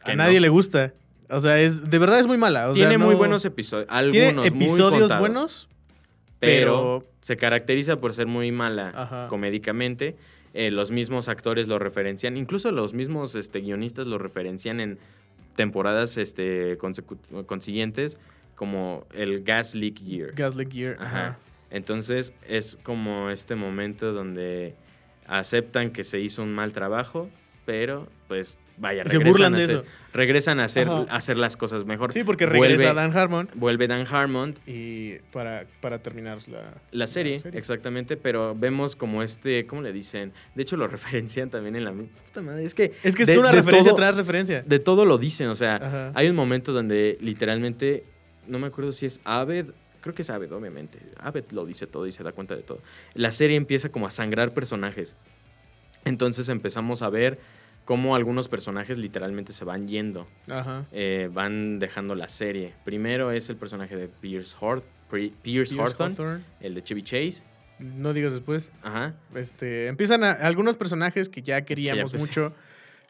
Que 0.04 0.12
a 0.12 0.16
no. 0.16 0.24
nadie 0.24 0.40
le 0.40 0.48
gusta. 0.50 0.92
O 1.32 1.40
sea, 1.40 1.60
es 1.60 1.90
de 1.90 1.98
verdad 1.98 2.18
es 2.20 2.26
muy 2.26 2.38
mala. 2.38 2.68
O 2.70 2.74
sea, 2.74 2.88
Tiene 2.88 3.02
muy 3.02 3.14
no- 3.14 3.18
buenos 3.18 3.44
episodios. 3.44 3.86
Tiene 4.10 4.28
Algunos 4.28 4.52
muy 4.54 4.64
episodios 4.64 5.00
contados, 5.00 5.18
buenos, 5.20 5.68
pero, 6.38 7.00
pero- 7.00 7.12
se 7.20 7.36
caracteriza 7.36 7.98
por 8.00 8.12
ser 8.12 8.26
muy 8.26 8.52
mala 8.52 8.90
Ajá. 8.94 9.28
comédicamente. 9.28 10.16
Eh, 10.54 10.70
los 10.70 10.90
mismos 10.90 11.28
actores 11.28 11.66
lo 11.68 11.78
referencian, 11.78 12.36
incluso 12.36 12.70
los 12.72 12.92
mismos 12.92 13.34
este, 13.34 13.60
guionistas 13.60 14.06
lo 14.06 14.18
referencian 14.18 14.80
en 14.80 14.98
temporadas 15.56 16.18
este, 16.18 16.76
consiguientes 17.46 18.18
como 18.54 19.06
el 19.14 19.42
Gas 19.44 19.74
Leak 19.74 19.94
Year. 20.00 20.32
Gaslight 20.34 20.70
Gear. 20.72 20.96
Ajá. 21.00 21.06
Ajá. 21.26 21.38
Entonces 21.70 22.34
es 22.46 22.78
como 22.82 23.30
este 23.30 23.54
momento 23.54 24.12
donde 24.12 24.74
aceptan 25.26 25.90
que 25.90 26.04
se 26.04 26.20
hizo 26.20 26.42
un 26.42 26.52
mal 26.52 26.72
trabajo, 26.74 27.30
pero 27.64 28.08
pues 28.28 28.58
vaya, 28.76 29.04
Se 29.04 29.10
regresan 29.18 29.32
burlan 29.32 29.54
a 29.54 29.58
de 29.58 29.64
hacer- 29.64 29.76
eso. 29.78 29.86
Regresan 30.14 30.60
a 30.60 30.64
hacer, 30.64 30.88
Ajá. 30.88 31.06
a 31.08 31.16
hacer 31.16 31.36
las 31.38 31.56
cosas 31.56 31.84
mejor. 31.86 32.12
Sí, 32.12 32.22
porque 32.24 32.46
Vuelve- 32.46 32.76
regresa 32.76 32.92
Dan 32.94 33.16
Harmon 33.16 33.48
Vuelve 33.54 33.86
Dan 33.88 34.06
Harmon 34.10 34.54
y 34.66 35.14
para, 35.32 35.64
para 35.80 36.00
terminar 36.02 36.38
la, 36.48 36.74
La 36.90 37.06
serie, 37.06 37.40
exactamente, 37.52 38.16
pero 38.16 38.54
vemos 38.54 38.94
como 38.96 39.22
este, 39.22 39.66
¿cómo 39.66 39.80
le 39.82 39.92
dicen? 39.92 40.32
De 40.54 40.62
hecho 40.62 40.76
lo 40.76 40.86
referencian 40.88 41.48
también 41.50 41.76
en 41.76 41.84
la 41.84 41.92
puta 41.92 42.42
madre, 42.42 42.64
es 42.64 42.74
que 42.74 42.92
Es 43.02 43.14
que 43.16 43.22
es 43.22 43.28
de- 43.28 43.38
una 43.38 43.50
de 43.50 43.56
referencia 43.56 43.90
todo- 43.90 43.98
tras 43.98 44.16
referencia. 44.16 44.62
de 44.66 44.78
todo 44.78 45.04
lo 45.06 45.16
dicen, 45.18 45.48
o 45.48 45.54
sea, 45.54 45.76
Ajá. 45.76 46.12
hay 46.14 46.28
un 46.28 46.36
momento 46.36 46.72
donde 46.72 47.16
literalmente 47.20 48.04
no 48.46 48.58
me 48.58 48.66
acuerdo 48.66 48.92
si 48.92 49.06
es 49.06 49.20
Aved, 49.24 49.66
creo 50.00 50.14
que 50.14 50.22
es 50.22 50.30
Aved 50.30 50.52
obviamente. 50.52 50.98
Aved 51.20 51.44
lo 51.52 51.64
dice 51.64 51.86
todo 51.86 52.06
y 52.06 52.12
se 52.12 52.22
da 52.24 52.32
cuenta 52.32 52.56
de 52.56 52.62
todo. 52.62 52.80
La 53.14 53.30
serie 53.32 53.56
empieza 53.56 53.88
como 53.90 54.06
a 54.06 54.10
sangrar 54.10 54.52
personajes. 54.52 55.14
Entonces 56.04 56.48
empezamos 56.48 57.02
a 57.02 57.08
ver 57.08 57.38
cómo 57.84 58.14
algunos 58.14 58.48
personajes 58.48 58.98
literalmente 58.98 59.52
se 59.52 59.64
van 59.64 59.88
yendo, 59.88 60.26
Ajá. 60.48 60.86
eh, 60.92 61.28
van 61.32 61.78
dejando 61.78 62.14
la 62.14 62.28
serie. 62.28 62.74
Primero 62.84 63.32
es 63.32 63.48
el 63.48 63.56
personaje 63.56 63.96
de 63.96 64.08
Pierce, 64.08 64.56
Hort, 64.60 64.84
Pierce 65.42 65.74
Hawthorne. 65.76 66.42
el 66.60 66.74
de 66.74 66.82
Chevy 66.82 67.02
Chase. 67.02 67.42
no 67.78 68.12
digas 68.12 68.32
después. 68.32 68.70
Ajá. 68.82 69.14
Este, 69.34 69.88
empiezan 69.88 70.24
a, 70.24 70.30
algunos 70.32 70.76
personajes 70.76 71.28
que 71.28 71.42
ya 71.42 71.62
queríamos 71.62 72.12
pues, 72.12 72.22
mucho, 72.22 72.54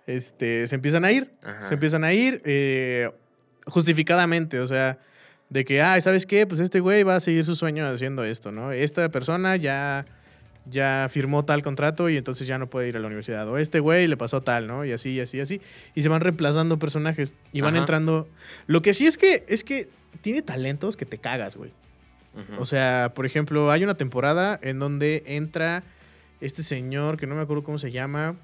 este, 0.06 0.66
se 0.66 0.74
empiezan 0.74 1.04
a 1.04 1.12
ir. 1.12 1.30
Ajá. 1.42 1.62
Se 1.62 1.74
empiezan 1.74 2.04
a 2.04 2.12
ir 2.12 2.40
eh, 2.44 3.10
justificadamente, 3.66 4.60
o 4.60 4.66
sea, 4.66 4.98
de 5.52 5.64
que, 5.64 5.82
ah, 5.82 6.00
¿sabes 6.00 6.24
qué? 6.26 6.46
Pues 6.46 6.60
este 6.60 6.80
güey 6.80 7.02
va 7.02 7.16
a 7.16 7.20
seguir 7.20 7.44
su 7.44 7.54
sueño 7.54 7.86
haciendo 7.86 8.24
esto, 8.24 8.50
¿no? 8.50 8.72
Esta 8.72 9.10
persona 9.10 9.56
ya, 9.56 10.06
ya 10.66 11.08
firmó 11.10 11.44
tal 11.44 11.62
contrato 11.62 12.08
y 12.08 12.16
entonces 12.16 12.46
ya 12.46 12.58
no 12.58 12.68
puede 12.68 12.88
ir 12.88 12.96
a 12.96 13.00
la 13.00 13.06
universidad. 13.06 13.48
O 13.48 13.58
este 13.58 13.80
güey 13.80 14.06
le 14.06 14.16
pasó 14.16 14.42
tal, 14.42 14.66
¿no? 14.66 14.84
Y 14.84 14.92
así, 14.92 15.10
y 15.10 15.20
así, 15.20 15.38
y 15.38 15.40
así. 15.40 15.60
Y 15.94 16.02
se 16.02 16.08
van 16.08 16.20
reemplazando 16.20 16.78
personajes 16.78 17.32
y 17.52 17.60
van 17.60 17.74
Ajá. 17.74 17.82
entrando. 17.82 18.28
Lo 18.66 18.82
que 18.82 18.94
sí 18.94 19.06
es 19.06 19.16
que, 19.16 19.44
es 19.48 19.64
que 19.64 19.88
tiene 20.20 20.42
talentos 20.42 20.96
que 20.96 21.06
te 21.06 21.18
cagas, 21.18 21.56
güey. 21.56 21.72
O 22.58 22.64
sea, 22.64 23.12
por 23.14 23.26
ejemplo, 23.26 23.70
hay 23.70 23.84
una 23.84 23.94
temporada 23.94 24.58
en 24.62 24.78
donde 24.78 25.22
entra 25.26 25.82
este 26.40 26.62
señor 26.62 27.18
que 27.18 27.26
no 27.26 27.34
me 27.34 27.42
acuerdo 27.42 27.62
cómo 27.62 27.76
se 27.76 27.92
llama, 27.92 28.36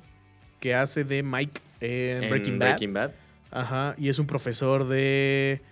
que 0.61 0.75
hace 0.75 1.05
de 1.05 1.23
Mike 1.23 1.63
en, 1.81 2.25
En 2.25 2.31
Breaking 2.31 2.59
Bad. 2.59 2.69
Breaking 2.69 2.93
Bad. 2.93 3.13
Ajá, 3.51 3.95
y 3.97 4.11
es 4.11 4.19
un 4.19 4.27
profesor 4.27 4.87
de 4.89 5.63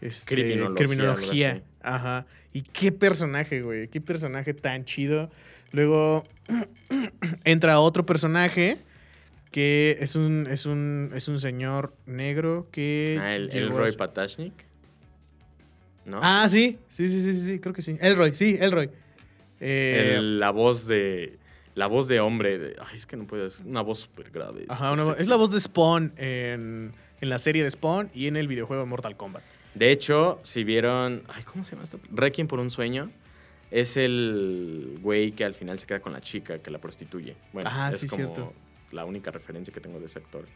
este, 0.00 0.34
Criminología, 0.34 0.86
criminología. 0.86 1.62
Ajá. 1.82 2.26
Y 2.52 2.62
qué 2.62 2.92
personaje, 2.92 3.62
güey. 3.62 3.88
Qué 3.88 4.00
personaje 4.00 4.54
tan 4.54 4.84
chido. 4.84 5.30
Luego 5.72 6.24
entra 7.44 7.80
otro 7.80 8.06
personaje 8.06 8.78
que 9.50 9.98
es 10.00 10.14
un, 10.16 10.46
es 10.48 10.66
un, 10.66 11.10
es 11.14 11.28
un 11.28 11.38
señor 11.40 11.94
negro 12.06 12.68
que. 12.70 13.18
Ah, 13.20 13.34
el, 13.34 13.50
a 13.50 13.68
Roy 13.74 13.92
Patashnik. 13.92 14.52
¿No? 16.04 16.20
Ah, 16.22 16.48
sí. 16.48 16.78
Sí, 16.88 17.08
sí, 17.08 17.20
sí, 17.20 17.34
sí, 17.34 17.40
sí, 17.40 17.58
creo 17.60 17.74
que 17.74 17.82
sí. 17.82 17.96
Elroy, 18.00 18.34
sí, 18.34 18.56
Elroy. 18.60 18.90
Eh, 19.60 20.14
El- 20.16 20.40
la 20.40 20.50
voz 20.50 20.86
de. 20.86 21.38
La 21.74 21.86
voz 21.86 22.08
de 22.08 22.20
hombre. 22.20 22.58
de- 22.58 22.76
ay, 22.80 22.96
es 22.96 23.06
que 23.06 23.16
no 23.16 23.26
puedo. 23.26 23.46
Es 23.46 23.60
una 23.60 23.80
voz 23.82 24.00
súper 24.00 24.30
grave. 24.30 24.66
ajá, 24.68 24.92
una 24.92 25.12
es 25.18 25.28
la 25.28 25.36
voz 25.36 25.52
de 25.52 25.60
Spawn 25.60 26.12
en, 26.16 26.92
en 27.20 27.28
la 27.28 27.38
serie 27.38 27.62
de 27.62 27.70
Spawn 27.70 28.10
y 28.14 28.26
en 28.26 28.36
el 28.36 28.48
videojuego 28.48 28.82
de 28.82 28.88
Mortal 28.88 29.16
Kombat. 29.16 29.42
De 29.74 29.90
hecho, 29.92 30.40
si 30.42 30.64
vieron. 30.64 31.22
Ay, 31.28 31.42
¿cómo 31.44 31.64
se 31.64 31.72
llama 31.72 31.84
esto? 31.84 32.00
Requiem 32.10 32.48
por 32.48 32.58
un 32.60 32.70
sueño. 32.70 33.10
Es 33.70 33.96
el 33.96 34.98
güey 35.00 35.32
que 35.32 35.44
al 35.44 35.54
final 35.54 35.78
se 35.78 35.86
queda 35.86 36.00
con 36.00 36.12
la 36.12 36.20
chica 36.20 36.58
que 36.58 36.70
la 36.70 36.78
prostituye. 36.78 37.36
Bueno, 37.52 37.70
Ah, 37.72 37.90
es 37.92 38.00
sí, 38.00 38.08
como 38.08 38.24
cierto. 38.24 38.52
la 38.92 39.04
única 39.04 39.30
referencia 39.30 39.72
que 39.72 39.80
tengo 39.80 40.00
de 40.00 40.06
ese 40.06 40.18
actor. 40.18 40.46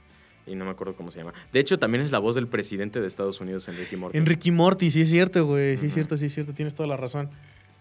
Y 0.47 0.55
no 0.57 0.65
me 0.65 0.73
acuerdo 0.73 0.95
cómo 0.95 1.11
se 1.11 1.19
llama. 1.19 1.33
De 1.53 1.61
hecho, 1.61 1.79
también 1.79 2.05
es 2.05 2.11
la 2.12 2.19
voz 2.19 2.35
del 2.35 2.49
presidente 2.49 3.01
de 3.01 3.07
Estados 3.07 3.41
Unidos, 3.41 3.67
Enrique 3.69 3.97
Morty. 3.97 4.19
Enrique 4.19 4.53
Morty, 4.53 4.91
sí 4.91 5.01
es 5.03 5.11
cierto, 5.11 5.47
güey. 5.47 5.79
Sí 5.79 5.87
es 5.87 5.95
cierto, 5.95 6.17
sí 6.17 6.27
es 6.27 6.35
cierto. 6.35 6.53
Tienes 6.53 6.75
toda 6.75 6.87
la 6.89 6.97
razón. 6.97 7.31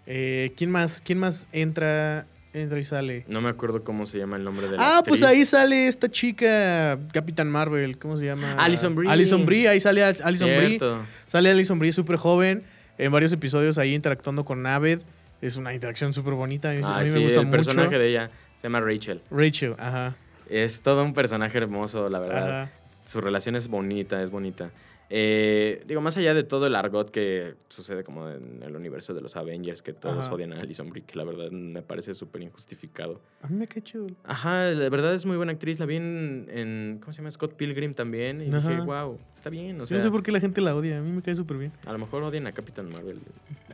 Eh, 0.06 0.54
¿Quién 0.56 0.72
más? 0.72 1.02
¿Quién 1.04 1.18
más 1.20 1.48
entra, 1.52 2.26
entra 2.54 2.80
y 2.80 2.84
sale? 2.86 3.26
No 3.28 3.42
me 3.42 3.50
acuerdo 3.50 3.84
cómo 3.84 4.06
se 4.06 4.18
llama 4.18 4.38
el 4.38 4.44
nombre 4.46 4.68
de 4.70 4.78
la 4.78 4.98
Ah, 5.00 5.04
pues 5.06 5.24
ahí 5.24 5.44
sale 5.44 5.88
esta 5.88 6.10
chica, 6.10 6.98
Capitán 7.12 7.50
Marvel, 7.50 7.98
¿cómo 7.98 8.18
se 8.18 8.26
llama? 8.26 8.54
Alison 8.54 8.96
Brie. 8.96 9.10
Alison 9.10 9.46
Brie, 9.46 9.68
ahí 9.68 9.80
sale 9.82 10.04
Al- 10.04 10.16
Alison 10.24 10.50
Brie. 10.56 10.68
Cierto. 10.70 11.00
Sale 11.28 11.50
Alison 11.50 11.80
Brie 11.80 11.92
súper 11.92 12.16
joven, 12.18 12.64
en 12.98 13.12
varios 13.12 13.34
episodios 13.34 13.78
ahí 13.78 13.94
interactuando 13.96 14.46
con 14.46 14.62
Naved. 14.62 15.02
Es 15.46 15.58
una 15.58 15.74
interacción 15.74 16.14
súper 16.14 16.34
bonita, 16.36 16.70
a 16.70 16.74
mí, 16.74 16.80
a 16.84 16.98
Ah, 16.98 17.02
mí 17.02 17.08
sí, 17.08 17.18
me 17.18 17.24
gusta 17.26 17.40
el 17.42 17.46
mucho. 17.48 17.58
personaje 17.58 17.98
de 18.00 18.10
ella 18.10 18.32
se 18.58 18.64
llama 18.64 18.80
Rachel. 18.80 19.22
Rachel, 19.30 19.76
ajá. 19.78 20.16
Es 20.50 20.82
todo 20.82 21.04
un 21.04 21.14
personaje 21.14 21.58
hermoso, 21.58 22.08
la 22.10 22.20
verdad. 22.20 22.62
ajá. 22.62 22.72
Su 23.06 23.20
relación 23.20 23.56
es 23.58 23.68
bonita, 23.68 24.24
es 24.24 24.30
bonita. 24.30 24.70
Eh, 25.16 25.84
digo, 25.86 26.02
más 26.02 26.18
allá 26.18 26.34
de 26.34 26.44
todo 26.44 26.66
el 26.66 26.74
argot 26.76 27.12
que 27.12 27.54
sucede 27.70 28.04
como 28.04 28.28
en 28.30 28.64
el 28.64 28.76
universo 28.76 29.14
de 29.14 29.22
los 29.22 29.36
Avengers, 29.36 29.84
que 29.84 29.94
todos 29.94 30.26
Ajá. 30.26 30.34
odian 30.34 30.54
a 30.54 30.60
Alison 30.62 30.90
Brie, 30.90 31.04
que 31.04 31.16
la 31.20 31.24
verdad 31.24 31.52
me 31.52 31.84
parece 31.84 32.16
súper 32.16 32.42
injustificado. 32.42 33.22
A 33.44 33.48
mí 33.48 33.56
me 33.58 33.68
cae 33.68 33.84
chido. 33.84 34.08
Ajá, 34.24 34.72
la 34.72 34.90
verdad 34.90 35.14
es 35.14 35.28
muy 35.28 35.38
buena 35.38 35.52
actriz. 35.52 35.80
La 35.80 35.86
vi 35.86 35.98
en, 35.98 36.48
en- 36.50 36.98
¿cómo 37.00 37.14
se 37.14 37.18
llama? 37.20 37.30
Scott 37.30 37.54
Pilgrim 37.54 37.94
también. 37.94 38.42
Y 38.42 38.50
Ajá. 38.56 38.68
dije, 38.68 38.82
wow, 38.82 39.20
está 39.36 39.52
bien. 39.52 39.76
O 39.76 39.80
Yo 39.82 39.86
sea, 39.86 39.98
no 39.98 40.04
sé 40.04 40.10
por 40.10 40.24
qué 40.24 40.32
la 40.32 40.40
gente 40.40 40.62
la 40.62 40.76
odia, 40.76 40.98
a 40.98 41.02
mí 41.02 41.12
me 41.12 41.22
cae 41.22 41.36
súper 41.36 41.58
bien. 41.58 41.72
a 41.86 41.92
lo 41.92 42.00
mejor 42.00 42.24
odian 42.24 42.48
a 42.48 42.52
Captain 42.52 42.90
Marvel. 42.90 43.20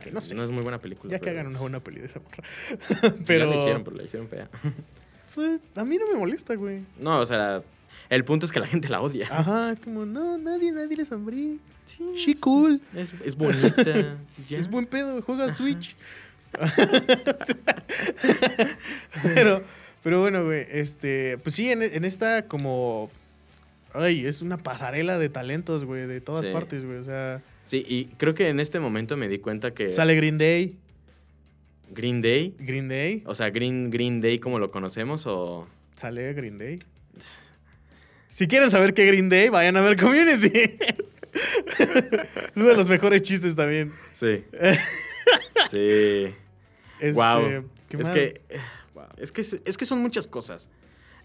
Ay, 0.04 0.12
no 0.12 0.20
sé. 0.20 0.34
No 0.34 0.44
es 0.44 0.50
muy 0.50 0.62
buena 0.62 0.78
película. 0.78 1.10
Ya 1.10 1.20
que 1.20 1.30
hagan 1.30 1.46
una 1.46 1.58
buena 1.58 1.80
peli 1.80 2.00
de 2.00 2.06
esa 2.06 2.20
morra. 2.20 2.44
Ya 3.02 3.14
Pero 3.26 3.46
la 3.46 3.56
hicieron, 3.56 3.82
pero 3.82 3.96
la 3.96 4.02
hicieron 4.02 4.28
fea. 4.28 4.50
pues, 5.34 5.62
a 5.74 5.84
mí 5.86 5.96
no 5.96 6.06
me 6.06 6.18
molesta, 6.18 6.54
güey. 6.54 6.82
No, 7.00 7.20
o 7.20 7.24
sea, 7.24 7.62
el 8.10 8.24
punto 8.24 8.44
es 8.46 8.52
que 8.52 8.60
la 8.60 8.66
gente 8.66 8.88
la 8.88 9.00
odia. 9.00 9.26
Ajá, 9.30 9.72
es 9.72 9.80
como, 9.80 10.04
no, 10.04 10.36
nadie, 10.36 10.70
nadie 10.72 10.96
le 10.96 11.04
sombrí. 11.06 11.58
Sí, 11.86 12.04
She 12.14 12.32
es- 12.32 12.40
cool. 12.40 12.80
Es, 12.94 13.14
es 13.24 13.34
bonita. 13.36 14.18
ya. 14.48 14.58
Es 14.58 14.68
buen 14.70 14.84
pedo, 14.86 15.22
juega 15.22 15.52
Switch. 15.52 15.96
pero, 19.22 19.62
pero 20.02 20.20
bueno, 20.20 20.44
güey, 20.44 20.66
este, 20.70 21.38
pues 21.38 21.54
sí, 21.54 21.70
en, 21.70 21.82
en 21.82 22.04
esta 22.04 22.46
como, 22.46 23.10
ay, 23.92 24.24
es 24.26 24.42
una 24.42 24.58
pasarela 24.58 25.18
de 25.18 25.28
talentos, 25.28 25.84
güey, 25.84 26.06
de 26.06 26.20
todas 26.20 26.44
Sí. 26.44 26.52
partes, 26.52 26.84
güey. 26.84 26.98
O 26.98 27.04
sea, 27.04 27.42
Sí, 27.64 27.84
y 27.88 28.06
creo 28.16 28.34
que 28.34 28.48
en 28.48 28.58
este 28.58 28.80
momento 28.80 29.16
me 29.16 29.28
di 29.28 29.38
cuenta 29.38 29.72
que 29.72 29.90
sale 29.90 30.16
Green 30.16 30.38
Day, 30.38 30.76
Green 31.90 32.20
Day, 32.20 32.56
Green 32.58 32.88
Day, 32.88 33.22
o 33.26 33.34
sea, 33.36 33.50
Green, 33.50 33.90
Green 33.90 34.20
Day 34.20 34.40
como 34.40 34.58
lo 34.58 34.72
conocemos, 34.72 35.24
o... 35.26 35.68
sale 35.96 36.32
Green 36.34 36.58
Day. 36.58 36.80
Si 38.30 38.46
quieren 38.46 38.70
saber 38.70 38.94
qué 38.94 39.06
Green 39.06 39.28
Day, 39.28 39.48
vayan 39.48 39.76
a 39.76 39.80
ver 39.80 40.00
Community. 40.00 40.52
es 40.54 40.76
uno 42.54 42.66
de 42.66 42.76
los 42.76 42.88
mejores 42.88 43.22
chistes 43.22 43.56
también. 43.56 43.92
Sí. 44.12 44.44
sí. 45.70 46.32
Este, 47.00 47.12
wow. 47.12 47.68
¿qué 47.88 47.96
Es 47.98 48.08
que, 48.08 48.40
wow, 48.94 49.06
es 49.16 49.32
que 49.32 49.40
es 49.40 49.76
que 49.76 49.84
son 49.84 50.00
muchas 50.00 50.28
cosas. 50.28 50.70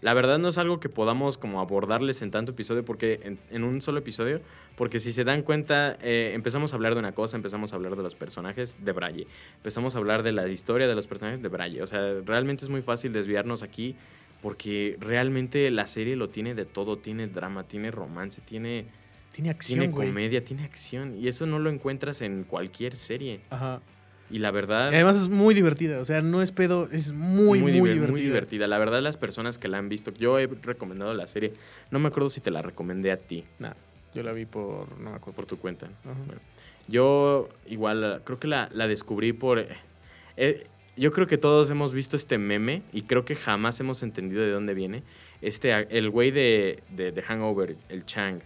La 0.00 0.14
verdad 0.14 0.38
no 0.38 0.48
es 0.48 0.58
algo 0.58 0.80
que 0.80 0.88
podamos 0.88 1.38
como 1.38 1.60
abordarles 1.60 2.22
en 2.22 2.30
tanto 2.30 2.52
episodio 2.52 2.84
porque 2.84 3.20
en, 3.22 3.38
en 3.50 3.64
un 3.64 3.80
solo 3.80 3.98
episodio, 3.98 4.40
porque 4.76 5.00
si 5.00 5.12
se 5.12 5.24
dan 5.24 5.42
cuenta, 5.42 5.96
eh, 6.02 6.32
empezamos 6.34 6.72
a 6.72 6.76
hablar 6.76 6.94
de 6.94 7.00
una 7.00 7.12
cosa, 7.12 7.36
empezamos 7.36 7.72
a 7.72 7.76
hablar 7.76 7.96
de 7.96 8.02
los 8.02 8.14
personajes 8.14 8.76
de 8.84 8.92
Braille, 8.92 9.26
empezamos 9.56 9.94
a 9.94 9.98
hablar 9.98 10.22
de 10.22 10.32
la 10.32 10.48
historia 10.48 10.86
de 10.86 10.94
los 10.94 11.06
personajes 11.06 11.40
de 11.40 11.48
Braille. 11.48 11.82
O 11.82 11.86
sea, 11.86 12.20
realmente 12.24 12.64
es 12.64 12.68
muy 12.68 12.82
fácil 12.82 13.12
desviarnos 13.12 13.62
aquí 13.62 13.96
porque 14.42 14.96
realmente 15.00 15.70
la 15.70 15.86
serie 15.86 16.16
lo 16.16 16.28
tiene 16.28 16.54
de 16.54 16.64
todo, 16.64 16.98
tiene 16.98 17.26
drama, 17.26 17.64
tiene 17.64 17.90
romance, 17.90 18.40
tiene, 18.40 18.86
Tiene 19.32 19.50
acción, 19.50 19.78
tiene 19.80 19.92
güey. 19.92 20.08
comedia, 20.08 20.44
tiene 20.44 20.64
acción 20.64 21.16
y 21.18 21.28
eso 21.28 21.46
no 21.46 21.58
lo 21.58 21.70
encuentras 21.70 22.22
en 22.22 22.44
cualquier 22.44 22.94
serie. 22.96 23.40
Ajá. 23.50 23.80
Y 24.28 24.40
la 24.40 24.50
verdad... 24.50 24.90
Y 24.90 24.96
además 24.96 25.16
es 25.18 25.28
muy 25.28 25.54
divertida, 25.54 26.00
o 26.00 26.04
sea, 26.04 26.20
no 26.20 26.42
es 26.42 26.50
pedo, 26.50 26.88
es 26.90 27.12
muy, 27.12 27.60
muy, 27.60 27.70
diver- 27.72 27.92
divertida. 27.92 28.08
muy 28.10 28.20
divertida. 28.22 28.66
La 28.66 28.78
verdad, 28.78 29.00
las 29.00 29.16
personas 29.16 29.56
que 29.56 29.68
la 29.68 29.78
han 29.78 29.88
visto, 29.88 30.12
yo 30.14 30.38
he 30.40 30.46
recomendado 30.48 31.14
la 31.14 31.28
serie. 31.28 31.52
No 31.92 32.00
me 32.00 32.08
acuerdo 32.08 32.28
si 32.28 32.40
te 32.40 32.50
la 32.50 32.60
recomendé 32.60 33.12
a 33.12 33.18
ti, 33.18 33.44
Nah, 33.60 33.72
yo 34.14 34.22
la 34.24 34.32
vi 34.32 34.44
por, 34.44 34.98
no 34.98 35.10
me 35.10 35.16
acuerdo. 35.16 35.36
por 35.36 35.46
tu 35.46 35.58
cuenta. 35.58 35.86
Ajá. 36.04 36.14
Bueno, 36.26 36.40
yo 36.88 37.48
igual, 37.66 38.22
creo 38.24 38.40
que 38.40 38.48
la, 38.48 38.68
la 38.72 38.88
descubrí 38.88 39.32
por... 39.32 39.60
eh, 40.36 40.66
yo 40.96 41.12
creo 41.12 41.26
que 41.26 41.38
todos 41.38 41.70
hemos 41.70 41.92
visto 41.92 42.16
este 42.16 42.38
meme 42.38 42.82
y 42.92 43.02
creo 43.02 43.24
que 43.24 43.34
jamás 43.36 43.78
hemos 43.80 44.02
entendido 44.02 44.42
de 44.42 44.50
dónde 44.50 44.74
viene. 44.74 45.02
Este, 45.42 45.72
el 45.96 46.10
güey 46.10 46.30
de, 46.30 46.82
de, 46.90 47.12
de 47.12 47.22
Hangover, 47.22 47.76
el 47.88 48.04
Chang. 48.06 48.40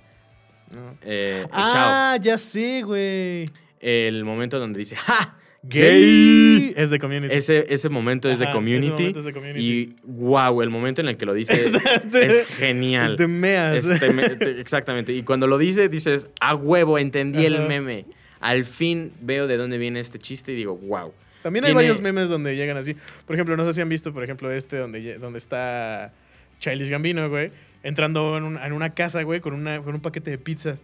No. 0.74 0.96
eh, 1.02 1.42
el 1.44 1.48
Ah, 1.52 2.16
ya 2.20 2.38
sé, 2.38 2.82
güey. 2.82 3.48
El 3.80 4.24
momento 4.24 4.58
donde 4.58 4.78
dice, 4.78 4.96
¡Ja! 4.96 5.36
Gay. 5.62 6.72
Es 6.76 6.90
de 6.90 6.98
Community. 6.98 7.34
Ese, 7.34 7.66
ese 7.72 7.88
momento 7.90 8.30
es 8.30 8.38
de 8.38 8.46
ese 8.46 8.52
community. 8.52 8.90
momento 8.90 9.18
es 9.18 9.24
de 9.26 9.32
Community. 9.32 9.60
Y 9.60 9.96
wow, 10.04 10.62
el 10.62 10.70
momento 10.70 11.00
en 11.02 11.08
el 11.08 11.16
que 11.16 11.26
lo 11.26 11.34
dice 11.34 11.52
Este- 11.62 12.26
es 12.26 12.46
genial. 12.48 13.16
Te 13.16 13.26
meas. 13.26 13.84
Este, 13.86 14.12
me- 14.14 14.30
te- 14.30 14.60
exactamente. 14.60 15.12
Y 15.12 15.22
cuando 15.22 15.46
lo 15.46 15.58
dice, 15.58 15.88
dices, 15.88 16.30
a 16.40 16.54
huevo, 16.54 16.98
entendí 16.98 17.44
el 17.44 17.60
meme. 17.66 18.06
Al 18.40 18.64
fin 18.64 19.12
veo 19.20 19.46
de 19.46 19.56
dónde 19.58 19.76
viene 19.76 20.00
este 20.00 20.18
chiste 20.18 20.52
y 20.52 20.56
digo, 20.56 20.76
wow. 20.76 21.12
También 21.42 21.64
hay 21.64 21.70
tiene- 21.70 21.82
varios 21.82 22.00
memes 22.00 22.28
donde 22.28 22.54
llegan 22.56 22.76
así. 22.76 22.94
Por 23.26 23.34
ejemplo, 23.34 23.56
no 23.56 23.64
sé 23.64 23.72
si 23.72 23.80
han 23.80 23.88
visto, 23.88 24.12
por 24.12 24.22
ejemplo, 24.24 24.50
este 24.50 24.76
donde, 24.78 25.18
donde 25.18 25.38
está 25.38 26.12
Childish 26.58 26.90
Gambino, 26.90 27.28
güey, 27.28 27.50
entrando 27.82 28.36
en, 28.36 28.44
un- 28.44 28.58
en 28.58 28.72
una 28.72 28.90
casa, 28.94 29.22
güey, 29.22 29.40
con, 29.40 29.54
una, 29.54 29.80
con 29.80 29.94
un 29.94 30.00
paquete 30.00 30.30
de 30.30 30.38
pizzas. 30.38 30.80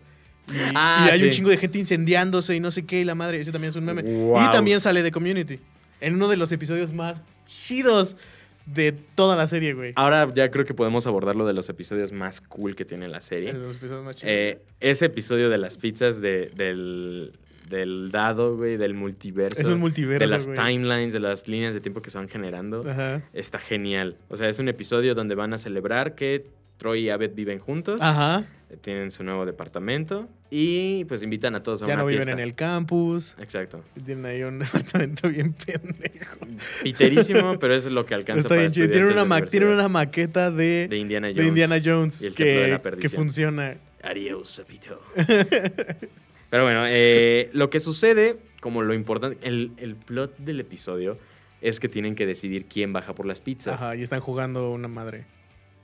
Y, 0.48 0.54
Ah, 0.74 1.06
y 1.08 1.10
hay 1.14 1.22
un 1.24 1.30
chingo 1.30 1.50
de 1.50 1.56
gente 1.56 1.78
incendiándose 1.78 2.54
y 2.54 2.60
no 2.60 2.70
sé 2.70 2.84
qué, 2.86 3.00
y 3.00 3.04
la 3.04 3.14
madre. 3.16 3.40
Ese 3.40 3.50
también 3.52 3.70
es 3.70 3.76
un 3.76 3.84
meme. 3.84 4.02
Wow. 4.02 4.44
Y 4.44 4.50
también 4.50 4.78
sale 4.80 5.02
de 5.02 5.10
Community. 5.10 5.58
En 6.00 6.14
uno 6.14 6.28
de 6.28 6.36
los 6.36 6.52
episodios 6.52 6.92
más 6.92 7.22
chidos 7.46 8.16
de 8.64 8.92
toda 8.92 9.36
la 9.36 9.46
serie, 9.46 9.74
güey. 9.74 9.92
Ahora 9.96 10.28
ya 10.34 10.50
creo 10.50 10.64
que 10.64 10.74
podemos 10.74 11.06
abordar 11.06 11.36
lo 11.36 11.46
de 11.46 11.52
los 11.52 11.68
episodios 11.68 12.12
más 12.12 12.40
cool 12.40 12.74
que 12.76 12.84
tiene 12.84 13.08
la 13.08 13.20
serie. 13.20 13.52
De 13.52 13.58
los 13.58 13.76
episodios 13.76 14.04
más 14.04 14.16
chidos. 14.16 14.32
Eh, 14.32 14.58
ese 14.80 15.06
episodio 15.06 15.48
de 15.50 15.58
las 15.58 15.76
pizzas 15.78 16.20
de- 16.20 16.50
del, 16.54 17.32
del 17.68 18.10
dado, 18.12 18.56
güey, 18.56 18.76
del 18.76 18.94
multiverso. 18.94 19.60
es 19.60 19.68
un 19.68 19.80
multiverso, 19.80 20.24
De 20.24 20.30
las 20.30 20.46
güey. 20.46 20.56
timelines, 20.56 21.12
de 21.12 21.20
las 21.20 21.48
líneas 21.48 21.74
de 21.74 21.80
tiempo 21.80 22.00
que 22.02 22.10
se 22.10 22.18
van 22.18 22.28
generando. 22.28 22.84
Ajá. 22.88 23.22
Está 23.32 23.58
genial. 23.58 24.16
O 24.28 24.36
sea, 24.36 24.48
es 24.48 24.58
un 24.58 24.68
episodio 24.68 25.14
donde 25.14 25.34
van 25.34 25.52
a 25.52 25.58
celebrar 25.58 26.14
que 26.14 26.46
Troy 26.78 27.04
y 27.06 27.10
Abed 27.10 27.32
viven 27.34 27.58
juntos. 27.58 28.00
Ajá. 28.02 28.44
tienen 28.82 29.10
su 29.10 29.22
nuevo 29.24 29.46
departamento 29.46 30.28
y 30.50 31.04
pues 31.06 31.22
invitan 31.22 31.54
a 31.54 31.62
todos 31.62 31.82
a 31.82 31.86
Ya 31.86 31.94
una 31.94 32.02
no 32.02 32.06
viven 32.08 32.24
fiesta. 32.24 32.32
en 32.32 32.46
el 32.46 32.54
campus. 32.54 33.34
Exacto. 33.40 33.82
Tienen 34.04 34.26
ahí 34.26 34.42
un 34.42 34.58
departamento 34.60 35.28
bien 35.30 35.54
pendejo. 35.54 36.36
Piterísimo, 36.82 37.58
pero 37.58 37.74
eso 37.74 37.88
es 37.88 37.94
lo 37.94 38.04
que 38.04 38.14
alcanza 38.20 38.48
para. 38.48 38.68
Tienen 38.68 39.04
una, 39.06 39.24
ma- 39.24 39.40
tienen 39.42 39.70
una 39.70 39.88
maqueta 39.88 40.50
de, 40.50 40.86
de 40.88 40.96
Indiana 40.98 41.28
Jones. 41.28 41.36
de 41.42 41.48
Indiana 41.48 41.80
Jones 41.82 42.22
y 42.22 42.26
el 42.26 42.34
templo 42.34 42.60
de 42.60 42.68
la 42.68 42.76
que, 42.76 42.82
que 42.82 42.90
perdición. 42.90 43.22
funciona. 43.22 43.76
Adiós, 44.02 44.48
sapito. 44.50 45.00
Pero 46.50 46.64
bueno, 46.64 46.84
eh, 46.86 47.50
lo 47.52 47.70
que 47.70 47.80
sucede, 47.80 48.36
como 48.60 48.82
lo 48.82 48.94
importante, 48.94 49.38
el, 49.46 49.72
el 49.78 49.96
plot 49.96 50.36
del 50.38 50.60
episodio 50.60 51.18
es 51.60 51.80
que 51.80 51.88
tienen 51.88 52.14
que 52.14 52.26
decidir 52.26 52.66
quién 52.66 52.92
baja 52.92 53.14
por 53.14 53.26
las 53.26 53.40
pizzas. 53.40 53.80
Ajá, 53.80 53.96
y 53.96 54.02
están 54.02 54.20
jugando 54.20 54.70
una 54.70 54.88
madre. 54.88 55.24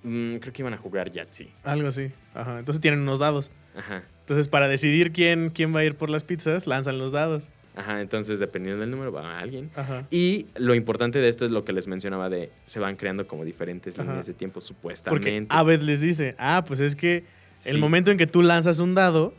Mm, 0.03 0.37
creo 0.37 0.53
que 0.53 0.63
iban 0.63 0.75
a 0.75 0.79
jugar 0.79 1.11
Yahtzee. 1.11 1.51
Algo 1.65 1.89
así. 1.89 2.11
Ajá. 2.35 2.59
Entonces 2.59 2.81
tienen 2.81 3.01
unos 3.01 3.19
dados. 3.19 3.51
Ajá. 3.77 4.05
Entonces, 4.21 4.49
para 4.49 4.69
decidir 4.69 5.13
quién, 5.13 5.51
quién 5.51 5.75
va 5.75 5.81
a 5.81 5.85
ir 5.85 5.97
por 5.97 6.11
las 6.11 6.25
pizzas, 6.25 6.67
lanzan 6.67 6.99
los 6.99 7.13
dados. 7.13 7.49
Ajá, 7.75 8.03
entonces 8.03 8.39
dependiendo 8.39 8.81
del 8.83 8.91
número 8.91 9.13
va 9.13 9.39
a 9.39 9.41
alguien. 9.41 9.71
Ajá. 9.75 10.07
Y 10.11 10.47
lo 10.57 10.75
importante 10.75 11.21
de 11.21 11.29
esto 11.29 11.47
es 11.47 11.51
lo 11.51 11.65
que 11.65 11.73
les 11.73 11.87
mencionaba 11.87 12.29
de 12.29 12.53
se 12.67 12.81
van 12.81 12.97
creando 12.97 13.27
como 13.27 13.45
diferentes 13.45 13.99
Ajá. 13.99 14.09
líneas 14.09 14.27
de 14.27 14.35
tiempo 14.35 14.55
Porque 14.61 14.67
supuestamente. 14.67 15.47
Abed 15.49 15.81
les 15.81 16.03
dice, 16.03 16.35
ah, 16.39 16.65
pues 16.67 16.81
es 16.81 16.95
que 16.95 17.25
el 17.65 17.79
momento 17.79 18.11
en 18.11 18.19
que 18.19 18.27
tú 18.27 18.43
lanzas 18.43 18.81
un 18.81 18.95
dado, 18.95 19.35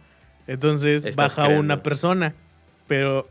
entonces 0.47 1.05
Estás 1.05 1.35
baja 1.35 1.45
creando. 1.47 1.59
una 1.61 1.83
persona. 1.83 2.33
Pero 2.87 3.27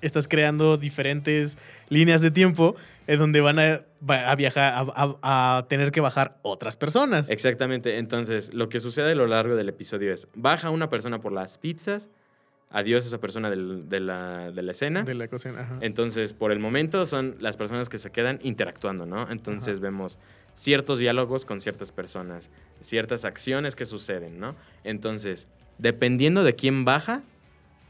estás 0.00 0.26
creando 0.28 0.76
diferentes 0.78 1.58
líneas 1.90 2.22
de 2.22 2.30
tiempo 2.30 2.74
en 3.06 3.18
donde 3.18 3.40
van 3.42 3.58
a, 3.58 3.82
a 4.08 4.34
viajar, 4.36 4.72
a, 4.74 4.80
a- 4.94 5.58
a 5.58 5.66
tener 5.68 5.92
que 5.92 6.00
bajar 6.00 6.38
otras 6.42 6.76
personas. 6.76 7.28
Exactamente. 7.30 7.98
Entonces, 7.98 8.54
lo 8.54 8.68
que 8.68 8.80
sucede 8.80 9.12
a 9.12 9.14
lo 9.14 9.26
largo 9.26 9.56
del 9.56 9.68
episodio 9.68 10.14
es, 10.14 10.28
baja 10.34 10.70
una 10.70 10.88
persona 10.88 11.20
por 11.20 11.32
las 11.32 11.58
pizzas, 11.58 12.08
adiós 12.70 13.04
esa 13.04 13.18
persona 13.18 13.50
del- 13.50 13.88
de, 13.88 14.00
la, 14.00 14.50
de 14.52 14.62
la 14.62 14.70
escena. 14.72 15.02
De 15.02 15.14
la 15.14 15.28
cocina. 15.28 15.60
Ajá. 15.60 15.78
Entonces, 15.82 16.32
por 16.32 16.52
el 16.52 16.60
momento 16.60 17.04
son 17.04 17.36
las 17.40 17.56
personas 17.58 17.88
que 17.90 17.98
se 17.98 18.10
quedan 18.10 18.38
interactuando, 18.42 19.04
¿no? 19.06 19.30
Entonces 19.30 19.78
Ajá. 19.78 19.82
vemos 19.82 20.18
ciertos 20.54 20.98
diálogos 21.00 21.44
con 21.44 21.60
ciertas 21.60 21.92
personas, 21.92 22.50
ciertas 22.80 23.24
acciones 23.26 23.74
que 23.76 23.84
suceden, 23.86 24.38
¿no? 24.40 24.54
Entonces, 24.84 25.48
dependiendo 25.80 26.44
de 26.44 26.54
quién 26.54 26.84
baja, 26.84 27.22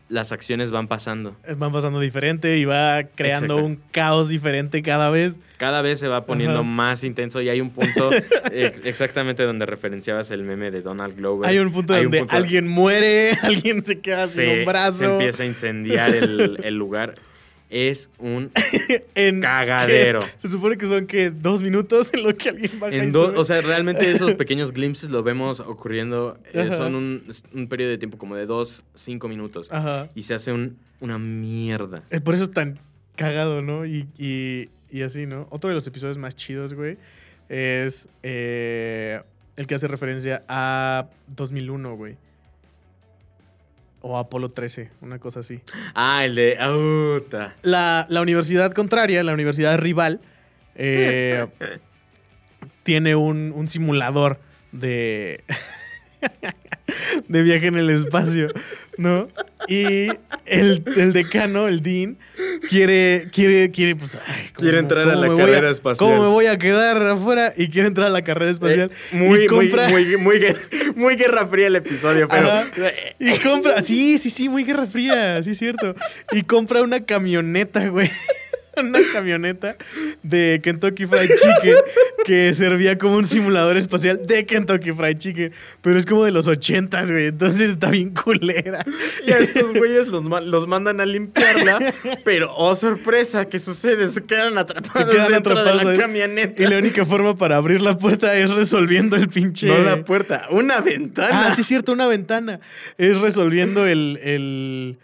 las 0.09 0.33
acciones 0.33 0.73
van 0.73 0.89
pasando. 0.89 1.37
Van 1.57 1.71
pasando 1.71 2.01
diferente 2.01 2.59
y 2.59 2.65
va 2.65 3.05
creando 3.15 3.55
Exacto. 3.55 3.65
un 3.65 3.81
caos 3.93 4.29
diferente 4.29 4.83
cada 4.83 5.09
vez. 5.09 5.39
Cada 5.57 5.83
vez 5.83 6.01
se 6.01 6.09
va 6.09 6.27
poniendo 6.27 6.61
Ajá. 6.61 6.63
más 6.69 7.05
intenso 7.05 7.41
y 7.43 7.49
hay 7.49 7.61
un 7.61 7.71
punto 7.71 8.11
ex- 8.53 8.81
exactamente 8.85 9.45
donde 9.45 9.67
referenciabas 9.67 10.33
el 10.33 10.43
meme 10.43 10.73
de 10.73 10.83
Donald 10.83 11.17
Glover. 11.17 11.49
Hay 11.49 11.59
un 11.61 11.71
punto 11.71 11.95
Hay 11.95 12.01
un 12.01 12.05
donde 12.07 12.19
punto- 12.21 12.37
alguien 12.37 12.67
muere, 12.67 13.33
alguien 13.43 13.85
se 13.85 14.01
queda 14.01 14.27
sin 14.27 14.45
se, 14.45 14.59
un 14.61 14.65
brazo. 14.65 14.99
se 14.99 15.05
empieza 15.07 15.43
a 15.45 15.47
incendiar 15.47 16.13
el, 16.15 16.59
el 16.65 16.75
lugar. 16.75 17.15
Es 17.71 18.11
un 18.19 18.51
en 19.15 19.41
cagadero. 19.41 20.21
que 20.21 20.27
se 20.37 20.49
supone 20.49 20.77
que 20.77 20.87
son 20.87 21.07
que 21.07 21.31
dos 21.31 21.63
minutos 21.63 22.13
en 22.13 22.25
lo 22.25 22.37
que 22.37 22.49
alguien 22.49 22.73
baja 22.81 22.95
y 22.95 22.99
En 22.99 23.13
sube. 23.13 23.39
o 23.39 23.45
sea, 23.45 23.61
realmente 23.61 24.11
esos 24.11 24.35
pequeños 24.37 24.73
glimpses 24.73 25.09
lo 25.11 25.23
vemos 25.23 25.61
ocurriendo. 25.61 26.37
eh, 26.53 26.71
son 26.77 26.95
un, 26.97 27.23
un 27.55 27.69
periodo 27.69 27.91
de 27.91 27.99
tiempo 27.99 28.19
como 28.19 28.35
de 28.37 28.47
dos, 28.47 28.85
cinco 28.95 29.29
minutos. 29.29 29.69
Ajá. 29.71 30.11
Y 30.15 30.25
se 30.25 30.35
hace 30.35 30.53
un- 30.53 30.77
una 31.01 31.19
mierda. 31.19 32.03
Eh, 32.11 32.21
Por 32.21 32.35
eso 32.35 32.45
es 32.45 32.51
tan 32.51 32.79
cagado, 33.17 33.63
¿no? 33.63 33.87
Y, 33.87 34.07
y- 34.19 34.69
y 34.91 35.03
así, 35.03 35.27
¿no? 35.27 35.47
Otro 35.51 35.69
de 35.71 35.75
los 35.75 35.87
episodios 35.87 36.19
más 36.19 36.35
chidos, 36.35 36.75
güey, 36.75 36.99
es 37.49 38.09
eh, 38.25 39.21
el 39.57 39.67
que 39.69 39.77
hace 39.77 39.87
referencia 39.87 40.43
a 40.49 41.07
2001, 41.29 41.95
güey. 41.97 42.17
O 44.03 44.17
Apolo 44.19 44.51
13, 44.51 44.91
una 45.03 45.19
cosa 45.19 45.41
así. 45.41 45.61
Ah, 45.95 46.25
el 46.25 46.35
de. 46.35 46.57
Auta. 46.59 47.55
La, 47.63 48.07
la 48.09 48.23
universidad 48.23 48.73
contraria, 48.73 49.23
la 49.23 49.35
universidad 49.35 49.77
rival, 49.79 50.21
eh, 50.75 51.47
tiene 52.83 53.15
un, 53.15 53.53
un 53.55 53.69
simulador 53.69 54.41
de, 54.73 55.45
de 57.29 57.43
viaje 57.43 57.67
en 57.67 57.77
el 57.77 57.91
espacio, 57.91 58.49
¿no? 58.97 59.29
Y 59.69 60.09
el, 60.47 60.83
el 60.97 61.13
decano, 61.13 61.69
el 61.69 61.83
dean, 61.83 62.17
quiere, 62.69 63.29
quiere, 63.33 63.71
quiere, 63.71 63.95
pues, 63.95 64.19
ay, 64.27 64.47
¿cómo- 64.55 64.63
Quiere 64.63 64.79
entrar 64.79 65.09
a 65.09 65.15
la 65.17 65.29
carrera 65.37 65.71
espacial. 65.71 66.09
¿Cómo 66.11 66.23
me 66.23 66.29
voy 66.29 66.47
a 66.47 66.59
quedar 66.59 67.01
afuera? 67.07 67.53
Y 67.57 67.69
quiere 67.69 67.89
entrar 67.89 68.09
a 68.09 68.11
la 68.11 68.23
carrera 68.23 68.51
espacial. 68.51 68.91
Eh, 69.13 69.17
muy, 69.17 69.41
y 69.45 69.47
compra, 69.47 69.89
muy, 69.89 70.05
muy, 70.17 70.19
muy, 70.41 70.57
muy 70.97 71.17
guerra 71.17 71.47
fría 71.47 71.67
el 71.69 71.77
episodio, 71.77 72.27
pero. 72.29 72.49
Ajá. 72.51 72.71
Y 73.19 73.39
compra, 73.39 73.81
sí, 73.83 74.19
sí, 74.19 74.31
sí, 74.31 74.49
muy 74.49 74.65
guerra 74.65 74.87
fría, 74.87 75.43
sí 75.43 75.51
es 75.51 75.59
cierto. 75.59 75.95
Y 76.33 76.43
compra 76.43 76.83
una 76.83 77.05
camioneta, 77.05 77.87
güey. 77.89 78.11
Una 78.81 79.01
camioneta 79.13 79.77
de 80.23 80.61
Kentucky 80.63 81.07
Fried 81.07 81.31
Chicken 81.31 81.77
que 82.25 82.55
servía 82.55 82.99
como 82.99 83.17
un 83.17 83.25
simulador 83.25 83.77
espacial 83.77 84.27
de 84.27 84.47
Kentucky 84.47 84.93
Fried 84.93 85.19
Chicken. 85.19 85.53
Pero 85.81 85.99
es 85.99 86.07
como 86.07 86.25
de 86.25 86.31
los 86.31 86.49
ochentas, 86.49 87.11
güey. 87.11 87.27
Entonces 87.27 87.71
está 87.71 87.91
bien 87.91 88.15
culera. 88.15 88.85
Y 89.27 89.33
a 89.33 89.39
estos 89.39 89.73
güeyes 89.73 90.09
los, 90.09 90.25
los 90.45 90.67
mandan 90.69 91.01
a 91.01 91.07
limpiarla, 91.07 91.79
pero 92.25 92.55
oh 92.57 92.75
sorpresa, 92.75 93.47
¿qué 93.47 93.59
sucede? 93.59 94.09
Se 94.09 94.23
quedan 94.25 94.59
atrapados 94.59 95.11
Se 95.11 95.17
quedan 95.17 95.33
dentro 95.33 95.53
atrapados 95.53 95.85
de 95.85 95.93
la 95.93 95.99
camioneta. 95.99 96.63
Y 96.63 96.67
la 96.67 96.79
única 96.79 97.05
forma 97.05 97.37
para 97.37 97.57
abrir 97.57 97.83
la 97.83 97.97
puerta 97.97 98.35
es 98.35 98.51
resolviendo 98.51 99.17
el 99.17 99.29
pinche. 99.29 99.67
No 99.67 99.79
la 99.79 100.05
puerta, 100.05 100.49
una 100.51 100.81
ventana. 100.81 101.47
Ah, 101.47 101.51
sí, 101.51 101.63
es 101.63 101.67
cierto, 101.67 101.93
una 101.93 102.07
ventana. 102.07 102.61
Es 102.99 103.21
resolviendo 103.21 103.87
el. 103.87 104.19
el 104.23 104.99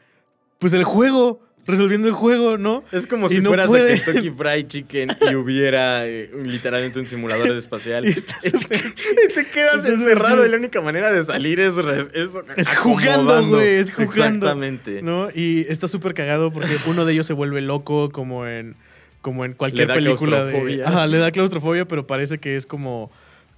pues 0.58 0.72
el 0.74 0.84
juego. 0.84 1.45
Resolviendo 1.66 2.06
el 2.06 2.14
juego, 2.14 2.58
¿no? 2.58 2.84
Es 2.92 3.06
como 3.06 3.26
Y 3.26 3.30
si 3.30 3.40
no 3.40 3.50
fueras 3.50 3.66
puede. 3.66 3.94
a 3.94 4.04
Kentucky 4.04 4.30
Fried 4.36 4.66
Chicken 4.68 5.16
y 5.30 5.34
hubiera 5.34 6.06
eh, 6.06 6.30
literalmente 6.44 7.00
un 7.00 7.06
simulador 7.06 7.50
espacial. 7.56 8.06
Y 8.06 8.12
súper 8.12 8.84
Y 8.86 9.34
te 9.34 9.46
quedas 9.52 9.84
encerrado 9.88 10.46
y 10.46 10.48
la 10.48 10.56
única 10.56 10.80
manera 10.80 11.10
de 11.10 11.24
salir 11.24 11.58
es, 11.58 11.74
es, 12.14 12.30
Es 12.56 12.68
jugando, 12.70 13.46
güey, 13.48 13.74
es 13.76 13.92
jugando. 13.92 14.46
Exactamente. 14.46 15.02
¿No? 15.02 15.28
Y 15.34 15.66
está 15.68 15.88
súper 15.88 16.14
cagado 16.14 16.52
porque 16.52 16.76
uno 16.86 17.04
de 17.04 17.12
ellos 17.14 17.26
se 17.26 17.32
vuelve 17.32 17.60
loco 17.60 18.10
como 18.10 18.46
en 18.46 18.76
como 19.20 19.44
en 19.44 19.54
cualquier 19.54 19.88
Le 19.88 19.88
da 19.88 19.94
película 19.94 20.44
de 20.44 21.06
le 21.08 21.18
da 21.18 21.32
claustrofobia, 21.32 21.84
pero 21.88 22.06
parece 22.06 22.38
que 22.38 22.54
es 22.54 22.64
como 22.64 23.10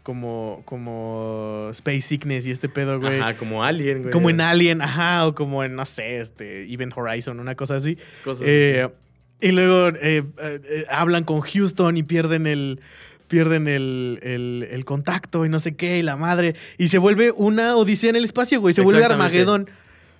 como 0.09 0.62
como 0.64 1.68
Space 1.72 2.00
Sickness 2.00 2.46
y 2.46 2.50
este 2.50 2.70
pedo, 2.70 2.98
güey. 2.98 3.20
Ajá, 3.20 3.34
como 3.34 3.62
Alien, 3.62 3.98
güey. 4.00 4.11
Como 4.11 4.30
en 4.30 4.40
Alien, 4.40 4.80
ajá, 4.80 5.26
o 5.26 5.34
como 5.34 5.62
en 5.64 5.74
no 5.74 5.84
sé, 5.84 6.20
este 6.20 6.62
Event 6.72 6.94
Horizon, 6.96 7.38
una 7.40 7.54
cosa 7.54 7.76
así. 7.76 7.98
Cosas 8.24 8.46
Eh, 8.48 8.88
y 9.42 9.52
luego 9.52 9.88
eh, 10.00 10.24
eh, 10.40 10.84
hablan 10.88 11.24
con 11.24 11.42
Houston 11.42 11.98
y 11.98 12.04
pierden 12.04 12.46
el 12.46 12.80
pierden 13.28 13.68
el, 13.68 14.18
el- 14.22 14.66
el 14.70 14.84
contacto 14.86 15.44
y 15.44 15.50
no 15.50 15.59
sé 15.59 15.76
qué, 15.76 15.98
y 15.98 16.02
la 16.02 16.16
madre. 16.16 16.54
Y 16.78 16.88
se 16.88 16.96
vuelve 16.96 17.30
una 17.36 17.76
odisea 17.76 18.09
en 18.09 18.16
el 18.16 18.24
espacio, 18.24 18.62
güey. 18.62 18.72
Se 18.72 18.80
vuelve. 18.80 19.04
Armagedón. 19.04 19.68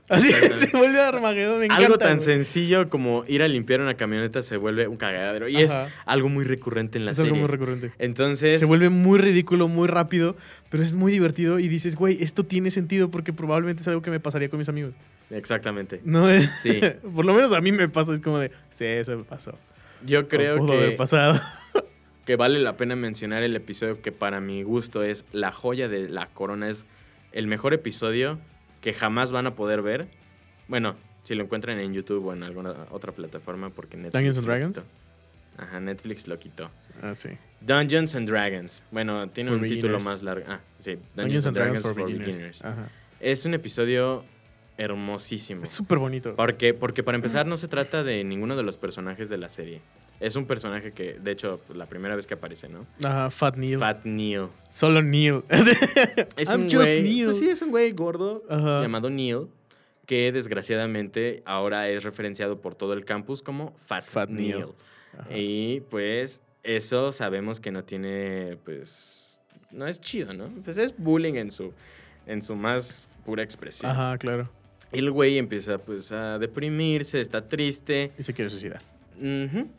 Así, 0.09 0.31
se 0.33 0.77
vuelve 0.77 1.01
Armagedón. 1.01 1.59
Me 1.59 1.67
encanta, 1.67 1.85
algo 1.85 1.99
tan 1.99 2.17
güey. 2.17 2.25
sencillo 2.25 2.89
como 2.89 3.25
ir 3.29 3.43
a 3.43 3.49
limpiar 3.49 3.81
una 3.81 3.95
camioneta 3.95 4.43
se 4.43 4.57
vuelve 4.57 4.89
un 4.89 4.97
cagadero. 4.97 5.49
Y 5.49 5.57
es 5.59 5.73
algo 6.07 6.29
muy 6.29 6.45
recurrente 6.45 6.99
en 6.99 7.05
la 7.05 7.11
Es 7.11 7.19
serie. 7.19 7.33
algo 7.33 7.41
muy 7.43 7.49
recurrente. 7.49 7.93
Entonces, 7.99 8.59
Se 8.61 8.67
vuelve 8.67 8.89
muy 8.89 9.19
ridículo, 9.19 9.69
muy 9.69 9.87
rápido, 9.89 10.37
pero 10.71 10.83
es 10.83 10.95
muy 10.95 11.13
divertido 11.13 11.59
y 11.59 11.69
dices, 11.69 11.95
güey, 11.97 12.23
esto 12.23 12.45
tiene 12.45 12.71
sentido 12.71 13.11
porque 13.11 13.33
probablemente 13.33 13.83
es 13.83 13.89
algo 13.89 14.01
que 14.03 14.11
me 14.11 14.21
pasaría 14.21 14.49
con 14.49 14.59
mis 14.59 14.69
amigos. 14.69 14.95
exactamente. 15.31 16.01
No 16.05 16.29
es. 16.31 16.49
Sí. 16.63 16.81
Por 17.15 17.25
lo 17.25 17.35
menos 17.35 17.53
a 17.53 17.61
mí 17.61 17.73
me 17.73 17.89
pasa, 17.89 18.15
es 18.15 18.21
como 18.21 18.39
de, 18.39 18.51
sí, 18.71 18.85
eso 18.85 19.17
me 19.17 19.25
pasó. 19.25 19.59
Yo 20.07 20.21
O 20.21 20.29
creo 20.29 20.57
pudo 20.59 20.73
haber 20.75 20.91
que, 20.91 20.97
pasado. 20.97 21.41
que 22.25 22.37
vale 22.37 22.61
la 22.61 22.77
pena 22.77 22.95
mencionar 22.97 23.43
el 23.43 23.57
episodio 23.57 24.01
que 24.01 24.13
para 24.13 24.41
mi 24.41 24.63
gusto 24.63 25.03
es 25.03 25.25
la 25.33 25.51
joya 25.53 25.89
de 25.89 26.09
la 26.09 26.27
corona. 26.29 26.69
Es 26.71 26.85
el 27.33 27.47
mejor 27.47 27.75
episodio 27.75 28.39
que 28.81 28.93
jamás 28.93 29.33
van 29.33 29.47
a 29.47 29.55
poder 29.55 29.83
ver. 29.83 30.09
Bueno, 30.69 30.97
si 31.23 31.35
lo 31.35 31.45
encuentran 31.45 31.79
en 31.79 31.93
YouTube 31.93 32.27
o 32.27 32.33
en 32.33 32.43
alguna 32.43 32.75
otra 32.91 33.13
plataforma, 33.13 33.71
porque 33.71 33.97
Netflix. 33.97 34.13
¿Dungeons 34.15 34.39
and 34.39 34.47
lo 34.47 34.53
Dragons? 34.53 34.79
quitó. 34.79 34.89
Ajá, 35.63 35.81
Netflix 35.81 36.29
lo 36.29 36.39
quitó. 36.39 36.71
Ah, 37.03 37.15
sí. 37.15 37.31
Dungeons 37.61 38.15
and 38.15 38.29
Dragons. 38.29 38.83
Bueno, 38.91 39.29
tiene 39.31 39.51
For 39.51 39.59
un 39.61 39.67
título 39.69 39.95
beginners. 39.95 40.05
más 40.05 40.23
largo. 40.23 40.47
Ah, 40.49 40.61
sí. 40.79 40.99
Dungeons 41.17 41.47
and 41.47 41.57
Dragons 41.57 41.83
for 41.83 41.95
beginners. 41.95 42.65
Ajá. 42.65 42.89
Es 43.21 43.45
un 43.45 43.55
episodio 43.55 44.25
hermosísimo. 44.77 45.63
Es 45.65 45.71
súper 45.71 45.99
bonito. 45.99 46.37
Porque, 46.37 46.73
porque 46.75 47.03
para 47.03 47.17
empezar 47.17 47.47
no 47.47 47.57
se 47.57 47.67
trata 47.67 48.05
de 48.05 48.23
ninguno 48.23 48.57
de 48.57 48.63
los 48.63 48.79
personajes 48.79 49.29
de 49.29 49.37
la 49.39 49.49
serie. 49.49 49.81
Es 50.21 50.35
un 50.35 50.47
personaje 50.47 50.93
que, 50.93 51.15
de 51.15 51.31
hecho, 51.31 51.61
la 51.73 51.87
primera 51.87 52.17
vez 52.17 52.27
que 52.27 52.35
aparece, 52.35 52.69
¿no? 52.69 52.87
Ajá, 53.05 53.31
Fat 53.31 53.57
Neil. 53.57 53.79
Fat 53.79 54.05
Neil. 54.05 54.49
Solo 54.69 55.01
Neil. 55.03 55.43
Es 56.37 56.49
I'm 56.51 56.63
un 56.63 56.65
just 56.65 56.77
güey. 56.77 57.03
Neil. 57.03 57.25
Pues 57.27 57.39
sí, 57.39 57.49
es 57.49 57.63
un 57.63 57.71
güey 57.71 57.93
gordo 57.93 58.43
Ajá. 58.49 58.83
llamado 58.83 59.11
Neil. 59.11 59.47
Que 60.07 60.33
desgraciadamente 60.33 61.43
ahora 61.45 61.89
es 61.91 62.03
referenciado 62.03 62.61
por 62.61 62.75
todo 62.75 62.95
el 62.95 63.05
campus 63.05 63.43
como 63.43 63.75
Fat, 63.77 64.05
Fat 64.05 64.31
Neil. 64.31 64.67
Y 65.35 65.81
pues 65.91 66.43
eso 66.63 67.13
sabemos 67.13 67.61
que 67.61 67.71
no 67.71 67.85
tiene, 67.85 68.57
pues, 68.65 69.39
no 69.71 69.87
es 69.87 70.01
chido, 70.01 70.33
¿no? 70.33 70.49
Pues 70.65 70.79
es 70.79 70.97
bullying 70.97 71.35
en 71.35 71.51
su, 71.51 71.73
en 72.27 72.43
su 72.43 72.57
más 72.57 73.05
pura 73.25 73.43
expresión. 73.43 73.91
Ajá, 73.91 74.17
claro. 74.19 74.51
Y 74.93 74.99
el 75.01 75.11
güey 75.11 75.37
empieza 75.39 75.77
pues 75.79 76.11
a 76.13 76.39
deprimirse, 76.39 77.21
está 77.21 77.47
triste. 77.47 78.11
Y 78.19 78.23
se 78.23 78.33
quiere 78.33 78.49
suicidar. 78.51 78.81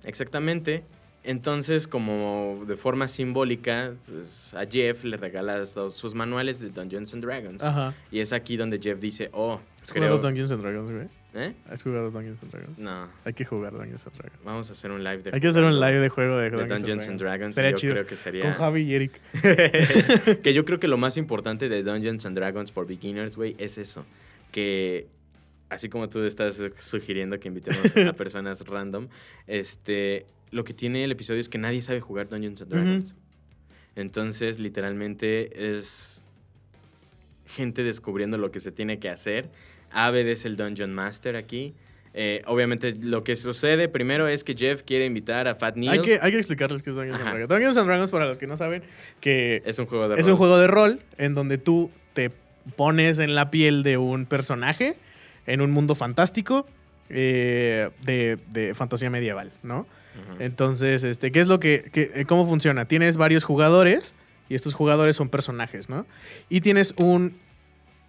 Exactamente. 0.04 0.84
Entonces, 1.24 1.88
como 1.88 2.64
de 2.66 2.78
forma 2.78 3.08
simbólica, 3.10 3.94
pues, 4.08 4.54
a 4.54 4.66
Jeff 4.66 5.04
le 5.04 5.18
regala 5.18 5.58
los- 5.58 5.96
sus 5.96 6.16
manuales 6.16 6.60
de 6.60 6.70
Dungeons 6.70 7.14
and 7.14 7.24
Dragons. 7.24 7.62
Ajá. 7.62 7.94
Y 8.10 8.20
es 8.22 8.32
aquí 8.32 8.56
donde 8.56 8.80
Jeff 8.82 9.00
dice, 9.02 9.30
oh, 9.34 9.60
¿Has 9.82 9.92
creo... 9.92 10.04
jugado 10.04 10.20
Dungeons 10.20 10.52
and 10.54 10.62
Dragons, 10.62 10.92
güey? 10.92 11.08
¿Eh? 11.36 11.54
¿Has 11.70 11.84
jugado 11.84 12.10
Dungeons 12.10 12.42
and 12.42 12.52
Dragons? 12.52 12.80
No, 12.80 13.08
Hay 13.26 13.34
que 13.34 13.46
jugar 13.46 13.74
Dungeons 13.74 14.08
and 14.08 14.16
Dragons. 14.18 14.44
vamos 14.44 14.70
a 14.70 14.74
hacer 14.74 14.92
un 14.92 15.04
live 15.04 15.22
de... 15.22 15.32
Hay 15.34 15.42
que 15.42 15.48
hacer 15.50 15.64
un 15.64 15.80
live 15.80 16.00
de 16.00 16.10
juego 16.10 16.38
de, 16.38 16.50
de 16.50 16.66
Dungeons 16.66 17.08
and 17.10 17.20
Dragons. 17.20 17.54
Sería 17.54 17.74
chido. 17.76 17.94
creo 17.94 18.08
que 18.08 18.16
sería... 18.16 18.44
Con 18.46 18.54
Javi 18.54 18.82
y 18.84 18.94
Eric. 18.96 19.22
que 20.42 20.54
yo 20.54 20.66
creo 20.66 20.80
que 20.80 20.88
lo 20.88 20.98
más 20.98 21.18
importante 21.18 21.68
de 21.70 21.84
Dungeons 21.84 22.26
and 22.26 22.36
Dragons 22.36 22.72
for 22.72 22.88
Beginners, 22.88 23.36
güey, 23.36 23.56
es 23.60 23.78
eso. 23.78 24.06
Que 24.52 25.08
así 25.70 25.90
como 25.90 26.10
tú 26.10 26.24
estás 26.24 26.62
sugiriendo 26.80 27.40
que 27.40 27.48
invitemos 27.48 27.96
a 28.08 28.14
personas 28.14 28.62
random, 28.62 29.08
este, 29.48 30.26
lo 30.52 30.64
que 30.64 30.74
tiene 30.74 31.04
el 31.04 31.12
episodio 31.12 31.40
es 31.40 31.50
que 31.50 31.58
nadie 31.58 31.82
sabe 31.82 32.02
jugar 32.02 32.28
Dungeons 32.28 32.62
and. 32.62 32.72
Dragons. 32.72 33.16
Entonces, 33.96 34.60
literalmente 34.60 35.76
es 35.76 36.24
gente 37.46 37.84
descubriendo 37.84 38.38
lo 38.38 38.52
que 38.52 38.60
se 38.60 38.72
tiene 38.72 39.00
que 39.00 39.10
hacer. 39.10 39.50
Aved 39.92 40.28
es 40.28 40.46
el 40.46 40.56
Dungeon 40.56 40.94
Master 40.94 41.36
aquí. 41.36 41.74
Eh, 42.14 42.42
obviamente, 42.46 42.96
lo 42.96 43.24
que 43.24 43.36
sucede 43.36 43.88
primero 43.88 44.28
es 44.28 44.44
que 44.44 44.56
Jeff 44.56 44.82
quiere 44.84 45.06
invitar 45.06 45.48
a 45.48 45.56
Fat 45.56 45.76
Neil. 45.76 45.92
Hay 45.92 46.02
que, 46.02 46.20
hay 46.22 46.32
que 46.32 46.38
explicarles 46.38 46.82
qué 46.82 46.90
es 46.90 46.96
Dungeons 46.96 47.20
and 47.20 47.30
Dragons. 47.30 47.48
Dungeons 47.50 47.78
and 47.78 47.88
Dragons, 47.88 48.12
para 48.12 48.26
los 48.26 48.38
que 48.38 48.48
no 48.48 48.58
saben, 48.58 48.84
que 49.20 49.62
Es 49.66 49.78
un 49.80 49.86
juego 49.86 50.08
de 50.10 50.20
es 50.20 50.26
rol. 50.26 50.32
un 50.34 50.38
juego 50.38 50.58
de 50.58 50.68
rol 50.68 51.00
en 51.18 51.34
donde 51.34 51.58
tú 51.58 51.92
te 52.14 52.32
pones 52.76 53.20
en 53.20 53.36
la 53.36 53.52
piel 53.52 53.84
de 53.84 53.98
un 53.98 54.26
personaje 54.26 54.96
en 55.52 55.62
un 55.62 55.72
mundo 55.72 55.96
fantástico 55.96 56.66
eh, 57.10 57.90
de, 58.04 58.38
de 58.52 58.74
fantasía 58.76 59.10
medieval, 59.10 59.52
¿no? 59.64 59.86
Entonces, 60.40 61.04
este, 61.04 61.32
¿qué 61.32 61.40
es 61.40 61.48
lo 61.48 61.60
que, 61.60 61.90
que- 61.94 62.12
eh, 62.14 62.26
cómo 62.26 62.46
funciona? 62.46 62.86
Tienes 62.86 63.16
varios 63.18 63.44
jugadores 63.46 64.16
y 64.50 64.56
estos 64.56 64.74
jugadores 64.74 65.16
son 65.16 65.30
personajes, 65.30 65.88
¿no? 65.90 66.06
Y 66.50 66.60
tienes 66.62 66.94
un 66.98 67.38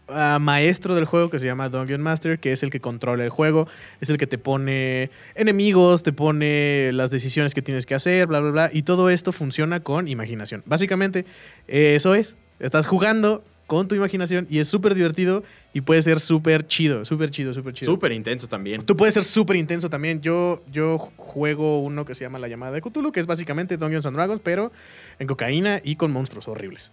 ah, 0.09 0.39
maestro 0.41 0.95
del 0.97 1.05
juego 1.05 1.31
que 1.31 1.39
se 1.39 1.47
llama 1.47 1.69
Dungeon 1.69 2.01
Master, 2.01 2.41
que 2.41 2.51
es 2.53 2.63
el 2.65 2.71
que 2.71 2.81
controla 2.81 3.23
el 3.23 3.31
juego, 3.31 3.69
es 4.01 4.11
el 4.11 4.19
que 4.19 4.27
te 4.27 4.39
pone 4.39 5.11
enemigos, 5.37 6.03
te 6.03 6.13
pone 6.13 6.91
las 6.93 7.11
decisiones 7.11 7.55
que 7.55 7.63
tienes 7.63 7.87
que 7.87 7.95
hacer, 7.95 8.27
bla, 8.27 8.41
bla, 8.41 8.51
bla. 8.51 8.71
Y 8.73 8.83
todo 8.83 9.09
esto 9.09 9.31
funciona 9.33 9.81
con 9.81 10.09
imaginación. 10.09 10.63
Básicamente, 10.67 11.25
eh, 11.69 11.95
eso 11.95 12.15
es. 12.17 12.35
Estás 12.59 12.87
jugando 12.87 13.45
con 13.71 13.87
tu 13.87 13.95
imaginación 13.95 14.49
y 14.51 14.59
es 14.59 14.67
súper 14.67 14.97
divertido 14.97 15.45
y 15.73 15.83
puede 15.83 16.03
ser 16.03 16.19
súper 16.19 16.67
chido, 16.67 17.05
súper 17.05 17.31
chido, 17.31 17.55
súper 17.55 17.73
chido. 17.73 17.93
Súper 17.93 18.11
intenso 18.11 18.49
también. 18.49 18.83
Tú 18.83 18.97
puedes 18.97 19.15
ser 19.15 19.23
súper 19.23 19.55
intenso 19.55 19.89
también. 19.89 20.21
Yo, 20.21 20.65
yo 20.73 20.99
juego 20.99 21.79
uno 21.79 22.05
que 22.05 22.17
se 22.17 22.25
llama 22.25 22.41
La 22.41 22.49
llamada 22.49 22.73
de 22.73 22.81
Cthulhu, 22.81 23.13
que 23.13 23.21
es 23.21 23.27
básicamente 23.27 23.77
Dungeons 23.77 24.05
and 24.07 24.17
Dragons, 24.17 24.41
pero 24.43 24.73
en 25.21 25.29
cocaína 25.29 25.81
y 25.85 25.95
con 25.95 26.11
monstruos 26.11 26.49
horribles. 26.49 26.91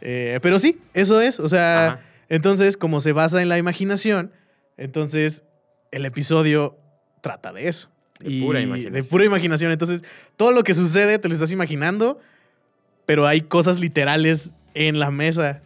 Eh, 0.00 0.38
pero 0.42 0.60
sí, 0.60 0.78
eso 0.94 1.20
es. 1.20 1.40
O 1.40 1.48
sea, 1.48 1.86
Ajá. 1.86 2.00
entonces, 2.28 2.76
como 2.76 3.00
se 3.00 3.10
basa 3.10 3.42
en 3.42 3.48
la 3.48 3.58
imaginación, 3.58 4.30
entonces 4.76 5.42
el 5.90 6.06
episodio 6.06 6.78
trata 7.20 7.52
de 7.52 7.66
eso. 7.66 7.90
De 8.20 8.42
pura 8.42 8.60
imaginación. 8.60 8.92
De 8.92 9.02
pura 9.02 9.24
imaginación. 9.24 9.72
Entonces, 9.72 10.04
todo 10.36 10.52
lo 10.52 10.62
que 10.62 10.72
sucede 10.72 11.18
te 11.18 11.26
lo 11.26 11.34
estás 11.34 11.50
imaginando, 11.50 12.20
pero 13.06 13.26
hay 13.26 13.40
cosas 13.40 13.80
literales 13.80 14.52
en 14.74 15.00
la 15.00 15.10
mesa. 15.10 15.62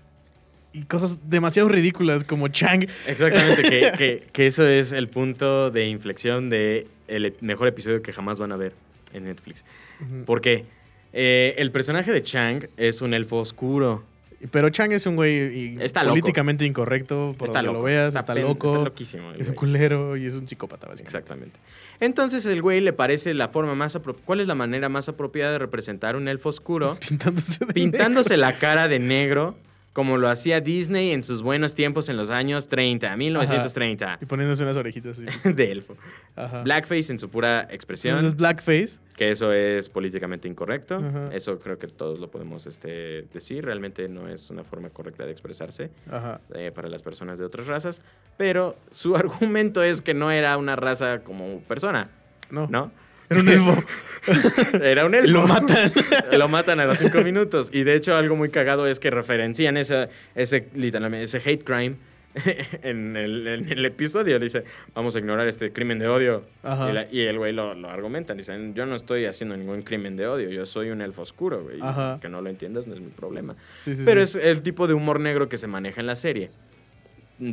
Y 0.72 0.82
cosas 0.84 1.18
demasiado 1.28 1.68
ridículas 1.68 2.22
como 2.24 2.48
Chang. 2.48 2.86
Exactamente, 3.06 3.62
que, 3.62 3.92
que- 3.98 4.22
que 4.32 4.46
eso 4.46 4.66
es 4.66 4.92
el 4.92 5.08
punto 5.08 5.70
de 5.70 5.88
inflexión 5.88 6.48
de 6.48 6.86
el 7.08 7.24
e- 7.26 7.34
mejor 7.40 7.66
episodio 7.68 8.02
que 8.02 8.12
jamás 8.12 8.38
van 8.38 8.52
a 8.52 8.56
ver 8.56 8.72
en 9.12 9.24
Netflix. 9.24 9.64
Ujú. 10.00 10.24
¿Por 10.24 10.40
qué? 10.40 10.64
Eh, 11.12 11.54
el 11.58 11.72
personaje 11.72 12.12
de 12.12 12.22
Chang 12.22 12.68
es 12.76 13.02
un 13.02 13.14
elfo 13.14 13.38
oscuro. 13.38 14.04
Pero 14.52 14.70
Chang 14.70 14.92
es 14.92 15.04
un 15.06 15.16
güey 15.16 15.76
Está 15.82 16.02
loco. 16.02 16.12
políticamente 16.12 16.64
incorrecto, 16.64 17.34
por 17.36 17.48
está 17.48 17.58
donde 17.58 17.72
loco. 17.72 17.78
lo 17.80 17.84
veas, 17.84 18.14
está, 18.14 18.34
loco, 18.34 18.68
Está 18.72 18.84
loquísimo. 18.84 19.32
es 19.32 19.48
un 19.48 19.54
culero 19.54 20.16
y 20.16 20.24
es 20.24 20.36
un 20.36 20.48
psicópata, 20.48 20.86
básicamente. 20.86 21.18
Exactamente. 21.18 21.60
Entonces 21.98 22.46
el 22.46 22.62
güey 22.62 22.80
le 22.80 22.94
parece 22.94 23.34
la 23.34 23.48
forma 23.48 23.74
más 23.74 23.98
¿Cuál 24.24 24.40
es 24.40 24.46
la 24.46 24.54
manera 24.54 24.88
más 24.88 25.10
apropiada 25.10 25.52
de 25.52 25.58
representar 25.58 26.16
un 26.16 26.26
elfo 26.28 26.48
oscuro? 26.48 26.96
Pintándose 27.08 27.66
de 27.66 27.74
Pintándose 27.74 28.36
la 28.38 28.54
cara 28.56 28.88
de 28.88 28.98
negro 29.00 29.58
como 29.92 30.16
lo 30.18 30.28
hacía 30.28 30.60
Disney 30.60 31.10
en 31.10 31.24
sus 31.24 31.42
buenos 31.42 31.74
tiempos 31.74 32.08
en 32.08 32.16
los 32.16 32.30
años 32.30 32.68
30, 32.68 33.16
1930, 33.16 34.18
Y 34.22 34.26
poniéndose 34.26 34.62
unas 34.62 34.76
orejitas 34.76 35.18
así. 35.18 35.48
de 35.52 35.72
elfo. 35.72 35.96
Ajá. 36.36 36.62
Blackface 36.62 37.10
en 37.12 37.18
su 37.18 37.28
pura 37.28 37.66
expresión. 37.70 38.12
Entonces 38.14 38.32
es 38.32 38.38
blackface. 38.38 39.00
Que 39.16 39.30
eso 39.32 39.52
es 39.52 39.88
políticamente 39.88 40.46
incorrecto. 40.48 40.96
Ajá. 40.96 41.30
Eso 41.34 41.58
creo 41.58 41.76
que 41.78 41.88
todos 41.88 42.18
lo 42.20 42.30
podemos 42.30 42.66
este, 42.66 43.22
decir. 43.32 43.64
Realmente 43.64 44.08
no 44.08 44.28
es 44.28 44.48
una 44.50 44.62
forma 44.64 44.90
correcta 44.90 45.24
de 45.26 45.32
expresarse 45.32 45.90
Ajá. 46.10 46.40
eh, 46.54 46.70
para 46.74 46.88
las 46.88 47.02
personas 47.02 47.38
de 47.38 47.44
otras 47.44 47.66
razas. 47.66 48.00
Pero 48.36 48.76
su 48.92 49.16
argumento 49.16 49.82
es 49.82 50.02
que 50.02 50.14
no 50.14 50.30
era 50.30 50.56
una 50.56 50.76
raza 50.76 51.24
como 51.24 51.60
persona, 51.62 52.10
No. 52.50 52.68
¿no? 52.68 52.92
Era 53.30 53.40
un 53.40 53.48
elfo. 53.48 53.84
Era 54.82 55.06
un 55.06 55.14
elfo. 55.14 55.28
Lo 55.32 55.46
matan. 55.46 55.90
Lo 56.38 56.48
matan 56.48 56.80
a 56.80 56.84
los 56.84 56.98
cinco 56.98 57.22
minutos. 57.22 57.70
Y 57.72 57.84
de 57.84 57.94
hecho, 57.94 58.14
algo 58.16 58.36
muy 58.36 58.50
cagado 58.50 58.86
es 58.86 59.00
que 59.00 59.10
referencian 59.10 59.76
ese, 59.76 60.08
ese, 60.34 60.66
literalmente, 60.74 61.24
ese 61.24 61.38
hate 61.48 61.64
crime 61.64 61.96
en 62.82 63.16
el, 63.16 63.46
en 63.46 63.70
el 63.72 63.84
episodio. 63.86 64.38
Dice, 64.38 64.64
vamos 64.94 65.14
a 65.16 65.20
ignorar 65.20 65.48
este 65.48 65.72
crimen 65.72 65.98
de 65.98 66.08
odio. 66.08 66.44
Y, 66.64 66.92
la- 66.92 67.06
y 67.10 67.20
el 67.22 67.38
güey 67.38 67.52
lo, 67.52 67.74
lo 67.74 67.88
argumenta. 67.88 68.34
Dicen, 68.34 68.74
yo 68.74 68.84
no 68.84 68.94
estoy 68.94 69.24
haciendo 69.26 69.56
ningún 69.56 69.82
crimen 69.82 70.16
de 70.16 70.26
odio. 70.26 70.50
Yo 70.50 70.66
soy 70.66 70.90
un 70.90 71.00
elfo 71.00 71.22
oscuro, 71.22 71.62
güey. 71.62 71.78
Que 72.20 72.28
no 72.28 72.40
lo 72.42 72.50
entiendas 72.50 72.86
no 72.86 72.94
es 72.94 73.00
mi 73.00 73.08
problema. 73.10 73.56
Sí, 73.76 73.94
sí, 73.96 74.02
Pero 74.04 74.26
sí. 74.26 74.38
es 74.38 74.44
el 74.44 74.62
tipo 74.62 74.86
de 74.86 74.94
humor 74.94 75.20
negro 75.20 75.48
que 75.48 75.56
se 75.56 75.66
maneja 75.66 76.00
en 76.00 76.06
la 76.08 76.16
serie. 76.16 76.50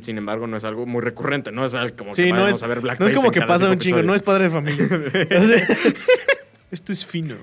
Sin 0.02 0.18
embargo, 0.18 0.48
no 0.48 0.58
es 0.58 0.64
algo 0.64 0.86
muy 0.86 1.02
recurrente. 1.02 1.52
No 1.52 1.64
es 1.66 1.74
algo 1.74 1.96
como 1.96 2.14
Sí, 2.14 2.24
que 2.26 2.30
no 2.34 2.40
vamos 2.42 2.56
es, 2.56 2.64
a 2.64 2.68
ver 2.68 2.78
no 2.78 2.82
Blackface 2.84 3.14
es 3.14 3.18
como 3.18 3.32
que 3.32 3.42
pasa 3.42 3.70
un 3.70 3.80
chingo, 3.80 4.02
no 4.02 4.14
es 4.14 4.22
padre 4.22 4.46
de 4.46 4.50
familia. 4.50 4.86
Esto 6.72 6.92
es 6.92 7.06
fino. 7.06 7.36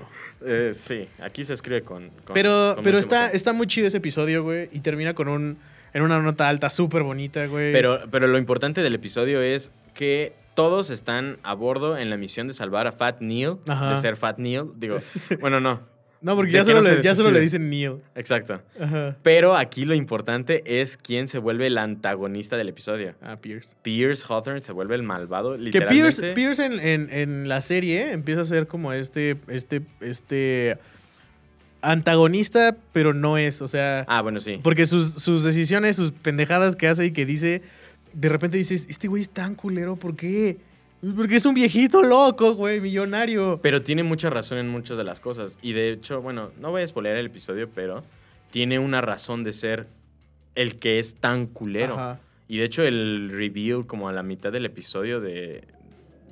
Eh, 0.45 0.71
sí, 0.73 1.07
aquí 1.23 1.43
se 1.43 1.53
escribe 1.53 1.81
con... 1.81 2.09
con- 2.23 2.33
Pero, 2.33 2.73
con 2.75 2.83
pero 2.83 2.99
está, 2.99 3.15
emoción. 3.21 3.35
está 3.35 3.53
muy 3.53 3.65
chido 3.67 3.87
ese 3.87 3.97
episodio, 3.97 4.43
güey. 4.43 4.69
Y 4.71 4.81
termina 4.81 5.13
con 5.13 5.27
un. 5.27 5.57
En 5.93 6.01
una 6.01 6.19
nota 6.19 6.49
alta 6.49 6.69
súper 6.69 7.03
bonita, 7.03 7.45
güey. 7.47 7.71
Pero, 7.71 8.01
pero 8.11 8.27
lo 8.27 8.37
importante 8.37 8.81
del 8.83 8.93
episodio 8.95 9.41
es 9.41 9.71
que 9.93 10.33
todos 10.53 10.89
están 10.89 11.37
a 11.41 11.53
bordo 11.53 11.97
en 11.97 12.09
la 12.09 12.17
misión 12.17 12.47
de 12.47 12.53
salvar 12.53 12.85
a 12.85 12.91
Fat 12.91 13.21
Neil, 13.21 13.55
Ajá. 13.67 13.91
de 13.91 13.95
ser 13.95 14.17
Fat 14.17 14.37
Neil. 14.37 14.65
Digo, 14.75 14.99
bueno, 15.39 15.61
no, 15.61 15.81
No, 16.25 16.35
porque 16.35 16.51
ya, 16.53 16.59
que 16.61 16.65
solo, 16.65 16.81
no 16.81 16.89
le, 16.89 17.01
ya 17.03 17.13
solo 17.13 17.29
le 17.29 17.39
dicen 17.39 17.69
Neil. 17.69 17.97
exacto. 18.15 18.59
Ajá. 18.79 19.15
Pero 19.21 19.55
aquí 19.55 19.85
lo 19.85 19.93
importante 19.93 20.63
es 20.81 20.97
quién 20.97 21.27
se 21.27 21.37
vuelve 21.37 21.67
el 21.67 21.77
antagonista 21.77 22.57
del 22.57 22.69
episodio. 22.69 23.13
Ah, 23.21 23.37
Pierce. 23.39 23.75
Pierce 23.83 24.25
Hawthorne 24.27 24.59
se 24.61 24.71
vuelve 24.71 24.95
el 24.95 25.03
malvado, 25.03 25.53
Que 25.53 25.59
literalmente. 25.59 26.01
Pierce, 26.01 26.33
Pierce 26.33 26.65
en, 26.65 26.79
en- 26.79 27.09
en 27.13 27.47
la 27.47 27.61
serie 27.61 28.11
empieza 28.11 28.41
a 28.41 28.45
ser 28.45 28.65
como 28.65 28.91
este, 28.91 29.37
este, 29.49 29.83
este 30.01 30.77
antagonista, 31.81 32.75
pero 32.91 33.13
no 33.13 33.37
es, 33.37 33.61
o 33.61 33.67
sea, 33.67 34.05
Ah, 34.07 34.21
bueno, 34.21 34.39
sí. 34.39 34.59
porque 34.63 34.85
sus, 34.85 35.11
sus 35.13 35.43
decisiones, 35.43 35.95
sus 35.95 36.11
pendejadas 36.11 36.75
que 36.75 36.87
hace 36.87 37.05
y 37.05 37.11
que 37.11 37.25
dice, 37.25 37.61
de 38.13 38.29
repente 38.29 38.57
dices, 38.57 38.87
este 38.89 39.07
güey 39.07 39.21
es 39.21 39.29
tan 39.29 39.55
culero, 39.55 39.95
¿por 39.95 40.15
qué? 40.15 40.57
Porque 41.15 41.35
es 41.35 41.45
un 41.45 41.53
viejito 41.53 42.01
loco, 42.01 42.53
güey, 42.55 42.79
millonario. 42.79 43.59
Pero 43.61 43.81
tiene 43.81 44.03
mucha 44.03 44.29
razón 44.29 44.57
en 44.57 44.69
muchas 44.69 44.97
de 44.97 45.03
las 45.03 45.19
cosas. 45.19 45.57
Y 45.61 45.73
de 45.73 45.91
hecho, 45.91 46.21
bueno, 46.21 46.51
no 46.59 46.71
voy 46.71 46.81
a 46.81 46.87
spoilear 46.87 47.17
el 47.17 47.27
episodio, 47.27 47.69
pero 47.69 48.03
tiene 48.49 48.79
una 48.79 49.01
razón 49.01 49.43
de 49.43 49.51
ser 49.51 49.87
el 50.55 50.79
que 50.79 50.99
es 50.99 51.15
tan 51.15 51.47
culero. 51.47 51.95
Ajá. 51.95 52.19
Y 52.47 52.57
de 52.57 52.65
hecho, 52.65 52.83
el 52.83 53.29
reveal, 53.31 53.85
como 53.85 54.07
a 54.07 54.13
la 54.13 54.23
mitad 54.23 54.51
del 54.51 54.65
episodio 54.65 55.19
de, 55.19 55.63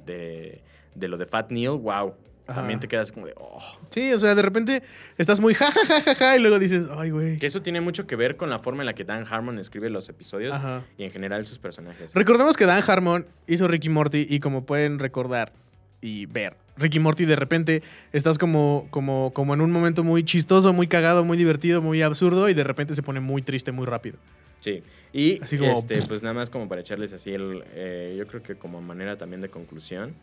de, 0.05 0.61
de 0.95 1.07
lo 1.07 1.17
de 1.17 1.25
Fat 1.25 1.51
Neil, 1.51 1.69
wow. 1.69 2.13
Ajá. 2.45 2.59
También 2.59 2.79
te 2.79 2.87
quedas 2.89 3.11
como 3.11 3.25
de, 3.25 3.33
oh. 3.37 3.61
Sí, 3.89 4.11
o 4.11 4.19
sea, 4.19 4.35
de 4.35 4.41
repente 4.41 4.83
estás 5.17 5.39
muy 5.39 5.53
ja, 5.53 5.71
ja, 5.71 5.85
ja, 5.85 6.01
ja, 6.01 6.15
ja, 6.15 6.35
y 6.35 6.39
luego 6.39 6.59
dices, 6.59 6.87
ay, 6.97 7.09
güey. 7.11 7.37
Que 7.39 7.45
eso 7.45 7.61
tiene 7.61 7.79
mucho 7.79 8.05
que 8.05 8.15
ver 8.17 8.35
con 8.35 8.49
la 8.49 8.59
forma 8.59 8.81
en 8.81 8.87
la 8.87 8.93
que 8.93 9.05
Dan 9.05 9.25
Harmon 9.29 9.59
escribe 9.59 9.89
los 9.89 10.09
episodios 10.09 10.53
Ajá. 10.53 10.83
y 10.97 11.03
en 11.05 11.11
general 11.11 11.45
sus 11.45 11.57
personajes. 11.59 12.13
Recordemos 12.13 12.57
que 12.57 12.65
Dan 12.65 12.83
Harmon 12.85 13.25
hizo 13.47 13.67
Ricky 13.67 13.87
Morty 13.89 14.27
y 14.29 14.39
como 14.41 14.65
pueden 14.65 14.99
recordar 14.99 15.53
y 16.01 16.25
ver, 16.25 16.57
Ricky 16.75 16.99
Morty 16.99 17.23
de 17.23 17.37
repente 17.37 17.81
estás 18.11 18.37
como, 18.37 18.87
como, 18.89 19.31
como 19.33 19.53
en 19.53 19.61
un 19.61 19.71
momento 19.71 20.03
muy 20.03 20.23
chistoso, 20.25 20.73
muy 20.73 20.87
cagado, 20.87 21.23
muy 21.23 21.37
divertido, 21.37 21.81
muy 21.81 22.01
absurdo 22.01 22.49
y 22.49 22.53
de 22.53 22.65
repente 22.65 22.93
se 22.93 23.03
pone 23.03 23.21
muy 23.21 23.41
triste 23.41 23.71
muy 23.71 23.85
rápido. 23.85 24.17
Sí. 24.59 24.83
Y 25.13 25.41
Así 25.41 25.57
como- 25.57 25.71
este, 25.71 26.01
pues 26.01 26.23
nada 26.23 26.33
más 26.33 26.49
como 26.49 26.67
para 26.67 26.81
echarles 26.81 27.13
así 27.13 27.31
el. 27.33 27.63
eh, 27.73 28.15
yo 28.17 28.27
creo 28.27 28.43
que 28.43 28.55
como 28.55 28.81
manera 28.81 29.17
también 29.17 29.39
de 29.41 29.47
conclusión. 29.49 30.13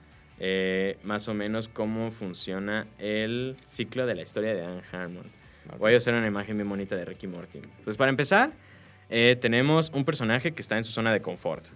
Eh, 0.40 0.98
más 1.04 1.28
o 1.28 1.34
menos 1.34 1.68
cómo 1.68 2.10
funciona 2.10 2.86
el 2.98 3.56
ciclo 3.64 4.06
de 4.06 4.14
la 4.16 4.22
historia 4.22 4.54
de 4.54 4.62
Dan 4.62 4.82
Harmon. 4.90 5.24
Voy 5.78 5.94
a 5.94 5.98
hacer 5.98 6.14
una 6.14 6.26
imagen 6.26 6.56
bien 6.56 6.68
bonita 6.68 6.96
de 6.96 7.04
Ricky 7.04 7.26
Morty. 7.28 7.60
Pues 7.84 7.96
para 7.96 8.10
empezar, 8.10 8.50
Eh, 9.12 9.36
tenemos 9.40 9.90
un 9.92 10.04
personaje 10.04 10.52
que 10.52 10.62
está 10.62 10.76
en 10.76 10.84
su 10.84 10.92
zona 10.92 11.12
de 11.12 11.20
confort. 11.20 11.66